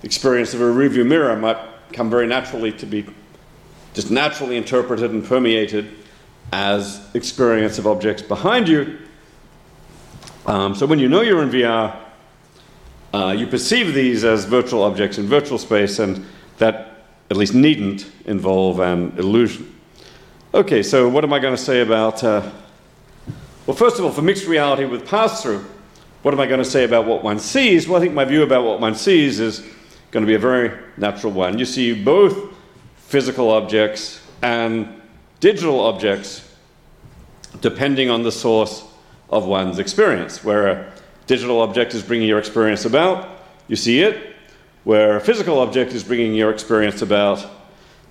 the 0.00 0.06
experience 0.06 0.54
of 0.54 0.60
a 0.60 0.64
rearview 0.64 1.06
mirror 1.06 1.36
might 1.36 1.58
come 1.92 2.08
very 2.08 2.26
naturally 2.26 2.72
to 2.72 2.86
be 2.86 3.04
just 3.94 4.10
naturally 4.10 4.56
interpreted 4.56 5.10
and 5.10 5.24
permeated 5.24 5.90
as 6.52 7.00
experience 7.14 7.78
of 7.78 7.86
objects 7.86 8.22
behind 8.22 8.68
you. 8.68 8.98
Um, 10.46 10.74
so 10.74 10.86
when 10.86 10.98
you 10.98 11.08
know 11.08 11.20
you're 11.20 11.42
in 11.42 11.50
VR, 11.50 11.96
uh, 13.12 13.34
you 13.36 13.46
perceive 13.46 13.94
these 13.94 14.24
as 14.24 14.44
virtual 14.44 14.82
objects 14.82 15.18
in 15.18 15.26
virtual 15.26 15.58
space, 15.58 15.98
and 15.98 16.24
that 16.58 17.06
at 17.30 17.36
least 17.36 17.54
needn't 17.54 18.10
involve 18.24 18.80
an 18.80 19.12
illusion. 19.18 19.74
Okay, 20.54 20.82
so 20.82 21.08
what 21.08 21.24
am 21.24 21.32
I 21.32 21.38
going 21.38 21.54
to 21.54 21.62
say 21.62 21.80
about? 21.80 22.22
Uh, 22.24 22.48
well, 23.66 23.76
first 23.76 23.98
of 23.98 24.04
all, 24.04 24.12
for 24.12 24.22
mixed 24.22 24.46
reality 24.46 24.84
with 24.84 25.06
pass 25.06 25.42
through, 25.42 25.64
what 26.22 26.34
am 26.34 26.40
I 26.40 26.46
going 26.46 26.58
to 26.62 26.68
say 26.68 26.84
about 26.84 27.06
what 27.06 27.22
one 27.24 27.38
sees? 27.38 27.88
Well, 27.88 28.00
I 28.00 28.04
think 28.04 28.14
my 28.14 28.24
view 28.24 28.42
about 28.42 28.64
what 28.64 28.80
one 28.80 28.94
sees 28.94 29.40
is 29.40 29.60
going 30.10 30.24
to 30.24 30.26
be 30.26 30.34
a 30.34 30.38
very 30.38 30.76
natural 30.96 31.32
one. 31.32 31.58
You 31.58 31.64
see 31.64 31.94
both 31.94 32.54
physical 32.96 33.50
objects 33.50 34.20
and 34.42 35.00
digital 35.40 35.80
objects 35.80 36.46
depending 37.60 38.10
on 38.10 38.22
the 38.22 38.32
source 38.32 38.84
of 39.30 39.46
one's 39.46 39.78
experience. 39.78 40.44
Where 40.44 40.68
a 40.68 40.92
digital 41.26 41.62
object 41.62 41.94
is 41.94 42.02
bringing 42.02 42.28
your 42.28 42.38
experience 42.38 42.84
about, 42.84 43.42
you 43.68 43.76
see 43.76 44.00
it. 44.00 44.36
Where 44.84 45.16
a 45.16 45.20
physical 45.20 45.58
object 45.58 45.92
is 45.92 46.04
bringing 46.04 46.34
your 46.34 46.50
experience 46.50 47.02
about, 47.02 47.46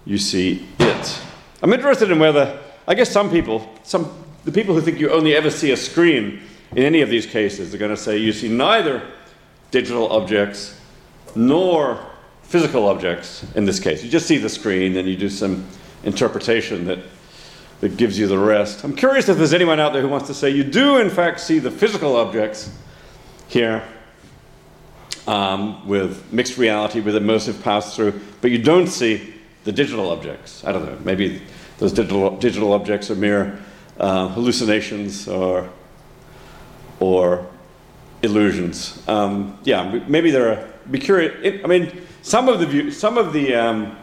you 0.05 0.17
see 0.17 0.67
it. 0.79 1.21
I'm 1.61 1.73
interested 1.73 2.11
in 2.11 2.19
whether, 2.19 2.59
I 2.87 2.95
guess 2.95 3.11
some 3.11 3.29
people, 3.29 3.69
some, 3.83 4.11
the 4.45 4.51
people 4.51 4.73
who 4.73 4.81
think 4.81 4.99
you 4.99 5.11
only 5.11 5.35
ever 5.35 5.49
see 5.49 5.71
a 5.71 5.77
screen 5.77 6.41
in 6.71 6.83
any 6.83 7.01
of 7.01 7.09
these 7.09 7.25
cases 7.25 7.71
they're 7.71 7.79
going 7.79 7.95
to 7.95 7.97
say 7.97 8.17
you 8.17 8.33
see 8.33 8.49
neither 8.49 9.01
digital 9.71 10.07
objects 10.11 10.79
nor 11.35 11.99
physical 12.43 12.87
objects 12.87 13.45
in 13.55 13.65
this 13.65 13.79
case. 13.79 14.03
You 14.03 14.09
just 14.09 14.25
see 14.25 14.37
the 14.37 14.49
screen 14.49 14.97
and 14.97 15.07
you 15.07 15.15
do 15.15 15.29
some 15.29 15.65
interpretation 16.03 16.85
that 16.85 16.99
that 17.81 17.95
gives 17.95 18.19
you 18.19 18.27
the 18.27 18.37
rest. 18.37 18.83
I'm 18.83 18.95
curious 18.95 19.29
if 19.29 19.37
there's 19.37 19.53
anyone 19.53 19.79
out 19.79 19.93
there 19.93 20.01
who 20.01 20.09
wants 20.09 20.27
to 20.27 20.33
say 20.33 20.49
you 20.49 20.63
do, 20.63 20.97
in 20.97 21.09
fact, 21.09 21.39
see 21.39 21.59
the 21.59 21.71
physical 21.71 22.15
objects 22.15 22.71
here 23.47 23.83
um, 25.27 25.87
with 25.87 26.31
mixed 26.33 26.57
reality, 26.57 26.99
with 26.99 27.15
immersive 27.15 27.61
pass 27.63 27.95
through, 27.95 28.19
but 28.41 28.51
you 28.51 28.57
don't 28.57 28.87
see 28.87 29.33
the 29.63 29.71
digital 29.71 30.09
objects. 30.09 30.63
I 30.65 30.71
don't 30.71 30.85
know, 30.85 30.97
maybe 31.03 31.41
those 31.77 31.93
digital, 31.93 32.35
digital 32.37 32.73
objects 32.73 33.09
are 33.09 33.15
mere 33.15 33.59
uh, 33.97 34.27
hallucinations 34.29 35.27
or, 35.27 35.69
or 36.99 37.45
illusions. 38.21 39.01
Um, 39.07 39.57
yeah, 39.63 39.99
maybe 40.07 40.31
there 40.31 40.51
are. 40.51 40.69
Be 40.89 40.97
curious. 40.97 41.61
I 41.63 41.67
mean, 41.67 42.01
some 42.23 42.49
of 42.49 42.59
the 42.59 42.65
view, 42.65 42.89
some 42.91 43.17
of 43.17 43.31
the 43.31 43.53
um, 43.53 43.95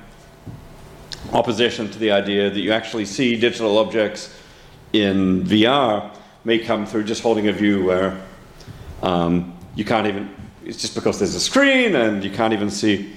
opposition 1.32 1.90
to 1.90 1.98
the 1.98 2.12
idea 2.12 2.48
that 2.48 2.60
you 2.60 2.72
actually 2.72 3.04
see 3.04 3.38
digital 3.38 3.78
objects 3.78 4.34
in 4.92 5.42
VR 5.44 6.14
may 6.44 6.58
come 6.58 6.86
through 6.86 7.04
just 7.04 7.22
holding 7.22 7.48
a 7.48 7.52
view 7.52 7.84
where 7.84 8.20
um, 9.02 9.56
you 9.74 9.84
can't 9.84 10.06
even, 10.06 10.34
it's 10.64 10.80
just 10.80 10.94
because 10.94 11.18
there's 11.18 11.34
a 11.34 11.40
screen 11.40 11.96
and 11.96 12.22
you 12.22 12.30
can't 12.30 12.52
even 12.52 12.70
see 12.70 13.12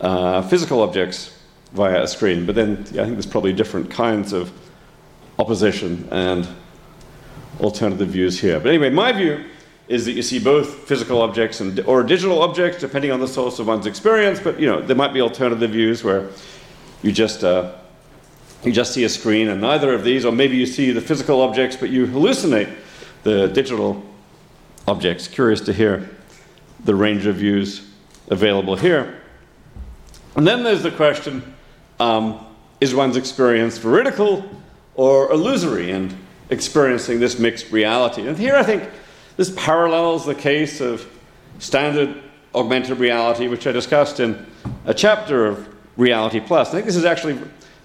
uh, 0.00 0.42
physical 0.42 0.80
objects 0.80 1.38
via 1.72 2.02
a 2.02 2.08
screen. 2.08 2.46
But 2.46 2.54
then 2.54 2.84
yeah, 2.90 3.02
I 3.02 3.04
think 3.04 3.16
there's 3.16 3.26
probably 3.26 3.52
different 3.52 3.90
kinds 3.90 4.32
of 4.32 4.50
opposition 5.38 6.08
and 6.10 6.48
alternative 7.60 8.08
views 8.08 8.40
here. 8.40 8.58
But 8.58 8.70
anyway, 8.70 8.90
my 8.90 9.12
view 9.12 9.44
is 9.88 10.04
that 10.04 10.12
you 10.12 10.22
see 10.22 10.38
both 10.38 10.86
physical 10.86 11.20
objects 11.20 11.60
and 11.60 11.80
or 11.80 12.02
digital 12.02 12.42
objects 12.42 12.80
depending 12.80 13.10
on 13.10 13.20
the 13.20 13.28
source 13.28 13.58
of 13.58 13.66
one's 13.66 13.86
experience. 13.86 14.38
But 14.40 14.58
you 14.60 14.66
know, 14.66 14.80
there 14.80 14.96
might 14.96 15.12
be 15.12 15.20
alternative 15.20 15.70
views 15.70 16.04
where 16.04 16.28
you 17.02 17.12
just 17.12 17.44
uh, 17.44 17.72
you 18.62 18.72
just 18.72 18.92
see 18.92 19.04
a 19.04 19.08
screen 19.08 19.48
and 19.48 19.60
neither 19.60 19.92
of 19.92 20.04
these, 20.04 20.24
or 20.24 20.32
maybe 20.32 20.56
you 20.56 20.66
see 20.66 20.92
the 20.92 21.00
physical 21.00 21.40
objects 21.40 21.76
but 21.76 21.90
you 21.90 22.06
hallucinate 22.06 22.72
the 23.22 23.48
digital 23.48 24.02
objects. 24.86 25.26
Curious 25.26 25.60
to 25.62 25.72
hear 25.72 26.08
the 26.84 26.94
range 26.94 27.26
of 27.26 27.36
views 27.36 27.90
available 28.28 28.76
here. 28.76 29.20
And 30.36 30.46
then 30.46 30.62
there's 30.62 30.82
the 30.82 30.90
question 30.92 31.54
um, 31.98 32.46
is 32.80 32.94
one's 32.94 33.16
experience 33.16 33.78
veridical 33.78 34.48
or 34.94 35.32
illusory 35.32 35.90
and 35.90 36.16
experiencing 36.50 37.20
this 37.20 37.38
mixed 37.38 37.70
reality? 37.70 38.26
And 38.26 38.36
here 38.36 38.56
I 38.56 38.62
think 38.62 38.88
this 39.36 39.52
parallels 39.56 40.26
the 40.26 40.34
case 40.34 40.80
of 40.80 41.06
standard 41.58 42.22
augmented 42.54 42.98
reality, 42.98 43.48
which 43.48 43.66
I 43.66 43.72
discussed 43.72 44.20
in 44.20 44.46
a 44.84 44.94
chapter 44.94 45.46
of 45.46 45.68
Reality 45.96 46.40
Plus. 46.40 46.68
I 46.68 46.72
think 46.72 46.86
this 46.86 46.96
is 46.96 47.04
actually 47.04 47.38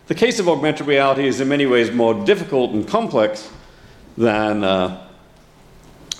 the 0.08 0.16
case 0.16 0.40
of 0.40 0.48
augmented 0.48 0.88
reality 0.88 1.28
is 1.28 1.42
in 1.42 1.48
many 1.48 1.66
ways 1.66 1.92
more 1.92 2.14
difficult 2.26 2.72
and 2.72 2.88
complex 2.88 3.50
than, 4.18 4.64
uh, 4.64 5.08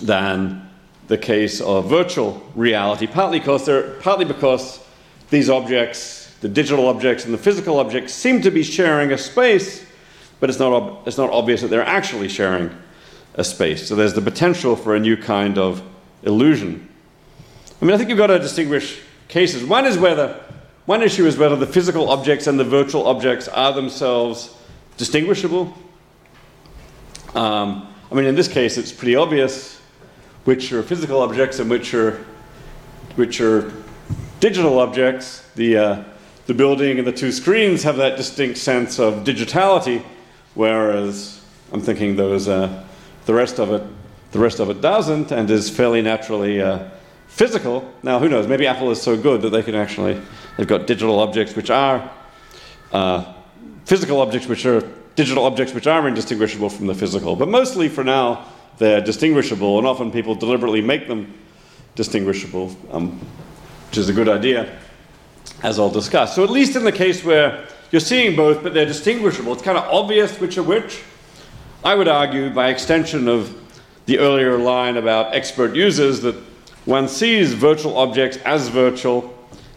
than 0.02 0.68
the 1.06 1.16
case 1.16 1.60
of 1.60 1.88
virtual 1.88 2.42
reality, 2.56 3.06
partly 3.06 3.38
because, 3.38 3.64
they're, 3.64 3.92
partly 4.00 4.24
because 4.24 4.80
these 5.30 5.48
objects, 5.48 6.34
the 6.40 6.48
digital 6.48 6.88
objects 6.88 7.24
and 7.24 7.32
the 7.32 7.38
physical 7.38 7.78
objects, 7.78 8.12
seem 8.12 8.42
to 8.42 8.50
be 8.50 8.62
sharing 8.62 9.12
a 9.12 9.18
space, 9.18 9.85
but 10.40 10.50
it's 10.50 10.58
not, 10.58 10.72
ob- 10.72 11.08
it's 11.08 11.18
not 11.18 11.30
obvious 11.30 11.60
that 11.62 11.68
they're 11.68 11.84
actually 11.84 12.28
sharing 12.28 12.70
a 13.34 13.44
space. 13.44 13.86
So 13.86 13.94
there's 13.94 14.14
the 14.14 14.22
potential 14.22 14.76
for 14.76 14.94
a 14.94 15.00
new 15.00 15.16
kind 15.16 15.58
of 15.58 15.82
illusion. 16.22 16.88
I 17.80 17.84
mean, 17.84 17.94
I 17.94 17.98
think 17.98 18.08
you've 18.08 18.18
got 18.18 18.28
to 18.28 18.38
distinguish 18.38 19.00
cases. 19.28 19.64
One 19.64 19.84
is 19.84 19.98
whether 19.98 20.40
one 20.86 21.02
issue 21.02 21.26
is 21.26 21.36
whether 21.36 21.56
the 21.56 21.66
physical 21.66 22.08
objects 22.10 22.46
and 22.46 22.58
the 22.60 22.64
virtual 22.64 23.08
objects 23.08 23.48
are 23.48 23.72
themselves 23.72 24.54
distinguishable. 24.96 25.74
Um, 27.34 27.92
I 28.10 28.14
mean, 28.14 28.24
in 28.24 28.36
this 28.36 28.46
case, 28.46 28.78
it's 28.78 28.92
pretty 28.92 29.16
obvious 29.16 29.80
which 30.44 30.72
are 30.72 30.84
physical 30.84 31.20
objects 31.22 31.58
and 31.58 31.68
which 31.68 31.92
are, 31.92 32.24
which 33.16 33.40
are 33.40 33.72
digital 34.38 34.78
objects. 34.78 35.42
The, 35.56 35.76
uh, 35.76 36.04
the 36.46 36.54
building 36.54 36.98
and 36.98 37.06
the 37.06 37.12
two 37.12 37.32
screens 37.32 37.82
have 37.82 37.96
that 37.96 38.16
distinct 38.16 38.56
sense 38.56 39.00
of 39.00 39.24
digitality, 39.24 40.04
whereas 40.56 41.40
I'm 41.72 41.80
thinking 41.80 42.16
those, 42.16 42.48
uh, 42.48 42.84
the 43.26 43.34
rest 43.34 43.60
of 43.60 43.70
it, 43.72 43.82
the 44.32 44.38
rest 44.40 44.58
of 44.58 44.68
it 44.70 44.80
doesn't, 44.80 45.30
and 45.30 45.48
is 45.48 45.70
fairly 45.70 46.02
naturally 46.02 46.60
uh, 46.60 46.88
physical. 47.28 47.88
Now, 48.02 48.18
who 48.18 48.28
knows? 48.28 48.48
Maybe 48.48 48.66
Apple 48.66 48.90
is 48.90 49.00
so 49.00 49.16
good 49.16 49.42
that 49.42 49.50
they 49.50 49.62
can 49.62 49.74
actually 49.74 50.20
they've 50.56 50.66
got 50.66 50.86
digital 50.86 51.20
objects 51.20 51.54
which 51.54 51.70
are 51.70 52.10
uh, 52.92 53.32
physical 53.84 54.20
objects 54.20 54.48
which 54.48 54.66
are 54.66 54.82
digital 55.14 55.44
objects 55.44 55.72
which 55.74 55.86
are 55.86 56.08
indistinguishable 56.08 56.70
from 56.70 56.86
the 56.86 56.94
physical. 56.94 57.36
But 57.36 57.48
mostly 57.48 57.88
for 57.88 58.04
now, 58.04 58.46
they're 58.78 59.00
distinguishable, 59.00 59.78
and 59.78 59.86
often 59.86 60.10
people 60.10 60.34
deliberately 60.34 60.82
make 60.82 61.08
them 61.08 61.32
distinguishable, 61.94 62.76
um, 62.90 63.18
which 63.88 63.98
is 63.98 64.08
a 64.08 64.12
good 64.12 64.28
idea, 64.28 64.78
as 65.62 65.78
I'll 65.78 65.90
discuss. 65.90 66.34
So, 66.34 66.44
at 66.44 66.50
least 66.50 66.76
in 66.76 66.84
the 66.84 66.92
case 66.92 67.24
where 67.24 67.66
you're 67.92 68.00
seeing 68.00 68.36
both, 68.36 68.62
but 68.62 68.74
they're 68.74 68.86
distinguishable, 68.86 69.52
it's 69.52 69.62
kind 69.62 69.78
of 69.78 69.84
obvious 69.84 70.38
which 70.40 70.58
are 70.58 70.62
which. 70.62 71.02
I 71.84 71.94
would 71.94 72.08
argue, 72.08 72.50
by 72.50 72.70
extension 72.70 73.28
of 73.28 73.54
the 74.06 74.18
earlier 74.18 74.58
line 74.58 74.96
about 74.96 75.34
expert 75.34 75.74
users, 75.74 76.20
that 76.22 76.34
one 76.84 77.08
sees 77.08 77.52
virtual 77.52 77.96
objects 77.96 78.38
as 78.38 78.68
virtual 78.68 79.32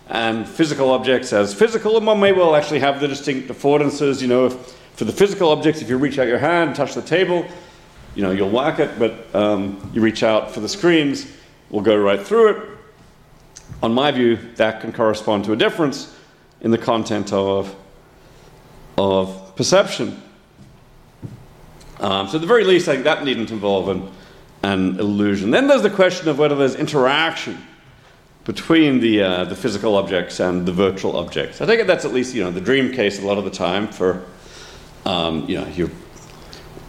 and 0.08 0.48
physical 0.48 0.90
objects 0.90 1.34
as 1.34 1.54
physical, 1.54 1.98
and 1.98 2.06
one 2.06 2.20
may 2.20 2.32
well 2.32 2.56
actually 2.56 2.80
have 2.80 3.00
the 3.00 3.08
distinct 3.08 3.48
affordances. 3.50 4.22
You 4.22 4.28
know, 4.28 4.46
if, 4.48 4.54
for 4.96 5.06
the 5.06 5.12
physical 5.12 5.50
objects, 5.50 5.82
if 5.82 5.90
you 5.90 5.98
reach 5.98 6.18
out 6.18 6.28
your 6.28 6.40
hand, 6.40 6.70
and 6.70 6.76
touch 6.76 6.96
the 6.96 7.02
table, 7.02 7.46
you 8.16 8.24
know, 8.24 8.32
you'll 8.32 8.50
whack 8.50 8.80
it, 8.80 8.98
but 8.98 9.34
um, 9.36 9.92
you 9.94 10.02
reach 10.02 10.24
out 10.24 10.52
for 10.52 10.62
the 10.62 10.70
screens, 10.70 11.32
we'll 11.70 11.84
go 11.84 11.96
right 11.96 12.22
through 12.22 12.50
it. 12.50 12.70
On 13.84 13.94
my 13.94 14.12
view, 14.12 14.38
that 14.56 14.82
can 14.82 14.92
correspond 14.92 15.46
to 15.46 15.54
a 15.54 15.56
difference 15.56 16.16
in 16.62 16.72
the 16.72 16.78
content 16.78 17.32
of, 17.32 17.76
of 19.00 19.56
perception. 19.56 20.22
Um, 22.02 22.28
so, 22.28 22.36
at 22.36 22.42
the 22.42 22.48
very 22.48 22.66
least, 22.66 22.88
I 22.90 22.94
think 22.94 23.06
that 23.06 23.24
needn't 23.24 23.50
involve 23.50 23.88
an, 23.88 24.12
an 24.62 25.00
illusion. 25.00 25.52
Then 25.52 25.68
there's 25.68 25.84
the 25.84 25.90
question 25.90 26.28
of 26.28 26.38
whether 26.38 26.56
there's 26.56 26.76
interaction 26.76 27.58
between 28.44 29.00
the, 29.00 29.22
uh, 29.22 29.44
the 29.46 29.56
physical 29.56 29.96
objects 29.96 30.40
and 30.40 30.66
the 30.66 30.74
virtual 30.74 31.16
objects. 31.16 31.62
I 31.62 31.66
think 31.66 31.88
that's 31.88 32.04
at 32.04 32.14
least 32.14 32.36
you 32.36 32.44
know 32.44 32.52
the 32.52 32.62
dream 32.62 32.92
case 32.92 33.22
a 33.22 33.26
lot 33.26 33.38
of 33.38 33.46
the 33.46 33.52
time 33.52 33.88
for 33.88 34.26
um, 35.06 35.48
you 35.48 35.60
know 35.60 35.68
you 35.68 35.90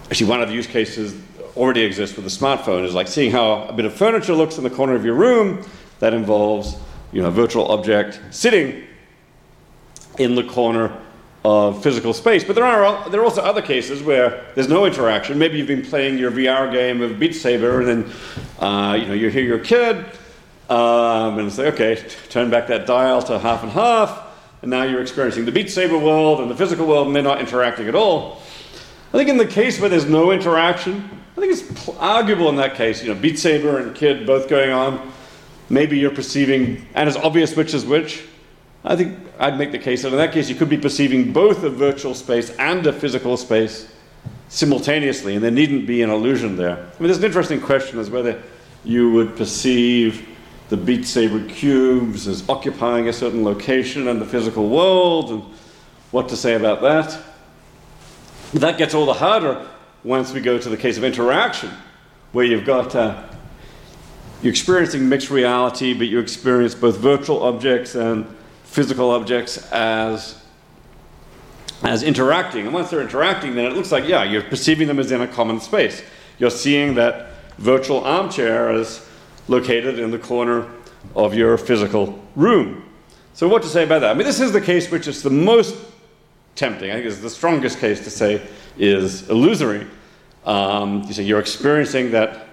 actually 0.07 0.31
one 0.31 0.43
of 0.43 0.49
the 0.49 0.55
use 0.55 0.67
cases 0.67 1.21
already 1.57 1.83
exists 1.83 2.17
with 2.17 2.25
the 2.25 2.31
smartphone 2.31 2.85
is 2.85 2.95
like 2.95 3.07
seeing 3.09 3.31
how 3.31 3.65
a 3.65 3.73
bit 3.73 3.85
of 3.85 3.95
furniture 3.95 4.35
looks 4.35 4.59
in 4.59 4.65
the 4.65 4.71
corner 4.71 4.95
of 4.95 5.05
your 5.05 5.15
room 5.15 5.65
that 6.01 6.15
involves 6.15 6.77
you 7.13 7.23
know 7.23 7.29
a 7.29 7.33
virtual 7.33 7.67
object 7.71 8.21
sitting 8.31 8.85
in 10.19 10.35
the 10.35 10.45
corner 10.45 10.97
of 11.45 11.82
physical 11.82 12.12
space. 12.12 12.45
But 12.45 12.55
there 12.55 12.64
are 12.64 13.09
there 13.09 13.20
are 13.20 13.24
also 13.24 13.43
other 13.43 13.62
cases 13.62 14.03
where 14.03 14.45
there's 14.55 14.68
no 14.68 14.84
interaction. 14.84 15.38
Maybe 15.38 15.59
you've 15.59 15.66
been 15.66 15.84
playing 15.84 16.18
your 16.18 16.30
VR 16.30 16.70
game 16.70 17.01
of 17.01 17.18
Beat 17.18 17.34
Saber, 17.34 17.80
and 17.80 17.88
then 17.88 18.12
uh, 18.59 18.95
you 18.95 19.07
know 19.07 19.14
you 19.14 19.30
hear 19.30 19.45
your 19.45 19.59
kid, 19.59 20.05
um, 20.68 21.38
and 21.38 21.53
say, 21.53 21.68
okay, 21.68 22.03
turn 22.28 22.51
back 22.51 22.66
that 22.68 22.86
dial 22.86 23.22
to 23.22 23.38
half 23.38 23.62
and 23.62 23.72
half, 23.72 24.26
and 24.62 24.70
now 24.70 24.82
you're 24.82 25.01
experiencing 25.01 25.45
the 25.45 25.53
Beat 25.53 25.70
Saber 25.70 25.99
world 25.99 26.41
and 26.41 26.51
the 26.51 26.57
physical 26.57 26.86
world, 26.86 27.07
and 27.07 27.16
they're 27.16 27.22
not 27.22 27.41
interacting 27.41 27.88
at 27.88 27.95
all. 27.95 28.43
I 29.12 29.16
think 29.16 29.28
in 29.28 29.38
the 29.38 29.47
case 29.47 29.80
where 29.80 29.88
there's 29.88 30.09
no 30.09 30.30
interaction, 30.30 31.09
I 31.36 31.41
think 31.41 31.53
it's 31.53 31.88
arguable 31.99 32.49
in 32.49 32.57
that 32.57 32.74
case. 32.74 33.03
You 33.03 33.14
know, 33.14 33.20
Beat 33.20 33.38
Saber 33.38 33.78
and 33.78 33.95
kid 33.95 34.26
both 34.26 34.49
going 34.49 34.70
on. 34.70 35.12
Maybe 35.70 35.99
you're 35.99 36.11
perceiving, 36.11 36.86
and 36.95 37.09
it's 37.09 37.16
obvious 37.16 37.57
which 37.57 37.72
is 37.72 37.86
which. 37.86 38.24
I 38.85 38.97
think 38.97 39.18
I'd 39.39 39.59
make 39.59 39.72
the 39.72 39.78
case 39.78 40.03
that 40.03 40.12
in 40.12 40.16
that 40.16 40.33
case 40.33 40.49
you 40.49 40.55
could 40.55 40.70
be 40.70 40.78
perceiving 40.78 41.33
both 41.33 41.62
a 41.64 41.70
virtual 41.70 42.14
space 42.14 42.51
and 42.51 42.87
a 42.87 42.93
physical 42.93 43.37
space 43.37 43.93
simultaneously, 44.49 45.35
and 45.35 45.45
there 45.45 45.51
needn't 45.51 45.87
be 45.87 46.03
an 46.03 46.11
illusion 46.11 46.57
there. 46.57 46.76
I 46.76 46.81
mean, 46.99 47.07
there's 47.09 47.18
an 47.18 47.24
interesting 47.24 47.61
question 47.61 47.99
as 47.99 48.11
whether 48.11 48.43
you 48.85 49.11
would 49.12 49.37
perceive 49.37 50.26
the 50.70 50.76
Beat 50.76 51.05
Saber 51.05 51.45
cubes 51.47 52.26
as 52.26 52.49
occupying 52.49 53.09
a 53.09 53.12
certain 53.12 53.45
location 53.45 54.09
in 54.09 54.18
the 54.18 54.24
physical 54.24 54.68
world, 54.68 55.31
and 55.31 55.43
what 56.11 56.28
to 56.31 56.37
say 56.37 56.55
about 56.55 56.81
that. 56.83 57.18
That 58.55 58.78
gets 58.78 58.95
all 58.95 59.07
the 59.07 59.14
harder 59.14 59.66
once 60.03 60.33
we 60.33 60.41
go 60.41 60.59
to 60.59 60.68
the 60.68 60.76
case 60.76 60.97
of 60.97 61.05
interaction, 61.05 61.70
where 62.33 62.45
you've 62.45 62.64
got 62.64 62.95
uh, 62.95 63.22
you're 64.43 64.51
experiencing 64.51 65.09
mixed 65.09 65.31
reality, 65.31 65.93
but 65.93 66.09
you 66.09 66.18
experience 66.18 66.74
both 66.74 66.97
virtual 66.97 67.43
objects 67.43 67.95
and 67.95 68.26
physical 68.71 69.11
objects 69.11 69.59
as 69.73 70.37
as 71.83 72.03
interacting. 72.03 72.66
And 72.66 72.75
once 72.75 72.91
they're 72.91 73.01
interacting, 73.01 73.55
then 73.55 73.64
it 73.64 73.73
looks 73.73 73.91
like, 73.91 74.07
yeah, 74.07 74.23
you're 74.23 74.43
perceiving 74.43 74.87
them 74.87 74.99
as 74.99 75.11
in 75.11 75.23
a 75.23 75.27
common 75.27 75.61
space. 75.61 76.03
You're 76.39 76.51
seeing 76.51 76.95
that 76.95 77.31
virtual 77.57 78.05
armchair 78.05 78.71
is 78.73 79.07
located 79.49 79.99
in 79.99 80.11
the 80.11 80.18
corner 80.18 80.68
of 81.16 81.35
your 81.35 81.57
physical 81.57 82.23
room. 82.37 82.85
So, 83.35 83.49
what 83.49 83.62
to 83.62 83.68
say 83.68 83.85
about 83.85 84.01
that? 84.01 84.11
I 84.11 84.14
mean, 84.14 84.27
this 84.27 84.41
is 84.41 84.53
the 84.53 84.61
case 84.61 84.91
which 84.91 85.09
is 85.09 85.23
the 85.23 85.31
most 85.31 85.75
tempting. 86.55 86.91
I 86.91 86.95
think 86.95 87.07
is 87.07 87.21
the 87.21 87.31
strongest 87.31 87.79
case 87.79 88.05
to 88.05 88.11
say 88.11 88.47
is 88.77 89.29
illusory. 89.29 89.87
Um, 90.45 91.03
you 91.05 91.12
say 91.14 91.23
you're 91.23 91.41
experiencing 91.41 92.11
that 92.12 92.47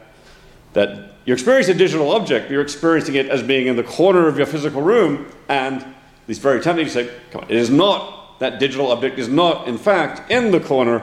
that 0.73 1.11
you're 1.25 1.35
experiencing 1.35 1.75
a 1.75 1.77
digital 1.77 2.11
object, 2.11 2.45
but 2.45 2.53
you're 2.53 2.61
experiencing 2.61 3.15
it 3.15 3.27
as 3.27 3.43
being 3.43 3.67
in 3.67 3.75
the 3.75 3.83
corner 3.83 4.27
of 4.27 4.37
your 4.37 4.45
physical 4.45 4.81
room, 4.81 5.29
and 5.49 5.85
it's 6.27 6.39
very 6.39 6.61
tempting 6.61 6.85
to 6.85 6.91
say, 6.91 7.09
come 7.31 7.41
on, 7.41 7.49
it 7.49 7.55
is 7.55 7.69
not, 7.69 8.39
that 8.39 8.59
digital 8.59 8.91
object 8.91 9.17
is 9.17 9.27
not, 9.27 9.67
in 9.67 9.77
fact, 9.77 10.29
in 10.29 10.51
the 10.51 10.59
corner 10.59 11.01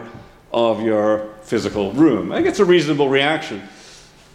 of 0.53 0.83
your 0.83 1.35
physical 1.43 1.93
room. 1.93 2.31
I 2.33 2.37
think 2.37 2.49
it's 2.49 2.61
a 2.61 2.65
reasonable 2.65 3.09
reaction. 3.09 3.63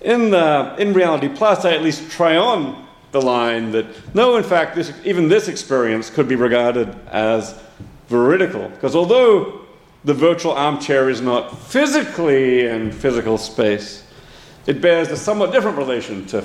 In, 0.01 0.31
the, 0.31 0.75
in 0.77 0.93
Reality 0.93 1.29
Plus, 1.29 1.65
I 1.65 1.73
at 1.73 1.81
least 1.81 2.09
try 2.11 2.37
on 2.37 2.87
the 3.11 3.21
line 3.21 3.71
that, 3.71 3.85
no, 4.13 4.37
in 4.37 4.43
fact, 4.43 4.75
this, 4.75 4.93
even 5.03 5.27
this 5.29 5.47
experience 5.47 6.09
could 6.09 6.27
be 6.27 6.35
regarded 6.35 6.93
as 7.07 7.59
veridical. 8.07 8.69
Because 8.69 8.95
although 8.95 9.61
the 10.03 10.13
virtual 10.13 10.53
armchair 10.53 11.09
is 11.09 11.21
not 11.21 11.57
physically 11.57 12.65
in 12.65 12.91
physical 12.91 13.37
space, 13.37 14.03
it 14.67 14.81
bears 14.81 15.09
a 15.09 15.17
somewhat 15.17 15.51
different 15.51 15.77
relation 15.77 16.25
to 16.27 16.43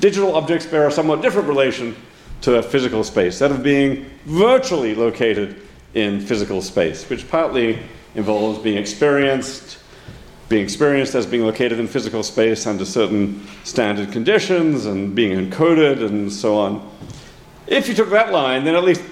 digital 0.00 0.34
objects 0.34 0.66
bear 0.66 0.88
a 0.88 0.92
somewhat 0.92 1.22
different 1.22 1.48
relation 1.48 1.94
to 2.44 2.56
a 2.56 2.62
physical 2.62 3.02
space, 3.02 3.38
that 3.38 3.50
of 3.50 3.62
being 3.62 4.04
virtually 4.26 4.94
located 4.94 5.62
in 5.94 6.20
physical 6.20 6.60
space, 6.60 7.08
which 7.08 7.26
partly 7.30 7.78
involves 8.14 8.58
being 8.58 8.76
experienced, 8.76 9.78
being 10.50 10.62
experienced 10.62 11.14
as 11.14 11.24
being 11.24 11.42
located 11.42 11.80
in 11.80 11.88
physical 11.88 12.22
space 12.22 12.66
under 12.66 12.84
certain 12.84 13.46
standard 13.64 14.12
conditions 14.12 14.84
and 14.84 15.14
being 15.14 15.32
encoded 15.38 16.04
and 16.04 16.30
so 16.30 16.54
on. 16.54 16.86
If 17.66 17.88
you 17.88 17.94
took 17.94 18.10
that 18.10 18.30
line, 18.30 18.64
then 18.64 18.74
at 18.74 18.84
least 18.84 19.02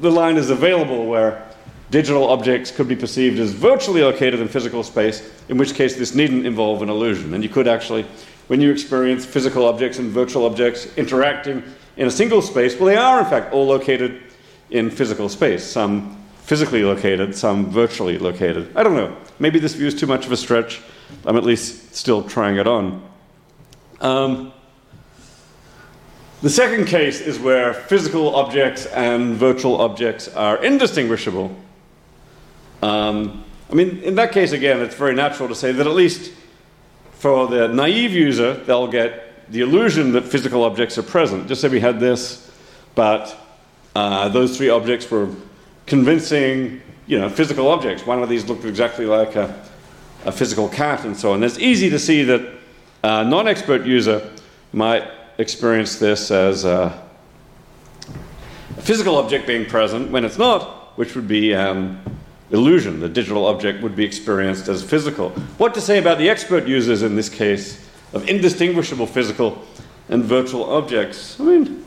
the 0.00 0.10
line 0.10 0.36
is 0.36 0.50
available 0.50 1.06
where 1.06 1.48
digital 1.90 2.28
objects 2.28 2.70
could 2.70 2.88
be 2.88 2.94
perceived 2.94 3.40
as 3.40 3.52
virtually 3.52 4.02
located 4.02 4.38
in 4.38 4.48
physical 4.48 4.82
space, 4.82 5.32
in 5.48 5.56
which 5.56 5.72
case 5.72 5.96
this 5.96 6.14
needn't 6.14 6.44
involve 6.44 6.82
an 6.82 6.90
illusion. 6.90 7.32
And 7.32 7.42
you 7.42 7.48
could 7.48 7.66
actually, 7.66 8.04
when 8.48 8.60
you 8.60 8.70
experience 8.70 9.24
physical 9.24 9.64
objects 9.64 9.98
and 9.98 10.10
virtual 10.10 10.44
objects 10.44 10.94
interacting 10.98 11.62
in 12.00 12.06
a 12.06 12.10
single 12.10 12.40
space, 12.40 12.76
well, 12.76 12.86
they 12.86 12.96
are 12.96 13.18
in 13.20 13.26
fact 13.26 13.52
all 13.52 13.66
located 13.66 14.22
in 14.70 14.90
physical 14.90 15.28
space, 15.28 15.62
some 15.62 16.16
physically 16.44 16.82
located, 16.82 17.36
some 17.36 17.66
virtually 17.66 18.16
located. 18.16 18.74
I 18.74 18.82
don't 18.82 18.96
know. 18.96 19.14
Maybe 19.38 19.58
this 19.58 19.74
view 19.74 19.86
is 19.86 19.94
too 19.94 20.06
much 20.06 20.24
of 20.24 20.32
a 20.32 20.36
stretch. 20.38 20.80
I'm 21.26 21.36
at 21.36 21.44
least 21.44 21.94
still 21.94 22.22
trying 22.22 22.56
it 22.56 22.66
on. 22.66 23.06
Um, 24.00 24.50
the 26.40 26.48
second 26.48 26.86
case 26.86 27.20
is 27.20 27.38
where 27.38 27.74
physical 27.74 28.34
objects 28.34 28.86
and 28.86 29.34
virtual 29.34 29.78
objects 29.78 30.26
are 30.28 30.56
indistinguishable. 30.64 31.54
Um, 32.80 33.44
I 33.70 33.74
mean, 33.74 33.98
in 33.98 34.14
that 34.14 34.32
case, 34.32 34.52
again, 34.52 34.80
it's 34.80 34.94
very 34.94 35.14
natural 35.14 35.50
to 35.50 35.54
say 35.54 35.70
that 35.72 35.86
at 35.86 35.92
least 35.92 36.32
for 37.12 37.46
the 37.46 37.68
naive 37.68 38.12
user, 38.12 38.54
they'll 38.54 38.88
get 38.88 39.29
the 39.50 39.60
illusion 39.60 40.12
that 40.12 40.24
physical 40.24 40.62
objects 40.62 40.96
are 40.96 41.02
present. 41.02 41.48
Just 41.48 41.60
say 41.60 41.68
we 41.68 41.80
had 41.80 41.98
this, 41.98 42.50
but 42.94 43.36
uh, 43.96 44.28
those 44.28 44.56
three 44.56 44.68
objects 44.68 45.10
were 45.10 45.28
convincing, 45.86 46.80
you 47.06 47.18
know, 47.18 47.28
physical 47.28 47.68
objects. 47.68 48.06
One 48.06 48.22
of 48.22 48.28
these 48.28 48.48
looked 48.48 48.64
exactly 48.64 49.06
like 49.06 49.34
a, 49.34 49.62
a 50.24 50.30
physical 50.30 50.68
cat 50.68 51.04
and 51.04 51.16
so 51.16 51.32
on. 51.32 51.42
It's 51.42 51.58
easy 51.58 51.90
to 51.90 51.98
see 51.98 52.22
that 52.24 52.42
a 53.02 53.24
non-expert 53.24 53.84
user 53.84 54.30
might 54.72 55.10
experience 55.38 55.98
this 55.98 56.30
as 56.30 56.64
a, 56.64 57.02
a 58.76 58.82
physical 58.82 59.16
object 59.16 59.48
being 59.48 59.66
present 59.66 60.12
when 60.12 60.24
it's 60.24 60.38
not, 60.38 60.96
which 60.96 61.16
would 61.16 61.26
be 61.26 61.54
um, 61.54 62.00
illusion. 62.52 63.00
The 63.00 63.08
digital 63.08 63.46
object 63.46 63.82
would 63.82 63.96
be 63.96 64.04
experienced 64.04 64.68
as 64.68 64.84
physical. 64.84 65.30
What 65.58 65.74
to 65.74 65.80
say 65.80 65.98
about 65.98 66.18
the 66.18 66.28
expert 66.28 66.68
users 66.68 67.02
in 67.02 67.16
this 67.16 67.28
case 67.28 67.89
of 68.12 68.28
indistinguishable 68.28 69.06
physical 69.06 69.64
and 70.08 70.24
virtual 70.24 70.64
objects? 70.64 71.38
I 71.40 71.44
mean, 71.44 71.84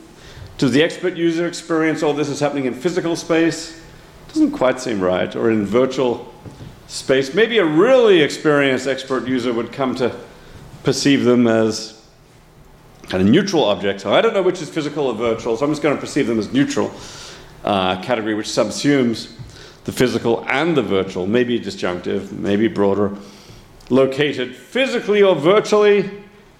to 0.58 0.68
the 0.68 0.82
expert 0.82 1.16
user 1.16 1.46
experience 1.46 2.02
all 2.02 2.14
this 2.14 2.28
is 2.28 2.40
happening 2.40 2.66
in 2.66 2.74
physical 2.74 3.16
space? 3.16 3.80
Doesn't 4.28 4.52
quite 4.52 4.80
seem 4.80 5.00
right. 5.00 5.34
Or 5.34 5.50
in 5.50 5.64
virtual 5.64 6.32
space. 6.86 7.34
Maybe 7.34 7.58
a 7.58 7.64
really 7.64 8.20
experienced 8.20 8.86
expert 8.86 9.26
user 9.26 9.52
would 9.52 9.72
come 9.72 9.94
to 9.96 10.14
perceive 10.82 11.24
them 11.24 11.46
as 11.46 12.02
kind 13.08 13.22
of 13.22 13.28
neutral 13.28 13.64
objects. 13.64 14.06
I 14.06 14.20
don't 14.20 14.34
know 14.34 14.42
which 14.42 14.62
is 14.62 14.70
physical 14.70 15.08
or 15.08 15.14
virtual, 15.14 15.56
so 15.56 15.64
I'm 15.64 15.70
just 15.70 15.82
going 15.82 15.94
to 15.94 16.00
perceive 16.00 16.26
them 16.26 16.38
as 16.38 16.52
neutral 16.52 16.92
uh, 17.64 18.00
category, 18.02 18.34
which 18.34 18.46
subsumes 18.46 19.32
the 19.84 19.92
physical 19.92 20.44
and 20.48 20.76
the 20.76 20.82
virtual, 20.82 21.26
maybe 21.26 21.58
disjunctive, 21.58 22.32
maybe 22.32 22.68
broader, 22.68 23.16
located 23.90 24.54
physically 24.54 25.22
or 25.22 25.34
virtually, 25.34 26.10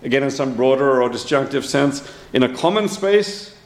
again 0.03 0.23
in 0.23 0.31
some 0.31 0.55
broader 0.55 1.03
or 1.03 1.09
disjunctive 1.09 1.65
sense, 1.65 2.11
in 2.33 2.43
a 2.43 2.55
common 2.55 2.89
space. 2.89 3.57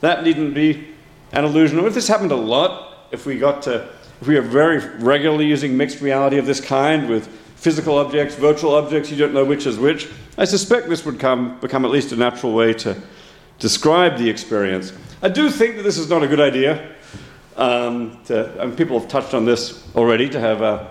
That 0.00 0.22
needn't 0.22 0.54
be 0.54 0.88
an 1.32 1.44
illusion. 1.44 1.78
If 1.80 1.94
this 1.94 2.08
happened 2.08 2.32
a 2.32 2.36
lot, 2.36 3.08
if 3.10 3.26
we 3.26 3.38
got 3.38 3.62
to, 3.62 3.88
if 4.20 4.28
we 4.28 4.36
are 4.36 4.42
very 4.42 4.78
regularly 4.98 5.46
using 5.46 5.76
mixed 5.76 6.00
reality 6.00 6.38
of 6.38 6.46
this 6.46 6.60
kind 6.60 7.08
with 7.08 7.26
physical 7.56 7.96
objects, 7.98 8.34
virtual 8.34 8.74
objects, 8.74 9.10
you 9.10 9.16
don't 9.16 9.32
know 9.32 9.44
which 9.44 9.66
is 9.66 9.78
which, 9.78 10.08
I 10.36 10.44
suspect 10.44 10.88
this 10.88 11.04
would 11.04 11.18
come, 11.18 11.58
become 11.60 11.84
at 11.84 11.90
least 11.90 12.12
a 12.12 12.16
natural 12.16 12.52
way 12.52 12.74
to 12.74 13.00
describe 13.58 14.18
the 14.18 14.28
experience. 14.28 14.92
I 15.22 15.28
do 15.28 15.48
think 15.48 15.76
that 15.76 15.82
this 15.82 15.96
is 15.96 16.10
not 16.10 16.22
a 16.22 16.28
good 16.28 16.40
idea. 16.40 16.90
Um, 17.56 18.18
to, 18.24 18.60
and 18.60 18.76
people 18.76 18.98
have 18.98 19.08
touched 19.08 19.32
on 19.32 19.44
this 19.44 19.88
already, 19.94 20.28
to 20.28 20.40
have 20.40 20.60
uh, 20.60 20.88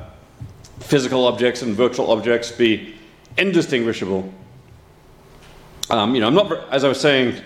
physical 0.84 1.26
objects 1.26 1.62
and 1.62 1.76
virtual 1.76 2.12
objects 2.12 2.52
be 2.52 2.96
indistinguishable. 3.38 4.32
Um, 5.90 6.14
you 6.14 6.22
know, 6.22 6.28
I'm 6.28 6.34
not, 6.34 6.52
as 6.72 6.84
I 6.84 6.88
was 6.88 7.00
saying 7.00 7.42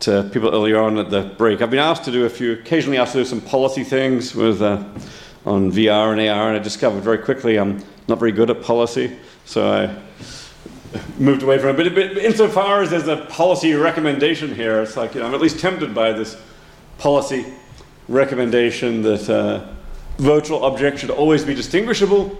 to 0.00 0.28
people 0.32 0.50
earlier 0.54 0.78
on 0.78 0.98
at 0.98 1.10
the 1.10 1.22
break, 1.22 1.62
I've 1.62 1.70
been 1.70 1.78
asked 1.78 2.04
to 2.04 2.12
do 2.12 2.26
a 2.26 2.30
few, 2.30 2.52
occasionally 2.52 2.98
asked 2.98 3.12
to 3.12 3.18
do 3.18 3.24
some 3.24 3.40
policy 3.40 3.82
things 3.82 4.34
with, 4.34 4.62
uh, 4.62 4.84
on 5.46 5.70
VR 5.72 6.12
and 6.12 6.20
AR, 6.20 6.48
and 6.48 6.56
I 6.56 6.58
discovered 6.58 7.02
very 7.02 7.18
quickly 7.18 7.56
I'm 7.56 7.82
not 8.08 8.18
very 8.18 8.32
good 8.32 8.50
at 8.50 8.62
policy, 8.62 9.16
so 9.44 9.72
I 9.72 11.00
moved 11.18 11.42
away 11.42 11.58
from 11.58 11.70
it. 11.70 11.76
But, 11.76 11.94
but 11.94 12.18
insofar 12.18 12.82
as 12.82 12.90
there's 12.90 13.08
a 13.08 13.24
policy 13.26 13.72
recommendation 13.74 14.54
here, 14.54 14.82
it's 14.82 14.96
like, 14.96 15.14
you 15.14 15.20
know, 15.20 15.26
I'm 15.26 15.34
at 15.34 15.40
least 15.40 15.60
tempted 15.60 15.94
by 15.94 16.12
this 16.12 16.36
policy 16.98 17.46
recommendation 18.08 19.02
that 19.02 19.28
uh, 19.28 19.66
virtual 20.18 20.64
objects 20.64 21.00
should 21.00 21.10
always 21.10 21.44
be 21.44 21.54
distinguishable 21.54 22.36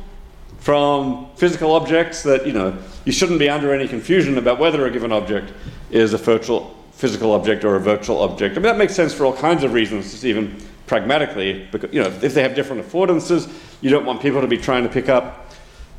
from 0.58 1.28
physical 1.36 1.72
objects, 1.72 2.22
that, 2.24 2.46
you 2.46 2.52
know, 2.52 2.76
you 3.04 3.12
shouldn't 3.12 3.38
be 3.38 3.48
under 3.48 3.72
any 3.72 3.86
confusion 3.86 4.36
about 4.38 4.58
whether 4.58 4.84
a 4.86 4.90
given 4.90 5.12
object 5.12 5.52
is 5.90 6.12
a 6.12 6.18
virtual 6.18 6.76
physical 6.92 7.32
object 7.32 7.64
or 7.64 7.76
a 7.76 7.80
virtual 7.80 8.22
object. 8.22 8.54
I 8.54 8.56
mean, 8.56 8.64
that 8.64 8.78
makes 8.78 8.94
sense 8.94 9.12
for 9.12 9.26
all 9.26 9.36
kinds 9.36 9.62
of 9.62 9.72
reasons, 9.72 10.10
just 10.10 10.24
even 10.24 10.60
pragmatically, 10.86 11.68
because, 11.70 11.92
you 11.92 12.02
know, 12.02 12.08
if 12.22 12.34
they 12.34 12.42
have 12.42 12.54
different 12.54 12.84
affordances, 12.84 13.52
you 13.80 13.90
don't 13.90 14.06
want 14.06 14.22
people 14.22 14.40
to 14.40 14.46
be 14.46 14.56
trying 14.56 14.82
to 14.82 14.88
pick 14.88 15.08
up 15.08 15.52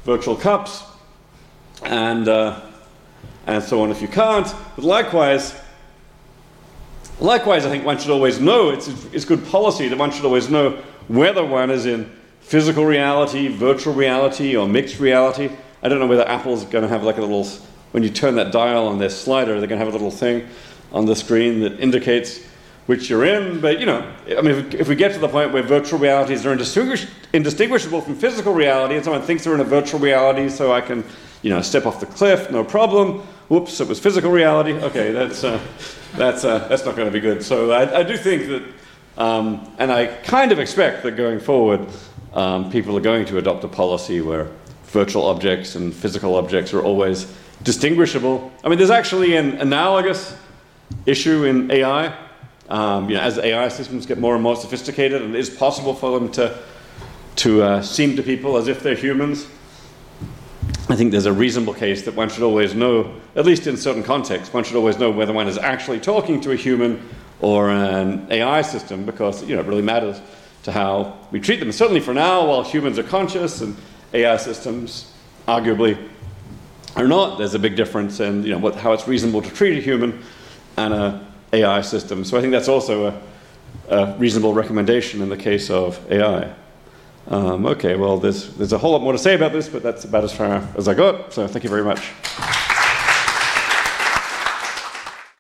virtual 0.03 0.35
cups 0.35 0.83
and, 1.83 2.27
uh, 2.27 2.61
and 3.45 3.63
so 3.63 3.81
on 3.81 3.91
if 3.91 4.01
you 4.01 4.07
can't. 4.07 4.47
But 4.75 4.85
likewise, 4.85 5.55
likewise, 7.19 7.65
I 7.65 7.69
think 7.69 7.85
one 7.85 7.99
should 7.99 8.11
always 8.11 8.39
know, 8.39 8.69
it's, 8.69 8.87
it's 9.13 9.25
good 9.25 9.45
policy 9.47 9.87
that 9.89 9.97
one 9.97 10.11
should 10.11 10.25
always 10.25 10.49
know 10.49 10.81
whether 11.07 11.45
one 11.45 11.69
is 11.69 11.85
in 11.85 12.11
physical 12.47 12.85
reality, 12.85 13.49
virtual 13.49 13.93
reality, 13.93 14.55
or 14.55 14.65
mixed 14.67 15.01
reality. 15.01 15.49
I 15.83 15.89
don't 15.89 15.99
know 15.99 16.07
whether 16.07 16.25
Apple's 16.27 16.63
going 16.63 16.83
to 16.83 16.87
have 16.87 17.03
like 17.03 17.17
a 17.17 17.21
little, 17.21 17.45
when 17.91 18.03
you 18.03 18.09
turn 18.09 18.35
that 18.35 18.53
dial 18.53 18.87
on 18.87 18.99
their 18.99 19.09
slider, 19.09 19.59
they're 19.59 19.67
going 19.67 19.79
to 19.79 19.85
have 19.85 19.93
a 19.93 19.97
little 19.97 20.11
thing 20.11 20.47
on 20.93 21.05
the 21.05 21.15
screen 21.15 21.59
that 21.59 21.77
indicates 21.81 22.45
which 22.85 23.09
you're 23.09 23.25
in. 23.25 23.59
But, 23.59 23.81
you 23.81 23.85
know, 23.85 23.99
I 24.29 24.41
mean, 24.41 24.55
if, 24.55 24.73
if 24.75 24.87
we 24.87 24.95
get 24.95 25.11
to 25.11 25.19
the 25.19 25.27
point 25.27 25.51
where 25.51 25.61
virtual 25.61 25.99
realities 25.99 26.45
are 26.45 26.53
indistinguish- 26.53 27.07
indistinguishable 27.33 27.99
from 27.99 28.15
physical 28.15 28.53
reality, 28.53 28.95
and 28.95 29.03
someone 29.03 29.23
thinks 29.23 29.43
they're 29.43 29.53
in 29.53 29.59
a 29.59 29.65
virtual 29.65 29.99
reality, 29.99 30.47
so 30.47 30.71
I 30.71 30.79
can, 30.79 31.03
you 31.41 31.49
know, 31.49 31.61
step 31.61 31.85
off 31.85 31.99
the 31.99 32.05
cliff, 32.05 32.49
no 32.49 32.63
problem. 32.63 33.19
Whoops, 33.49 33.81
it 33.81 33.89
was 33.89 33.99
physical 33.99 34.31
reality. 34.31 34.71
Okay, 34.71 35.11
that's, 35.11 35.43
uh, 35.43 35.59
that's, 36.15 36.45
uh, 36.45 36.65
that's 36.69 36.85
not 36.85 36.95
going 36.95 37.09
to 37.09 37.13
be 37.13 37.19
good. 37.19 37.43
So 37.43 37.71
I, 37.71 37.99
I 37.99 38.03
do 38.03 38.15
think 38.15 38.47
that, 38.47 38.63
um, 39.17 39.69
and 39.79 39.91
I 39.91 40.05
kind 40.05 40.53
of 40.53 40.59
expect 40.59 41.03
that 41.03 41.17
going 41.17 41.41
forward, 41.41 41.85
um, 42.33 42.69
people 42.71 42.97
are 42.97 43.01
going 43.01 43.25
to 43.25 43.37
adopt 43.37 43.63
a 43.63 43.67
policy 43.67 44.21
where 44.21 44.49
virtual 44.85 45.25
objects 45.25 45.75
and 45.75 45.93
physical 45.93 46.35
objects 46.35 46.73
are 46.73 46.81
always 46.81 47.33
distinguishable. 47.63 48.51
I 48.63 48.69
mean, 48.69 48.77
there's 48.77 48.89
actually 48.89 49.35
an 49.35 49.57
analogous 49.57 50.35
issue 51.05 51.45
in 51.45 51.71
AI. 51.71 52.15
Um, 52.69 53.09
you 53.09 53.15
know, 53.15 53.21
as 53.21 53.37
AI 53.37 53.69
systems 53.69 54.05
get 54.05 54.17
more 54.17 54.33
and 54.33 54.43
more 54.43 54.55
sophisticated, 54.55 55.21
and 55.21 55.35
it 55.35 55.39
is 55.39 55.49
possible 55.49 55.93
for 55.93 56.19
them 56.19 56.31
to, 56.33 56.57
to 57.37 57.63
uh, 57.63 57.81
seem 57.81 58.15
to 58.17 58.23
people 58.23 58.57
as 58.57 58.67
if 58.67 58.83
they're 58.83 58.95
humans. 58.95 59.47
I 60.89 60.95
think 60.95 61.11
there's 61.11 61.25
a 61.25 61.33
reasonable 61.33 61.73
case 61.73 62.03
that 62.03 62.15
one 62.15 62.29
should 62.29 62.43
always 62.43 62.73
know, 62.73 63.13
at 63.35 63.45
least 63.45 63.67
in 63.67 63.77
certain 63.77 64.03
contexts, 64.03 64.53
one 64.53 64.63
should 64.63 64.75
always 64.75 64.97
know 64.97 65.11
whether 65.11 65.33
one 65.33 65.47
is 65.47 65.57
actually 65.57 65.99
talking 65.99 66.41
to 66.41 66.51
a 66.51 66.55
human 66.55 67.07
or 67.39 67.69
an 67.69 68.27
AI 68.31 68.61
system, 68.61 69.05
because 69.05 69.43
you 69.43 69.55
know, 69.55 69.61
it 69.61 69.67
really 69.67 69.81
matters 69.81 70.19
to 70.67 70.71
how 70.73 71.17
we 71.31 71.39
treat 71.39 71.61
them. 71.61 71.71
Certainly 71.71 72.01
for 72.01 72.13
now, 72.13 72.45
while 72.45 72.61
humans 72.61 72.99
are 72.99 73.03
conscious 73.03 73.61
and 73.61 73.73
AI 74.13 74.35
systems 74.35 75.13
arguably 75.47 75.97
are 76.97 77.07
not, 77.07 77.37
there's 77.37 77.53
a 77.53 77.59
big 77.59 77.77
difference 77.77 78.19
in 78.19 78.43
you 78.43 78.51
know, 78.51 78.57
what, 78.57 78.75
how 78.75 78.91
it's 78.91 79.07
reasonable 79.07 79.41
to 79.41 79.49
treat 79.49 79.77
a 79.77 79.81
human 79.81 80.21
and 80.75 80.93
an 80.93 81.25
AI 81.53 81.79
system. 81.79 82.25
So 82.25 82.37
I 82.37 82.41
think 82.41 82.51
that's 82.51 82.67
also 82.67 83.07
a, 83.07 83.21
a 83.95 84.17
reasonable 84.17 84.53
recommendation 84.53 85.21
in 85.21 85.29
the 85.29 85.37
case 85.37 85.69
of 85.69 86.05
AI. 86.11 86.53
Um, 87.29 87.65
okay, 87.65 87.95
well, 87.95 88.17
there's, 88.17 88.53
there's 88.55 88.73
a 88.73 88.77
whole 88.77 88.91
lot 88.91 89.01
more 89.01 89.13
to 89.13 89.17
say 89.17 89.35
about 89.35 89.53
this, 89.53 89.69
but 89.69 89.83
that's 89.83 90.03
about 90.03 90.25
as 90.25 90.33
far 90.33 90.67
as 90.75 90.89
I 90.89 90.93
got. 90.93 91.31
So 91.31 91.47
thank 91.47 91.63
you 91.63 91.69
very 91.69 91.85
much. 91.85 92.11